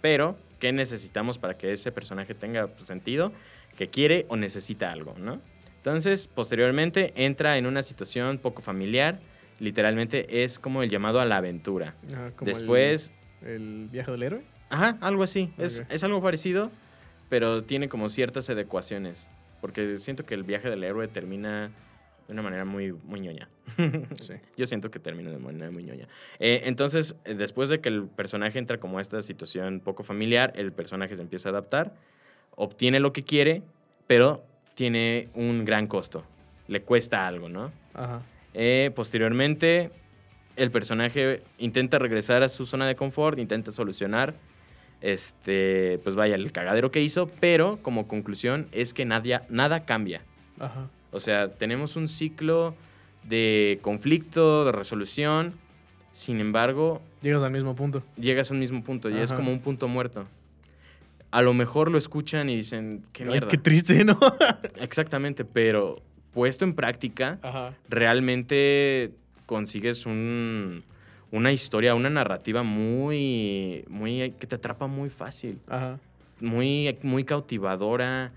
Pero, 0.00 0.38
¿qué 0.60 0.72
necesitamos 0.72 1.36
para 1.36 1.58
que 1.58 1.72
ese 1.72 1.90
personaje 1.90 2.32
tenga 2.32 2.68
pues, 2.68 2.86
sentido? 2.86 3.32
Que 3.76 3.88
quiere 3.88 4.24
o 4.28 4.36
necesita 4.36 4.92
algo, 4.92 5.16
¿no? 5.18 5.40
Entonces, 5.78 6.28
posteriormente, 6.28 7.12
entra 7.16 7.58
en 7.58 7.66
una 7.66 7.82
situación 7.82 8.38
poco 8.38 8.62
familiar. 8.62 9.18
Literalmente 9.58 10.44
es 10.44 10.60
como 10.60 10.84
el 10.84 10.90
llamado 10.90 11.18
a 11.18 11.24
la 11.24 11.38
aventura. 11.38 11.96
Ah, 12.14 12.30
como 12.36 12.48
Después, 12.48 13.10
El, 13.42 13.48
el 13.48 13.88
viaje 13.90 14.12
del 14.12 14.22
héroe. 14.22 14.42
Ajá, 14.70 14.96
algo 15.00 15.24
así. 15.24 15.52
Es, 15.58 15.82
es 15.88 16.04
algo 16.04 16.22
parecido, 16.22 16.70
pero 17.28 17.64
tiene 17.64 17.88
como 17.88 18.08
ciertas 18.08 18.48
adecuaciones. 18.50 19.28
Porque 19.60 19.98
siento 19.98 20.24
que 20.24 20.34
el 20.34 20.44
viaje 20.44 20.70
del 20.70 20.84
héroe 20.84 21.08
termina 21.08 21.70
de 22.28 22.32
una 22.32 22.42
manera 22.42 22.64
muy, 22.64 22.92
muy 22.92 23.20
ñoña. 23.20 23.48
Sí. 24.14 24.34
Yo 24.56 24.66
siento 24.66 24.90
que 24.90 24.98
termina 24.98 25.30
de 25.30 25.38
manera 25.38 25.70
muy 25.70 25.82
ñoña. 25.82 26.06
Eh, 26.38 26.62
entonces, 26.64 27.16
eh, 27.24 27.34
después 27.34 27.68
de 27.68 27.80
que 27.80 27.88
el 27.88 28.04
personaje 28.06 28.58
entra 28.58 28.78
como 28.78 28.98
a 28.98 29.00
esta 29.00 29.22
situación 29.22 29.80
poco 29.80 30.02
familiar, 30.02 30.52
el 30.56 30.72
personaje 30.72 31.16
se 31.16 31.22
empieza 31.22 31.48
a 31.48 31.52
adaptar, 31.52 31.94
obtiene 32.54 33.00
lo 33.00 33.12
que 33.12 33.24
quiere, 33.24 33.62
pero 34.06 34.44
tiene 34.74 35.28
un 35.34 35.64
gran 35.64 35.86
costo. 35.86 36.24
Le 36.66 36.82
cuesta 36.82 37.26
algo, 37.26 37.48
¿no? 37.48 37.72
Ajá. 37.94 38.22
Eh, 38.54 38.90
posteriormente, 38.94 39.90
el 40.56 40.70
personaje 40.70 41.42
intenta 41.58 41.98
regresar 41.98 42.42
a 42.42 42.48
su 42.48 42.66
zona 42.66 42.86
de 42.86 42.96
confort, 42.96 43.38
intenta 43.38 43.70
solucionar, 43.70 44.34
este, 45.00 45.98
pues 46.04 46.16
vaya, 46.16 46.34
el 46.34 46.50
cagadero 46.52 46.90
que 46.90 47.00
hizo, 47.02 47.28
pero 47.40 47.78
como 47.82 48.08
conclusión 48.08 48.68
es 48.72 48.94
que 48.94 49.04
nadie, 49.04 49.40
nada 49.48 49.84
cambia. 49.84 50.22
Ajá. 50.58 50.88
O 51.12 51.20
sea, 51.20 51.48
tenemos 51.54 51.96
un 51.96 52.08
ciclo 52.08 52.74
de 53.24 53.78
conflicto, 53.82 54.64
de 54.64 54.72
resolución, 54.72 55.54
sin 56.12 56.40
embargo, 56.40 57.00
Llegas 57.22 57.42
al 57.42 57.50
mismo 57.52 57.74
punto. 57.76 58.02
llegas 58.16 58.50
al 58.50 58.58
mismo 58.58 58.82
punto 58.82 59.08
y 59.10 59.18
es 59.18 59.32
como 59.32 59.52
un 59.52 59.60
punto 59.60 59.88
muerto. 59.88 60.26
A 61.30 61.42
lo 61.42 61.52
mejor 61.52 61.90
lo 61.90 61.98
escuchan 61.98 62.48
y 62.48 62.56
dicen, 62.56 63.04
qué 63.12 63.24
Ay, 63.24 63.30
mierda. 63.30 63.48
qué 63.48 63.58
triste, 63.58 64.04
¿no? 64.04 64.18
Exactamente, 64.80 65.44
pero 65.44 66.00
puesto 66.32 66.64
en 66.64 66.74
práctica, 66.74 67.38
Ajá. 67.42 67.74
realmente 67.88 69.12
consigues 69.46 70.06
un- 70.06 70.82
una 71.30 71.52
historia, 71.52 71.94
una 71.94 72.10
narrativa 72.10 72.62
muy, 72.62 73.84
muy, 73.88 74.30
que 74.38 74.46
te 74.46 74.56
atrapa 74.56 74.86
muy 74.86 75.10
fácil, 75.10 75.60
Ajá. 75.68 75.98
muy, 76.40 76.96
muy 77.02 77.24
cautivadora, 77.24 78.32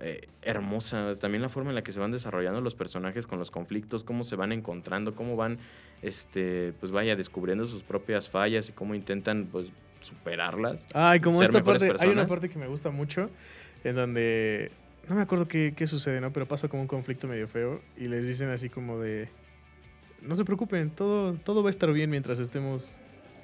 eh, 0.00 0.28
hermosa. 0.40 1.12
También 1.20 1.42
la 1.42 1.48
forma 1.48 1.70
en 1.70 1.74
la 1.74 1.82
que 1.82 1.92
se 1.92 2.00
van 2.00 2.10
desarrollando 2.10 2.60
los 2.60 2.74
personajes 2.74 3.26
con 3.26 3.38
los 3.38 3.50
conflictos, 3.50 4.02
cómo 4.04 4.24
se 4.24 4.36
van 4.36 4.52
encontrando, 4.52 5.14
cómo 5.14 5.36
van, 5.36 5.58
este, 6.00 6.72
pues 6.80 6.90
vaya, 6.90 7.16
descubriendo 7.16 7.66
sus 7.66 7.82
propias 7.82 8.28
fallas 8.28 8.68
y 8.68 8.72
cómo 8.72 8.94
intentan, 8.94 9.48
pues, 9.50 9.70
superarlas. 10.00 10.86
Ay, 10.94 11.20
como 11.20 11.42
esta 11.42 11.62
parte, 11.62 11.92
hay 11.98 12.08
una 12.08 12.26
parte 12.26 12.48
que 12.48 12.58
me 12.58 12.66
gusta 12.66 12.90
mucho 12.90 13.30
en 13.84 13.94
donde 13.94 14.72
no 15.08 15.14
me 15.14 15.22
acuerdo 15.22 15.46
qué, 15.46 15.74
qué 15.76 15.86
sucede, 15.86 16.20
¿no? 16.20 16.32
Pero 16.32 16.46
pasa 16.46 16.68
como 16.68 16.82
un 16.82 16.88
conflicto 16.88 17.28
medio 17.28 17.46
feo 17.46 17.80
y 17.96 18.08
les 18.08 18.26
dicen 18.26 18.48
así 18.48 18.68
como 18.68 18.98
de 18.98 19.28
no 20.22 20.34
se 20.34 20.44
preocupen, 20.44 20.90
todo, 20.90 21.34
todo 21.34 21.62
va 21.62 21.68
a 21.68 21.70
estar 21.70 21.92
bien 21.92 22.10
mientras 22.10 22.38
estemos. 22.38 22.98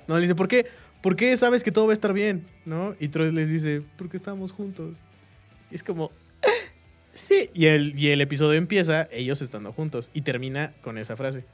No, 0.06 0.16
le 0.16 0.22
dice, 0.22 0.34
¿por 0.34 0.48
qué? 0.48 0.66
¿Por 1.02 1.16
qué 1.16 1.36
sabes 1.36 1.62
que 1.62 1.70
todo 1.70 1.86
va 1.86 1.92
a 1.92 1.94
estar 1.94 2.12
bien? 2.12 2.46
¿No? 2.64 2.96
Y 2.98 3.08
Troy 3.08 3.30
les 3.32 3.50
dice, 3.50 3.82
porque 3.96 4.16
estamos 4.16 4.52
juntos. 4.52 4.96
Y 5.70 5.74
es 5.74 5.82
como, 5.82 6.10
sí. 7.12 7.50
Y 7.54 7.66
el, 7.66 7.98
y 7.98 8.08
el 8.08 8.20
episodio 8.20 8.58
empieza 8.58 9.08
ellos 9.12 9.42
estando 9.42 9.72
juntos 9.72 10.10
y 10.14 10.22
termina 10.22 10.72
con 10.82 10.98
esa 10.98 11.16
frase. 11.16 11.44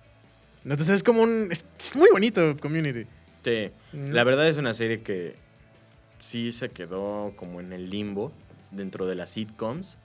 Entonces 0.64 0.90
es 0.90 1.02
como 1.02 1.22
un. 1.22 1.48
Es, 1.50 1.66
es 1.78 1.96
muy 1.96 2.08
bonito, 2.10 2.56
community. 2.60 3.06
Sí. 3.44 3.70
La 3.92 4.24
verdad 4.24 4.48
es 4.48 4.56
una 4.56 4.72
serie 4.72 5.02
que 5.02 5.36
sí 6.20 6.52
se 6.52 6.70
quedó 6.70 7.34
como 7.36 7.60
en 7.60 7.72
el 7.72 7.90
limbo 7.90 8.32
dentro 8.70 9.06
de 9.06 9.14
las 9.14 9.30
sitcoms. 9.30 9.98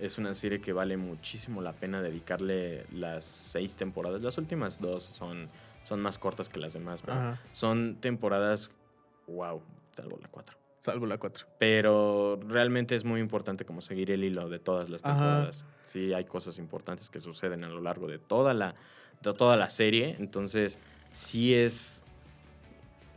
Es 0.00 0.16
una 0.18 0.32
serie 0.34 0.60
que 0.60 0.72
vale 0.72 0.96
muchísimo 0.96 1.60
la 1.60 1.72
pena 1.74 2.00
dedicarle 2.00 2.86
las 2.90 3.24
seis 3.24 3.76
temporadas. 3.76 4.22
Las 4.22 4.38
últimas 4.38 4.80
dos 4.80 5.04
son, 5.04 5.48
son 5.82 6.00
más 6.00 6.18
cortas 6.18 6.48
que 6.48 6.58
las 6.58 6.72
demás, 6.72 7.02
pero 7.02 7.18
Ajá. 7.18 7.40
son 7.52 7.96
temporadas, 8.00 8.70
wow, 9.26 9.62
salvo 9.94 10.18
la 10.20 10.28
cuatro. 10.28 10.56
Salvo 10.80 11.04
la 11.04 11.18
4. 11.18 11.46
Pero 11.58 12.40
realmente 12.48 12.94
es 12.94 13.04
muy 13.04 13.20
importante 13.20 13.66
como 13.66 13.82
seguir 13.82 14.10
el 14.10 14.24
hilo 14.24 14.48
de 14.48 14.58
todas 14.58 14.88
las 14.88 15.04
Ajá. 15.04 15.12
temporadas. 15.12 15.66
Sí, 15.84 16.14
hay 16.14 16.24
cosas 16.24 16.56
importantes 16.56 17.10
que 17.10 17.20
suceden 17.20 17.64
a 17.64 17.68
lo 17.68 17.82
largo 17.82 18.06
de 18.06 18.18
toda 18.18 18.54
la, 18.54 18.74
de 19.20 19.34
toda 19.34 19.58
la 19.58 19.68
serie. 19.68 20.16
Entonces, 20.18 20.78
sí 21.12 21.52
es. 21.54 22.02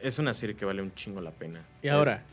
Es 0.02 0.20
una 0.20 0.34
serie 0.34 0.58
que 0.58 0.66
vale 0.66 0.82
un 0.82 0.94
chingo 0.94 1.22
la 1.22 1.32
pena. 1.32 1.66
Y 1.82 1.88
Es- 1.88 1.94
ahora, 1.94 2.26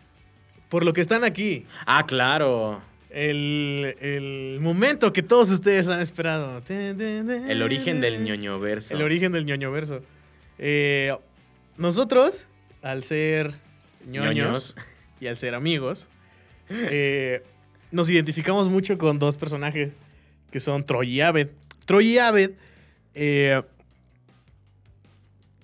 por 0.69 0.85
lo 0.85 0.93
que 0.93 1.01
están 1.01 1.23
aquí, 1.23 1.65
Ah, 1.87 2.05
claro. 2.05 2.83
El, 3.11 3.97
el 4.01 4.59
momento 4.61 5.13
que 5.13 5.23
todos 5.23 5.51
ustedes 5.51 5.89
han 5.89 6.01
esperado. 6.01 6.63
El 6.69 7.63
origen 7.63 8.01
del 8.01 8.23
ñoño 8.25 8.59
verso. 8.61 8.95
El 8.95 9.03
origen 9.03 9.33
del 9.33 9.45
ñoño 9.47 9.71
verso. 9.73 10.03
Eh, 10.59 11.17
nosotros, 11.77 12.47
al 12.83 13.03
ser 13.03 13.55
ñoños, 14.07 14.35
Ñoños. 14.35 14.77
y 15.21 15.27
al 15.27 15.37
ser 15.37 15.55
amigos, 15.55 16.09
eh, 16.69 17.43
nos 17.91 18.09
identificamos 18.11 18.69
mucho 18.69 18.97
con 18.99 19.19
dos 19.19 19.37
personajes 19.37 19.93
que 20.51 20.61
son 20.61 20.85
Troy 20.85 21.11
y 21.11 21.21
Abed. 21.21 21.49
Troy 21.87 22.15
y 22.15 22.19
Abed 22.19 22.53
eh, 23.15 23.63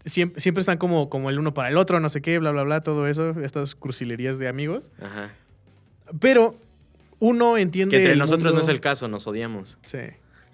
siempre, 0.05 0.41
siempre 0.41 0.61
están 0.61 0.79
como, 0.79 1.09
como 1.09 1.31
el 1.31 1.39
uno 1.39 1.55
para 1.55 1.69
el 1.69 1.77
otro, 1.77 2.01
no 2.01 2.09
sé 2.09 2.23
qué, 2.23 2.39
bla, 2.39 2.51
bla, 2.51 2.65
bla, 2.65 2.83
todo 2.83 3.07
eso, 3.07 3.41
estas 3.43 3.75
crucilerías 3.75 4.39
de 4.39 4.49
amigos. 4.49 4.91
Ajá. 5.01 5.33
Pero 6.21 6.57
uno 7.19 7.57
entiende. 7.57 7.97
Que 7.97 8.03
entre 8.03 8.13
el 8.13 8.19
nosotros 8.19 8.55
no 8.55 8.61
es 8.61 8.69
el 8.69 8.81
caso, 8.81 9.09
nos 9.09 9.27
odiamos. 9.27 9.79
Sí. 9.83 9.99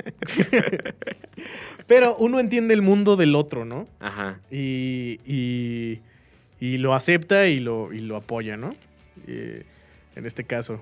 Pero 1.87 2.17
uno 2.17 2.41
entiende 2.41 2.75
el 2.75 2.83
mundo 2.83 3.17
del 3.17 3.35
otro, 3.35 3.65
¿no? 3.65 3.89
Ajá. 4.01 4.41
Y, 4.51 5.21
y, 5.25 6.01
y 6.61 6.79
lo 6.79 6.95
acepta 6.95 7.49
y 7.49 7.61
lo, 7.61 7.93
y 7.93 8.01
lo 8.01 8.17
apoya, 8.17 8.57
¿no? 8.57 8.71
En 9.27 10.27
este 10.27 10.45
caso, 10.45 10.81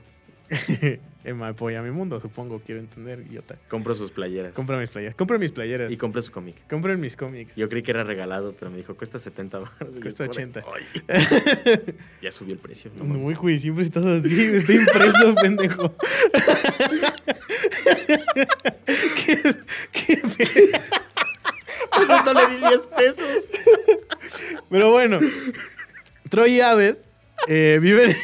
Emma 1.22 1.48
apoya 1.48 1.82
mi 1.82 1.90
mundo, 1.90 2.18
supongo, 2.18 2.60
quiero 2.64 2.80
entender, 2.80 3.20
idiota. 3.28 3.56
Compro 3.68 3.94
sus 3.94 4.10
playeras. 4.10 4.54
Compra 4.54 4.78
mis 4.78 4.88
playeras. 4.88 5.14
Compra 5.14 5.36
mis 5.38 5.52
playeras. 5.52 5.92
y 5.92 5.96
compro 5.98 6.22
su 6.22 6.32
cómic. 6.32 6.56
Compren 6.68 6.98
mis 6.98 7.14
cómics. 7.14 7.56
Yo 7.56 7.68
creí 7.68 7.82
que 7.82 7.90
era 7.90 8.04
regalado, 8.04 8.54
pero 8.58 8.70
me 8.70 8.78
dijo, 8.78 8.94
cuesta 8.96 9.18
70 9.18 9.58
baros. 9.58 9.96
Cuesta 10.00 10.24
80. 10.24 10.64
ya 12.22 12.32
subió 12.32 12.54
el 12.54 12.58
precio. 12.58 12.90
No, 12.96 13.04
No, 13.04 13.18
güey, 13.36 13.58
siempre 13.58 13.84
estás 13.84 14.04
así, 14.04 14.34
está 14.56 14.72
impreso, 14.72 15.34
pendejo. 15.42 15.94
¿Qué, 18.86 19.54
qué 19.92 20.16
pe- 20.16 20.80
no 22.24 22.32
le 22.34 22.46
di 22.48 22.56
10 22.56 22.80
pesos. 22.96 23.50
Pero 24.70 24.90
bueno, 24.90 25.18
Troy 26.28 26.52
y 26.56 26.60
Abed 26.60 26.96
eh, 27.48 27.78
viven, 27.80 28.14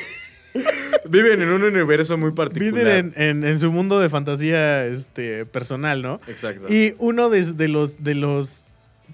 Viven 1.09 1.41
en 1.43 1.49
un 1.51 1.63
universo 1.63 2.17
muy 2.19 2.33
particular. 2.33 2.73
viven 2.75 3.13
en, 3.17 3.23
en- 3.23 3.45
en 3.45 3.59
su 3.59 3.71
mundo 3.73 4.01
de 4.01 4.09
fantasía 4.09 4.87
este, 4.87 5.47
personal, 5.47 6.03
¿no? 6.03 6.21
Exacto. 6.27 6.67
Y 6.73 6.95
uno 6.99 7.29
de, 7.31 7.43
de 7.55 7.69
los, 7.69 8.03
de 8.03 8.15
los, 8.15 8.65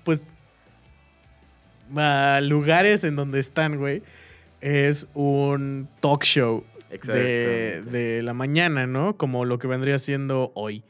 pues, 0.05 0.26
ah, 1.97 2.40
lugares 2.43 3.05
en 3.05 3.16
donde 3.16 3.38
están, 3.40 3.76
güey, 3.78 4.03
es 4.61 5.07
un 5.14 5.88
talk 6.01 6.22
show 6.24 6.64
de, 7.07 7.82
de 7.90 8.22
la 8.22 8.34
mañana, 8.34 8.86
¿no? 8.86 9.16
Como 9.16 9.45
lo 9.45 9.59
que 9.59 9.66
vendría 9.66 9.99
siendo 9.99 10.53
hoy. 10.55 10.84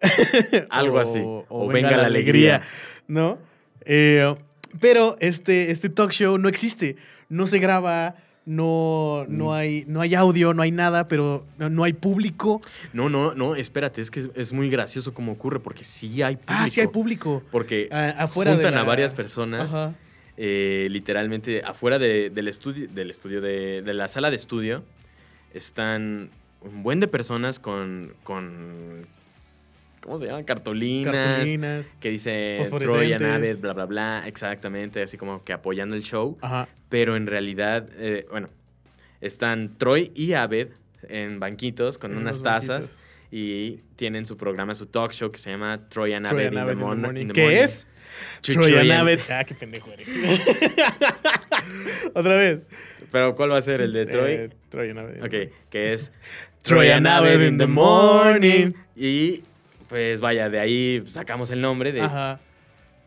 Algo 0.70 0.96
O- 0.96 1.00
así. 1.00 1.20
O, 1.22 1.68
venga, 1.68 1.96
la 1.96 2.06
alegría, 2.06 2.62
¿no? 3.08 3.38
Eh, 3.84 4.34
pero 4.80 5.16
este, 5.20 5.70
este 5.70 5.88
talk 5.88 6.10
show 6.12 6.38
no 6.38 6.48
existe. 6.48 6.96
No 7.28 7.46
se 7.46 7.58
graba, 7.58 8.16
no, 8.46 9.24
Mm. 9.28 9.36
no, 9.36 9.52
hay, 9.54 9.84
no 9.86 10.00
hay 10.00 10.14
audio, 10.14 10.54
no 10.54 10.62
hay 10.62 10.70
nada, 10.72 11.06
pero 11.08 11.46
no, 11.58 11.68
no 11.70 11.84
hay 11.84 11.92
público. 11.92 12.60
No, 12.92 13.08
no, 13.08 13.34
no, 13.34 13.54
espérate, 13.54 14.00
es 14.00 14.10
que 14.10 14.30
es 14.34 14.52
muy 14.52 14.70
gracioso 14.70 15.12
como 15.14 15.32
ocurre, 15.32 15.60
porque 15.60 15.84
sí 15.84 16.22
hay 16.22 16.36
público. 16.36 16.52
Ah, 16.56 16.66
sí 16.66 16.80
hay 16.80 16.86
público. 16.88 17.42
Porque 17.50 17.88
afuera 18.18 18.52
de 18.52 18.56
juntan 18.56 18.74
la- 18.74 18.80
a 18.80 18.84
varias 18.84 19.14
personas, 19.14 19.72
Ajá. 19.74 19.94
eh, 20.36 20.88
literalmente 20.90 21.62
afuera 21.64 21.98
de- 21.98 22.30
del 22.30 22.48
estudio, 22.48 22.88
del 22.88 23.10
estudio 23.10 23.40
de, 23.40 23.82
de 23.82 23.94
la 23.94 24.08
sala 24.08 24.30
de 24.30 24.36
estudio, 24.36 24.84
están 25.54 26.30
un 26.62 26.82
buen 26.82 27.00
de 27.00 27.08
personas 27.08 27.58
con, 27.58 28.14
con 28.22 29.06
¿cómo 30.00 30.18
se 30.18 30.26
llaman? 30.26 30.44
Cartolinas. 30.44 31.14
Cartulinas. 31.14 31.96
Que 32.00 32.10
dice 32.10 32.56
Troy 32.64 32.70
Fosforescentes. 32.80 33.20
Navid, 33.20 33.56
bla, 33.58 33.72
bla, 33.72 33.86
bla. 33.86 34.22
Exactamente, 34.26 35.02
así 35.02 35.16
como 35.16 35.44
que 35.44 35.52
apoyando 35.52 35.94
el 35.94 36.02
show. 36.02 36.38
Ajá. 36.40 36.68
Pero 36.88 37.16
en 37.16 37.26
realidad, 37.26 37.88
eh, 37.98 38.26
bueno, 38.30 38.48
están 39.20 39.76
Troy 39.78 40.10
y 40.14 40.32
Abed 40.32 40.68
en 41.08 41.40
banquitos 41.40 41.98
con 41.98 42.12
En 42.12 42.18
unas 42.18 42.42
tazas 42.42 42.86
banquitos. 42.86 42.98
y 43.30 43.80
tienen 43.96 44.26
su 44.26 44.36
programa, 44.36 44.74
su 44.74 44.86
talk 44.86 45.12
show 45.12 45.30
que 45.30 45.38
se 45.38 45.50
llama 45.50 45.88
Troyan 45.88 46.26
Abbott 46.26 46.50
Troyan 46.50 46.52
in, 46.52 46.58
Abbott 46.58 46.68
the 46.68 46.72
in 46.72 46.78
the 46.78 46.84
Morning. 47.06 47.28
¿Qué 47.28 47.60
es? 47.62 47.86
Chucho 48.42 48.60
Troyan 48.60 48.86
y- 48.86 48.90
Abbott. 48.90 49.20
Ah, 49.30 49.44
qué 49.44 49.54
pendejo 49.54 49.90
eres. 49.92 50.08
Otra 52.14 52.34
vez. 52.34 52.60
Pero 53.12 53.34
¿cuál 53.34 53.50
va 53.52 53.56
a 53.56 53.60
ser 53.60 53.80
el 53.80 53.92
de 53.92 54.06
Troy? 54.06 54.32
Eh, 54.32 54.50
Troyan 54.68 54.98
Abbott. 54.98 55.22
Ok, 55.22 55.34
que 55.70 55.92
es 55.92 56.12
Troyan 56.62 57.06
Abbott 57.06 57.40
in 57.40 57.58
the 57.58 57.66
morning. 57.66 58.72
Y 58.96 59.44
pues 59.90 60.20
vaya, 60.22 60.48
de 60.48 60.58
ahí 60.58 61.04
sacamos 61.08 61.50
el 61.50 61.60
nombre 61.60 61.92
de 61.92 62.00
Ajá. 62.00 62.40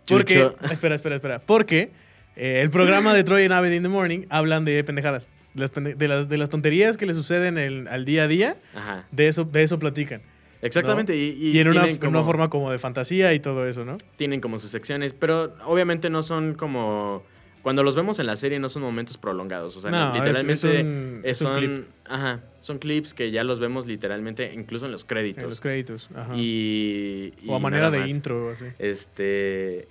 Chucho. 0.05 0.17
Porque, 0.17 0.55
espera, 0.73 0.93
espera, 0.95 1.15
espera. 1.15 1.39
Porque 1.39 1.89
eh, 2.35 2.59
el 2.61 2.69
programa 2.69 3.13
de 3.13 3.23
Troy 3.23 3.43
and 3.45 3.53
Abbott 3.53 3.71
in 3.71 3.81
the 3.83 3.89
Morning 3.89 4.25
hablan 4.29 4.65
de 4.65 4.83
pendejadas. 4.83 5.29
De 5.55 5.61
las, 5.61 5.71
pende- 5.73 5.95
de 5.95 6.07
las, 6.07 6.29
de 6.29 6.37
las 6.37 6.49
tonterías 6.49 6.97
que 6.97 7.05
le 7.05 7.13
suceden 7.13 7.57
el- 7.57 7.87
al 7.87 8.05
día 8.05 8.23
a 8.23 8.27
día, 8.27 8.55
Ajá. 8.75 9.05
de 9.11 9.27
eso, 9.27 9.43
de 9.45 9.63
eso 9.63 9.79
platican. 9.79 10.21
Exactamente. 10.61 11.15
Y, 11.15 11.29
y 11.39 11.51
Y, 11.55 11.59
en, 11.59 11.67
una, 11.67 11.81
tienen, 11.81 11.95
en 11.95 11.97
como, 11.99 12.11
una 12.17 12.23
forma 12.23 12.49
como 12.49 12.71
de 12.71 12.77
fantasía 12.77 13.33
y 13.33 13.39
todo 13.39 13.67
eso, 13.67 13.83
¿no? 13.85 13.97
tienen 14.15 14.39
como 14.41 14.57
sus 14.59 14.71
secciones, 14.71 15.13
pero 15.13 15.55
obviamente 15.65 16.09
no 16.09 16.23
son 16.23 16.53
como... 16.53 17.23
Cuando 17.63 17.81
los 17.81 17.95
vemos 17.95 18.19
en 18.19 18.27
la 18.27 18.35
serie 18.35 18.59
no 18.59 18.69
son 18.69 18.83
momentos 18.83 19.17
prolongados. 19.17 19.75
O 19.77 19.81
sea, 19.81 19.89
No, 19.89 20.13
literalmente 20.13 20.51
es 20.51 20.63
un- 20.65 21.21
es 21.23 21.41
un 21.41 21.47
son, 21.47 21.57
clip. 21.57 21.85
Ajá, 22.05 22.41
son 22.61 22.77
clips 22.77 23.13
que 23.15 23.31
ya 23.31 23.43
los 23.43 23.59
vemos 23.59 23.87
literalmente 23.87 24.53
incluso 24.53 24.85
en 24.85 24.91
los 24.91 25.05
créditos. 25.05 25.43
En 25.45 25.49
los 25.49 25.61
créditos. 25.61 26.09
Ajá. 26.13 26.33
Y, 26.35 27.33
o 27.47 27.55
a 27.55 27.59
manera 27.59 27.89
de 27.89 27.99
más. 27.99 28.09
intro, 28.09 28.51
así. 28.51 28.65
Este... 28.79 29.87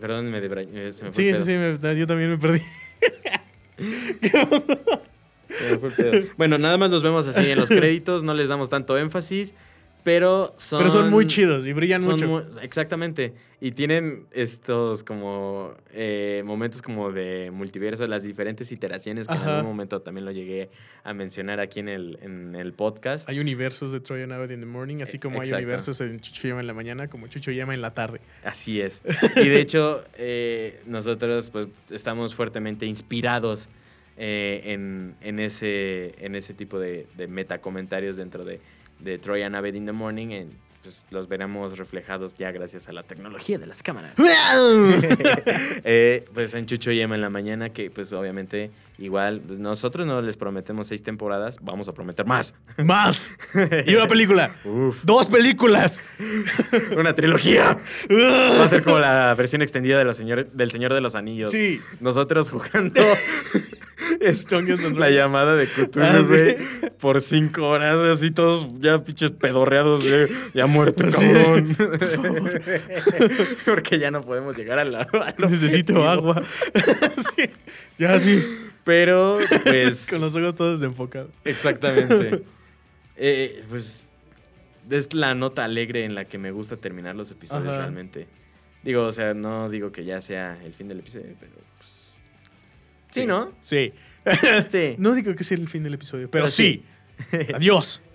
Perdón, 0.00 0.30
me 0.30 0.40
debra- 0.42 0.62
eh, 0.62 0.92
me 1.02 1.12
Sí, 1.12 1.32
sí, 1.34 1.44
sí, 1.44 1.52
me- 1.52 1.96
yo 1.96 2.06
también 2.06 2.30
me 2.30 2.38
perdí. 2.38 2.60
Me. 3.78 3.90
Bueno, 6.36 6.58
nada 6.58 6.76
más 6.76 6.90
los 6.90 7.02
vemos 7.02 7.26
así 7.26 7.50
en 7.50 7.58
los 7.58 7.68
créditos, 7.68 8.22
no 8.22 8.34
les 8.34 8.48
damos 8.48 8.68
tanto 8.68 8.98
énfasis, 8.98 9.54
pero 10.06 10.54
son... 10.56 10.78
Pero 10.78 10.90
son 10.92 11.10
muy 11.10 11.26
chidos 11.26 11.66
y 11.66 11.72
brillan 11.72 12.00
mucho. 12.04 12.28
muy- 12.28 12.42
exactamente. 12.62 13.34
Y 13.60 13.72
tienen 13.72 14.26
estos 14.30 15.02
como 15.02 15.74
eh, 15.92 16.42
momentos 16.46 16.80
como 16.80 17.10
de 17.10 17.50
multiverso, 17.52 18.06
las 18.06 18.22
diferentes 18.22 18.70
iteraciones 18.70 19.26
que 19.26 19.34
en 19.34 19.40
algún 19.40 19.66
momento 19.72 20.00
también 20.02 20.24
lo 20.24 20.30
llegué 20.30 20.70
a 21.02 21.12
mencionar 21.12 21.58
aquí 21.58 21.80
en 21.80 21.88
el, 21.88 22.20
en 22.22 22.54
el 22.54 22.72
podcast. 22.72 23.28
Hay 23.28 23.40
universos 23.40 23.90
de 23.90 23.98
Troy 23.98 24.22
and 24.22 24.32
Abbott 24.32 24.52
in 24.52 24.60
the 24.60 24.66
Morning, 24.66 25.02
así 25.02 25.18
como 25.18 25.40
hay 25.42 25.50
universos 25.52 26.00
en 26.00 26.20
Chucho 26.20 26.46
Llama 26.46 26.60
en 26.60 26.68
la 26.68 26.74
mañana, 26.74 27.08
como 27.08 27.26
Chucho 27.26 27.50
Llama 27.50 27.74
en 27.74 27.80
la 27.80 27.90
tarde. 27.92 28.20
Así 28.44 28.80
es. 28.80 29.02
Y 29.34 29.48
de 29.48 29.60
hecho, 29.60 30.04
eh, 30.18 30.80
nosotros 30.86 31.50
pues 31.50 31.66
estamos 31.90 32.32
fuertemente 32.36 32.86
inspirados 32.86 33.68
eh, 34.18 34.60
en, 34.66 35.16
en 35.20 35.40
ese, 35.40 36.14
en 36.24 36.36
ese 36.36 36.54
tipo 36.54 36.78
de, 36.78 37.06
de 37.16 37.26
metacomentarios 37.26 38.16
dentro 38.16 38.44
de, 38.44 38.60
de 39.00 39.18
Troy 39.18 39.42
and 39.42 39.56
Abbott 39.56 39.74
in 39.74 39.86
the 39.86 39.92
Morning. 39.92 40.30
en, 40.30 40.66
pues, 40.82 41.04
los 41.10 41.26
veremos 41.26 41.78
reflejados 41.78 42.36
ya 42.38 42.52
gracias 42.52 42.88
a 42.88 42.92
la 42.92 43.02
tecnología 43.02 43.58
de 43.58 43.66
las 43.66 43.82
cámaras. 43.82 44.12
Eh, 45.88 46.24
pues 46.32 46.54
en 46.54 46.66
Chucho 46.66 46.90
y 46.90 47.00
Emma 47.00 47.14
en 47.16 47.20
la 47.20 47.30
mañana, 47.30 47.70
que 47.70 47.90
pues 47.90 48.12
obviamente 48.12 48.70
igual 48.98 49.40
pues, 49.46 49.58
nosotros 49.58 50.06
no 50.06 50.20
les 50.22 50.36
prometemos 50.36 50.86
seis 50.86 51.02
temporadas, 51.02 51.58
vamos 51.60 51.88
a 51.88 51.92
prometer 51.92 52.24
más. 52.26 52.54
¡Más! 52.78 53.32
Y 53.86 53.94
una 53.94 54.06
película. 54.06 54.54
Uf, 54.64 55.04
¡Dos 55.04 55.28
películas! 55.28 56.00
una 56.96 57.14
trilogía. 57.14 57.78
Va 58.10 58.64
a 58.64 58.68
ser 58.68 58.82
como 58.82 58.98
la 58.98 59.34
versión 59.34 59.62
extendida 59.62 59.98
de 59.98 60.04
los 60.04 60.16
señores, 60.16 60.46
del 60.52 60.70
Señor 60.70 60.94
de 60.94 61.00
los 61.00 61.14
Anillos. 61.14 61.50
Sí. 61.50 61.80
Nosotros 62.00 62.48
jugando 62.50 63.00
la 64.96 65.10
llamada 65.10 65.56
de 65.56 65.66
Cthulhu, 65.66 66.04
Ah, 66.04 66.20
güey, 66.26 66.56
por 66.98 67.20
cinco 67.20 67.68
horas, 67.68 68.00
así 68.00 68.30
todos 68.30 68.66
ya 68.80 69.02
pinches 69.04 69.30
pedorreados, 69.30 70.08
güey, 70.08 70.28
ya 70.54 70.66
muerto, 70.66 71.04
cabrón. 71.10 71.76
Porque 73.64 73.98
ya 73.98 74.10
no 74.10 74.22
podemos 74.22 74.56
llegar 74.56 74.78
a 74.78 74.84
la. 74.84 75.02
a 75.02 75.34
Necesito 75.38 75.94
objetivo. 75.94 76.08
agua. 76.08 76.42
Sí. 77.36 77.50
Ya 77.98 78.18
sí. 78.18 78.42
Pero, 78.84 79.38
pues. 79.64 80.06
Con 80.10 80.20
los 80.20 80.34
ojos 80.36 80.54
todos 80.54 80.80
desenfocados. 80.80 81.30
Exactamente. 81.44 82.42
Eh, 83.16 83.64
pues 83.68 84.06
es 84.90 85.12
la 85.14 85.34
nota 85.34 85.64
alegre 85.64 86.04
en 86.04 86.14
la 86.14 86.26
que 86.26 86.38
me 86.38 86.50
gusta 86.50 86.76
terminar 86.76 87.16
los 87.16 87.30
episodios 87.30 87.68
Ajá. 87.68 87.78
realmente. 87.78 88.26
Digo, 88.84 89.02
o 89.04 89.12
sea, 89.12 89.34
no 89.34 89.68
digo 89.68 89.90
que 89.90 90.04
ya 90.04 90.20
sea 90.20 90.58
el 90.64 90.72
fin 90.72 90.86
del 90.88 91.00
episodio, 91.00 91.34
pero 91.40 91.52
pues. 91.78 91.90
Sí, 93.10 93.22
Sí. 93.22 93.26
¿no? 93.26 93.52
Sí. 93.60 93.92
Sí. 94.70 94.94
No 94.98 95.14
digo 95.14 95.34
que 95.34 95.44
sea 95.44 95.56
el 95.56 95.68
fin 95.68 95.82
del 95.82 95.94
episodio, 95.94 96.30
pero, 96.30 96.44
Pero 96.44 96.48
sí. 96.48 96.84
Adiós. 97.54 98.02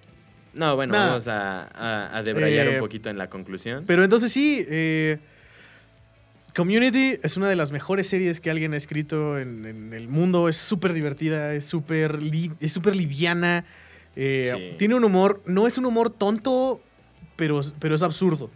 No, 0.54 0.76
bueno, 0.76 0.92
Nah. 0.94 1.06
vamos 1.08 1.28
a, 1.30 1.62
a, 1.64 2.18
a 2.18 2.24
debrayar 2.24 2.68
Eh, 2.68 2.74
un 2.74 2.80
poquito 2.80 3.10
en 3.10 3.18
la 3.18 3.30
conclusión. 3.30 3.86
Pero 3.88 4.04
entonces 4.04 4.34
sí, 4.34 4.66
eh, 4.68 5.18
Community 6.54 7.18
es 7.24 7.38
una 7.38 7.48
de 7.48 7.56
las 7.56 7.72
mejores 7.72 8.08
series 8.08 8.42
que 8.42 8.52
alguien 8.52 8.74
ha 8.74 8.78
escrito 8.78 9.40
en, 9.40 9.66
en 9.66 9.94
el 9.94 10.10
mundo. 10.10 10.50
Es 10.50 10.58
súper 10.58 10.92
divertida, 10.92 11.54
es 11.54 11.66
súper 11.66 12.22
li- 12.22 12.52
es 12.60 12.74
súper 12.74 12.96
liviana. 12.98 13.64
eh, 14.18 14.52
Sí. 14.54 14.76
Tiene 14.78 14.96
un 14.96 15.06
humor, 15.06 15.42
no 15.46 15.66
es 15.68 15.78
un 15.78 15.86
humor 15.86 16.10
tonto, 16.10 16.82
pero, 17.38 17.62
pero 17.80 17.96
es 17.96 18.04
absurdo. 18.04 18.52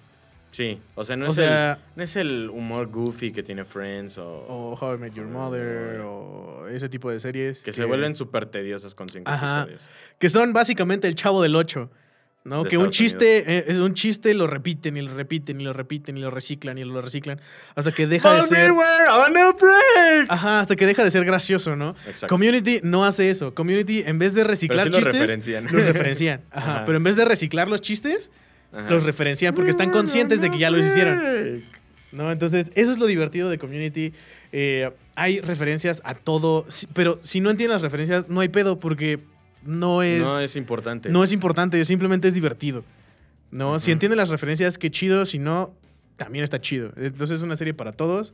Sí, 0.51 0.79
o 0.95 1.03
sea, 1.05 1.15
no, 1.15 1.25
o 1.27 1.29
es, 1.29 1.35
sea- 1.35 1.73
el, 1.73 1.79
no 1.95 2.03
es 2.03 2.15
el 2.17 2.49
humor 2.49 2.87
goofy 2.87 3.31
que 3.31 3.43
tiene 3.43 3.63
Friends 3.63 4.17
o, 4.17 4.25
O 4.27 4.73
How 4.79 4.95
I 4.95 4.97
Met 4.97 5.13
Your 5.13 5.27
Mother, 5.27 6.01
o 6.01 6.54
ese 6.69 6.89
tipo 6.89 7.09
de 7.11 7.19
series. 7.19 7.59
que 7.61 7.71
se 7.73 7.85
vuelven 7.85 8.15
súper 8.15 8.45
tediosas 8.47 8.95
con 8.95 9.09
cinco 9.09 9.29
Ajá. 9.31 9.61
episodios. 9.63 9.81
Que 10.19 10.29
son 10.29 10.53
básicamente 10.53 11.07
el 11.07 11.15
chavo 11.15 11.41
del 11.41 11.55
8. 11.55 11.89
¿no? 12.45 12.63
De 12.63 12.69
Que 12.69 12.77
un 12.77 12.91
chiste, 12.91 13.43
eh, 13.57 13.65
es 13.69 13.79
un 13.79 13.95
chiste, 13.95 14.33
lo 14.35 14.45
repiten 14.45 14.95
y 14.97 15.01
lo 15.01 15.13
repiten 15.15 15.59
y 15.59 15.63
lo 15.63 15.73
repiten 15.73 16.15
y 16.15 16.21
lo 16.21 16.29
reciclan 16.29 16.77
y 16.77 16.83
lo 16.83 17.01
reciclan. 17.01 17.41
Hasta 17.73 17.91
que 17.91 18.05
deja 18.05 18.35
de 18.35 18.43
ser. 18.43 18.71
break! 18.71 20.25
Ajá, 20.29 20.59
hasta 20.59 20.75
que 20.75 20.85
deja 20.85 21.03
de 21.03 21.09
ser 21.09 21.25
gracioso, 21.25 21.75
¿no? 21.75 21.95
Exacto. 22.05 22.27
Community 22.27 22.81
no 22.83 23.03
hace 23.03 23.31
eso. 23.31 23.55
Community, 23.55 24.03
en 24.05 24.19
vez 24.19 24.33
de 24.35 24.43
reciclar 24.43 24.85
sí 24.85 24.91
chistes, 24.91 25.13
referencian. 25.15 25.63
los 25.63 25.85
referencian. 25.85 26.41
Ajá, 26.51 26.75
Ajá. 26.75 26.85
Pero 26.85 26.97
en 26.97 27.03
vez 27.03 27.15
de 27.15 27.25
reciclar 27.25 27.67
los 27.67 27.81
chistes, 27.81 28.29
Ajá. 28.71 28.91
los 28.91 29.05
referencian 29.05 29.55
porque 29.55 29.71
están 29.71 29.89
conscientes 29.89 30.39
de 30.41 30.51
que 30.51 30.59
ya 30.59 30.69
los 30.69 30.85
hicieron. 30.85 31.63
¿No? 32.15 32.31
Entonces, 32.31 32.71
eso 32.75 32.91
es 32.91 32.97
lo 32.97 33.05
divertido 33.05 33.49
de 33.49 33.57
Community. 33.57 34.13
Eh, 34.51 34.91
hay 35.15 35.41
referencias 35.41 36.01
a 36.05 36.15
todo, 36.15 36.65
pero 36.93 37.19
si 37.21 37.41
no 37.41 37.49
entiendes 37.51 37.75
las 37.75 37.81
referencias, 37.81 38.29
no 38.29 38.39
hay 38.41 38.49
pedo 38.49 38.79
porque 38.79 39.19
no 39.63 40.01
es, 40.03 40.21
no 40.21 40.39
es 40.39 40.55
importante. 40.55 41.09
no 41.09 41.23
es 41.23 41.31
importante, 41.31 41.83
simplemente 41.85 42.27
es 42.27 42.33
divertido. 42.33 42.83
¿no? 43.51 43.79
Si 43.79 43.91
entiendes 43.91 44.17
las 44.17 44.29
referencias, 44.29 44.77
qué 44.77 44.89
chido. 44.91 45.25
Si 45.25 45.39
no, 45.39 45.73
también 46.17 46.43
está 46.43 46.59
chido. 46.59 46.91
Entonces, 46.97 47.39
es 47.39 47.43
una 47.43 47.55
serie 47.55 47.73
para 47.73 47.91
todos. 47.93 48.33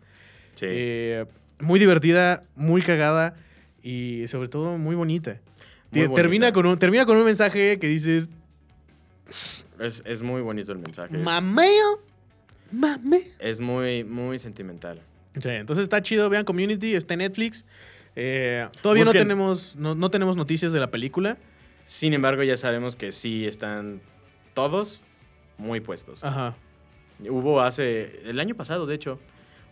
Sí. 0.55 0.65
Eh, 0.67 1.25
muy 1.59 1.79
divertida, 1.79 2.43
muy 2.55 2.81
cagada 2.81 3.35
y 3.83 4.25
sobre 4.27 4.47
todo 4.47 4.77
muy 4.77 4.95
bonita. 4.95 5.39
Muy 5.91 6.07
Termina, 6.15 6.45
bonita. 6.47 6.51
con 6.53 6.65
un, 6.65 6.79
termina 6.79 7.05
con 7.05 7.17
un 7.17 7.25
mensaje 7.25 7.77
que 7.77 7.87
dices, 7.87 8.29
Es, 9.79 10.01
es 10.05 10.23
muy 10.23 10.41
bonito 10.41 10.71
el 10.71 10.79
mensaje. 10.79 11.17
mameo, 11.17 12.01
mameo. 12.71 13.21
Es 13.39 13.59
muy, 13.59 14.03
muy 14.03 14.39
sentimental. 14.39 15.01
Sí, 15.37 15.49
entonces 15.49 15.83
está 15.83 16.01
chido, 16.01 16.29
vean 16.29 16.43
Community, 16.43 16.95
está 16.95 17.13
en 17.13 17.19
Netflix. 17.19 17.65
Eh, 18.15 18.67
todavía 18.81 19.05
no 19.05 19.11
tenemos, 19.11 19.75
no, 19.77 19.95
no 19.95 20.11
tenemos 20.11 20.35
noticias 20.35 20.73
de 20.73 20.79
la 20.79 20.91
película. 20.91 21.37
Sin 21.85 22.13
embargo, 22.13 22.43
ya 22.43 22.57
sabemos 22.57 22.95
que 22.95 23.11
sí 23.11 23.45
están 23.45 24.01
todos 24.53 25.01
muy 25.57 25.79
puestos. 25.79 26.23
Ajá. 26.23 26.55
Hubo 27.29 27.61
hace, 27.61 28.21
el 28.25 28.39
año 28.39 28.55
pasado, 28.55 28.85
de 28.85 28.95
hecho, 28.95 29.19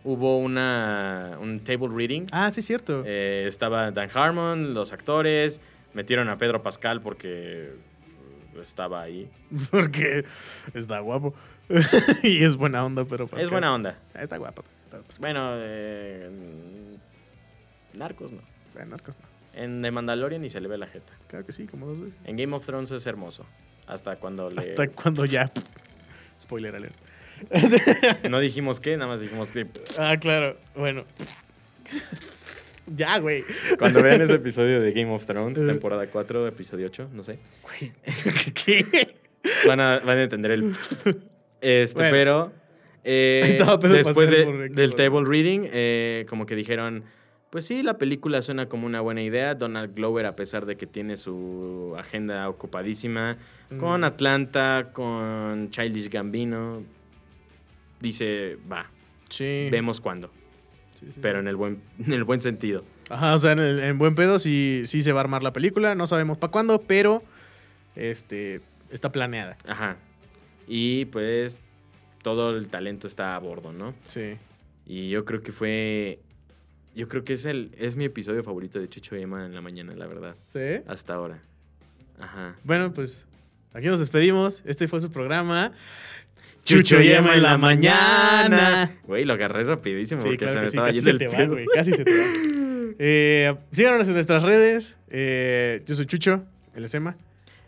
hubo 0.04 0.38
una, 0.38 1.38
un 1.42 1.60
table 1.62 1.90
reading. 1.90 2.28
Ah, 2.32 2.52
sí, 2.52 2.62
es 2.62 2.66
cierto. 2.66 3.04
Eh, 3.06 3.46
estaba 3.48 3.92
Dan 3.92 4.10
Harmon, 4.14 4.74
los 4.74 4.94
actores, 4.94 5.60
metieron 5.94 6.30
a 6.30 6.38
Pedro 6.38 6.62
Pascal 6.62 7.02
porque 7.02 7.74
estaba 8.62 9.02
ahí. 9.02 9.30
Porque 9.72 10.26
está 10.74 11.00
guapo. 11.00 11.34
y 12.24 12.44
es 12.44 12.56
buena 12.56 12.86
onda, 12.86 13.06
pero... 13.06 13.26
Es 13.26 13.32
Pascal. 13.32 13.50
buena 13.50 13.74
onda. 13.74 14.00
Está 14.14 14.38
guapo. 14.38 14.64
Está 14.86 15.00
Pascal. 15.02 15.20
Bueno, 15.20 15.50
eh, 15.56 16.30
Narcos 17.94 18.32
no. 18.32 18.42
Bueno, 18.74 18.92
Narcos 18.92 19.16
no. 19.18 19.30
En 19.54 19.82
The 19.82 19.92
Mandalorian 19.92 20.42
ni 20.42 20.50
se 20.50 20.62
le 20.62 20.68
ve 20.68 20.78
la 20.78 20.88
jeta. 20.88 21.14
Claro 21.28 21.46
que 21.46 21.54
sí, 21.54 21.68
como 21.68 21.88
dos 21.88 22.00
veces. 22.00 22.20
En 22.24 22.38
Game 22.38 22.56
of 22.56 22.66
Thrones 22.66 22.92
es 22.92 23.06
hermoso. 23.06 23.46
Hasta 23.88 24.18
cuando 24.18 24.50
le... 24.50 24.60
Hasta 24.60 24.88
cuando 24.90 25.26
ya... 25.26 25.52
Spoiler 26.40 26.76
alert. 26.76 26.96
No 28.30 28.40
dijimos 28.40 28.80
qué, 28.80 28.96
nada 28.96 29.10
más 29.10 29.22
dijimos 29.22 29.52
que... 29.52 29.68
Ah, 29.98 30.16
claro. 30.20 30.58
Bueno. 30.76 31.04
Ya, 32.96 33.18
güey. 33.20 33.44
Cuando 33.78 34.02
vean 34.04 34.22
ese 34.22 34.36
episodio 34.36 34.80
de 34.82 34.92
Game 34.92 35.12
of 35.14 35.26
Thrones, 35.26 35.66
temporada 35.66 36.08
4, 36.08 36.48
episodio 36.48 36.88
8, 36.88 37.10
no 37.14 37.24
sé, 37.24 37.40
Güey. 37.64 37.92
¿Qué? 38.54 39.08
van 39.68 39.80
a, 39.80 40.00
van 40.00 40.18
a 40.18 40.24
entender 40.24 40.52
el... 40.52 40.72
Este, 41.62 41.96
Bueno. 41.96 42.12
pero... 42.12 42.52
eh, 43.04 43.58
después 43.82 44.30
de- 44.30 44.70
del 44.70 44.96
table 44.96 45.26
reading, 45.26 45.62
eh, 45.72 46.26
como 46.30 46.46
que 46.46 46.56
dijeron, 46.56 47.04
Pues 47.50 47.66
sí, 47.66 47.82
la 47.84 47.98
película 47.98 48.42
suena 48.42 48.68
como 48.70 48.86
una 48.86 49.02
buena 49.02 49.22
idea. 49.24 49.56
Donald 49.56 49.96
Glover, 49.96 50.26
a 50.26 50.36
pesar 50.36 50.66
de 50.66 50.78
que 50.78 50.86
tiene 50.86 51.18
su 51.18 51.96
agenda 51.98 52.48
ocupadísima, 52.50 53.38
con 53.80 54.02
Mm. 54.02 54.04
Atlanta, 54.04 54.90
con 54.94 55.70
Childish 55.72 56.10
Gambino, 56.10 56.84
dice, 58.00 58.58
va, 58.72 58.90
Sí. 59.30 59.68
vemos 59.72 60.00
cuándo. 60.02 60.32
Sí, 61.00 61.06
sí, 61.14 61.20
Pero 61.22 61.40
en 61.40 61.48
el 61.48 61.56
buen, 61.56 61.82
en 62.06 62.14
el 62.14 62.24
buen 62.24 62.42
sentido. 62.42 62.84
Ajá, 63.10 63.34
o 63.34 63.40
sea, 63.40 63.54
en, 63.54 63.60
el- 63.60 63.80
en 63.80 63.98
buen 63.98 64.16
pedo 64.16 64.38
sí, 64.40 64.84
sí 64.86 65.02
se 65.02 65.12
va 65.14 65.22
a 65.22 65.24
armar 65.24 65.42
la 65.44 65.54
película. 65.54 65.96
No 65.96 66.06
sabemos 66.08 66.38
para 66.38 66.52
cuándo, 66.52 66.82
pero 66.82 67.24
este 67.96 68.62
está 68.92 69.12
planeada. 69.12 69.58
Ajá. 69.68 69.98
Y 70.68 71.06
pues 71.06 71.62
todo 72.22 72.56
el 72.56 72.68
talento 72.68 73.08
está 73.08 73.36
a 73.36 73.40
bordo, 73.40 73.72
¿no? 73.74 73.94
Sí. 74.08 74.36
Y 74.86 75.10
yo 75.10 75.26
creo 75.26 75.42
que 75.42 75.52
fue. 75.52 76.20
Yo 76.96 77.08
creo 77.08 77.24
que 77.24 77.34
es 77.34 77.46
el 77.46 77.72
es 77.78 77.96
mi 77.96 78.06
episodio 78.06 78.44
favorito 78.44 78.80
de 78.80 78.90
Chucho 78.90 79.16
y 79.16 79.22
Emma 79.22 79.46
en 79.46 79.54
la 79.56 79.62
mañana, 79.62 79.94
la 79.96 80.08
verdad. 80.08 80.36
¿Sí? 80.48 80.84
Hasta 80.88 81.14
ahora. 81.14 81.40
Ajá. 82.20 82.56
Bueno, 82.64 82.94
pues 82.94 83.26
aquí 83.74 83.88
nos 83.88 84.00
despedimos. 84.00 84.62
Este 84.66 84.88
fue 84.88 85.00
su 85.00 85.12
programa. 85.12 85.72
Chucho 86.64 87.02
y 87.02 87.12
Emma 87.12 87.36
en 87.36 87.44
la 87.44 87.58
mañana. 87.58 88.92
Güey, 89.04 89.26
lo 89.26 89.34
agarré 89.34 89.64
rapidísimo 89.64 90.22
Sí, 90.22 90.28
porque 90.28 90.46
claro 90.46 90.54
se 90.54 90.60
me 90.60 90.68
sí, 90.70 90.78
estaba 90.78 90.86
casi 90.88 90.98
yendo 91.00 91.18
se 91.20 91.26
el 91.26 91.32
te 91.32 91.38
va, 91.38 91.46
güey. 91.46 91.66
Casi 91.74 91.94
se 91.94 92.04
te 92.06 92.12
va. 92.18 92.24
Eh, 93.02 93.56
síganos 93.72 94.10
en 94.10 94.14
nuestras 94.16 94.44
redes. 94.44 94.98
Eh, 95.10 95.82
yo 95.86 95.96
soy 95.96 96.06
Chucho, 96.06 96.44
él 96.76 96.84
es 96.84 96.94
Emma. 96.94 97.16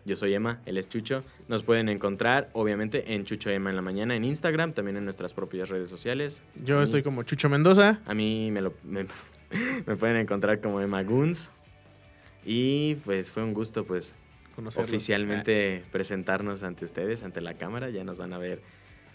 Yo 0.04 0.18
soy 0.18 0.34
Emma, 0.34 0.60
él 0.66 0.78
es 0.78 0.89
Chucho. 0.89 1.24
Nos 1.48 1.64
pueden 1.64 1.88
encontrar, 1.88 2.50
obviamente, 2.52 3.14
en 3.14 3.24
Chucho 3.24 3.50
Emma 3.50 3.70
en 3.70 3.78
la 3.78 3.82
mañana 3.82 4.14
en 4.14 4.26
Instagram, 4.26 4.74
también 4.74 4.98
en 4.98 5.06
nuestras 5.06 5.34
propias 5.34 5.70
redes 5.70 5.88
sociales. 5.89 6.42
Yo 6.66 6.78
mí- 6.78 6.84
estoy 6.84 7.02
como 7.02 7.24
Chucho 7.24 7.48
Mendoza. 7.48 8.02
A 8.08 8.14
mí 8.14 8.52
me, 8.52 8.60
lo, 8.62 8.74
me, 8.84 9.06
me 9.86 9.96
pueden 9.96 10.18
encontrar 10.18 10.60
como 10.60 10.82
Emma 10.82 11.02
Goons. 11.04 11.50
Y 12.46 12.96
pues 13.06 13.32
fue 13.32 13.42
un 13.44 13.54
gusto, 13.54 13.86
pues, 13.86 14.14
Conocerlos. 14.56 14.89
oficialmente 14.89 15.84
presentarnos 15.94 16.64
ante 16.64 16.84
ustedes, 16.84 17.24
ante 17.24 17.39
la 17.39 17.54
cámara. 17.54 17.89
Ya 17.89 18.04
nos 18.04 18.18
van 18.18 18.34
a 18.34 18.38
ver 18.38 18.62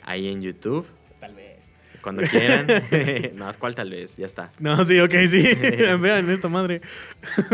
ahí 0.06 0.28
en 0.28 0.40
YouTube. 0.40 0.86
Tal 1.20 1.34
vez. 1.34 1.58
Cuando 2.00 2.22
quieran. 2.22 2.66
no, 3.34 3.52
¿cuál 3.58 3.74
tal 3.74 3.90
vez? 3.90 4.16
Ya 4.16 4.26
está. 4.26 4.48
No, 4.58 4.82
sí, 4.84 4.98
ok, 4.98 5.12
sí. 5.26 5.42
Vean 6.00 6.30
esta 6.30 6.48
madre. 6.48 6.80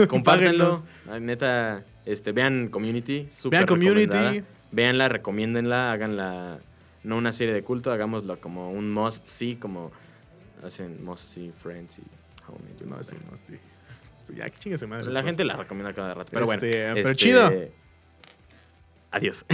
Compártanlo. 0.09 0.85
Ay, 1.11 1.21
Neta, 1.21 1.85
este, 2.07 2.31
vean 2.31 2.69
Community. 2.69 3.27
súper 3.29 3.61
Vean 3.61 3.67
Community. 3.67 4.45
Véanla, 4.71 5.09
recomiéndenla, 5.09 5.93
háganla. 5.93 6.61
No 7.03 7.17
una 7.17 7.33
serie 7.33 7.53
de 7.53 7.63
culto, 7.65 7.91
hagámoslo 7.91 8.41
como 8.41 8.71
un 8.71 8.93
must 8.93 9.27
see, 9.27 9.57
como 9.57 9.91
hacen 10.65 11.05
must 11.05 11.35
see 11.35 11.51
Friends 11.51 11.99
y 11.99 12.03
Your 12.79 12.89
No, 12.89 12.97
Mother. 12.97 13.05
sí, 13.05 13.17
no, 13.29 13.37
sí. 13.37 13.55
Ya, 14.35 14.49
que 14.49 14.59
chingue 14.59 14.87
madre. 14.87 15.11
La 15.13 15.23
gente 15.23 15.45
la 15.45 15.57
recomienda 15.57 15.93
cada 15.93 16.15
rato. 16.15 16.31
Pero 16.33 16.47
bueno. 16.47 16.63
Este, 16.63 16.93
pero 16.95 17.09
este, 17.09 17.17
chido. 17.17 17.51
Adiós. 19.11 19.45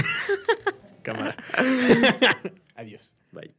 Cámara. 1.08 1.34
Adiós. 2.76 3.16
Bye. 3.32 3.54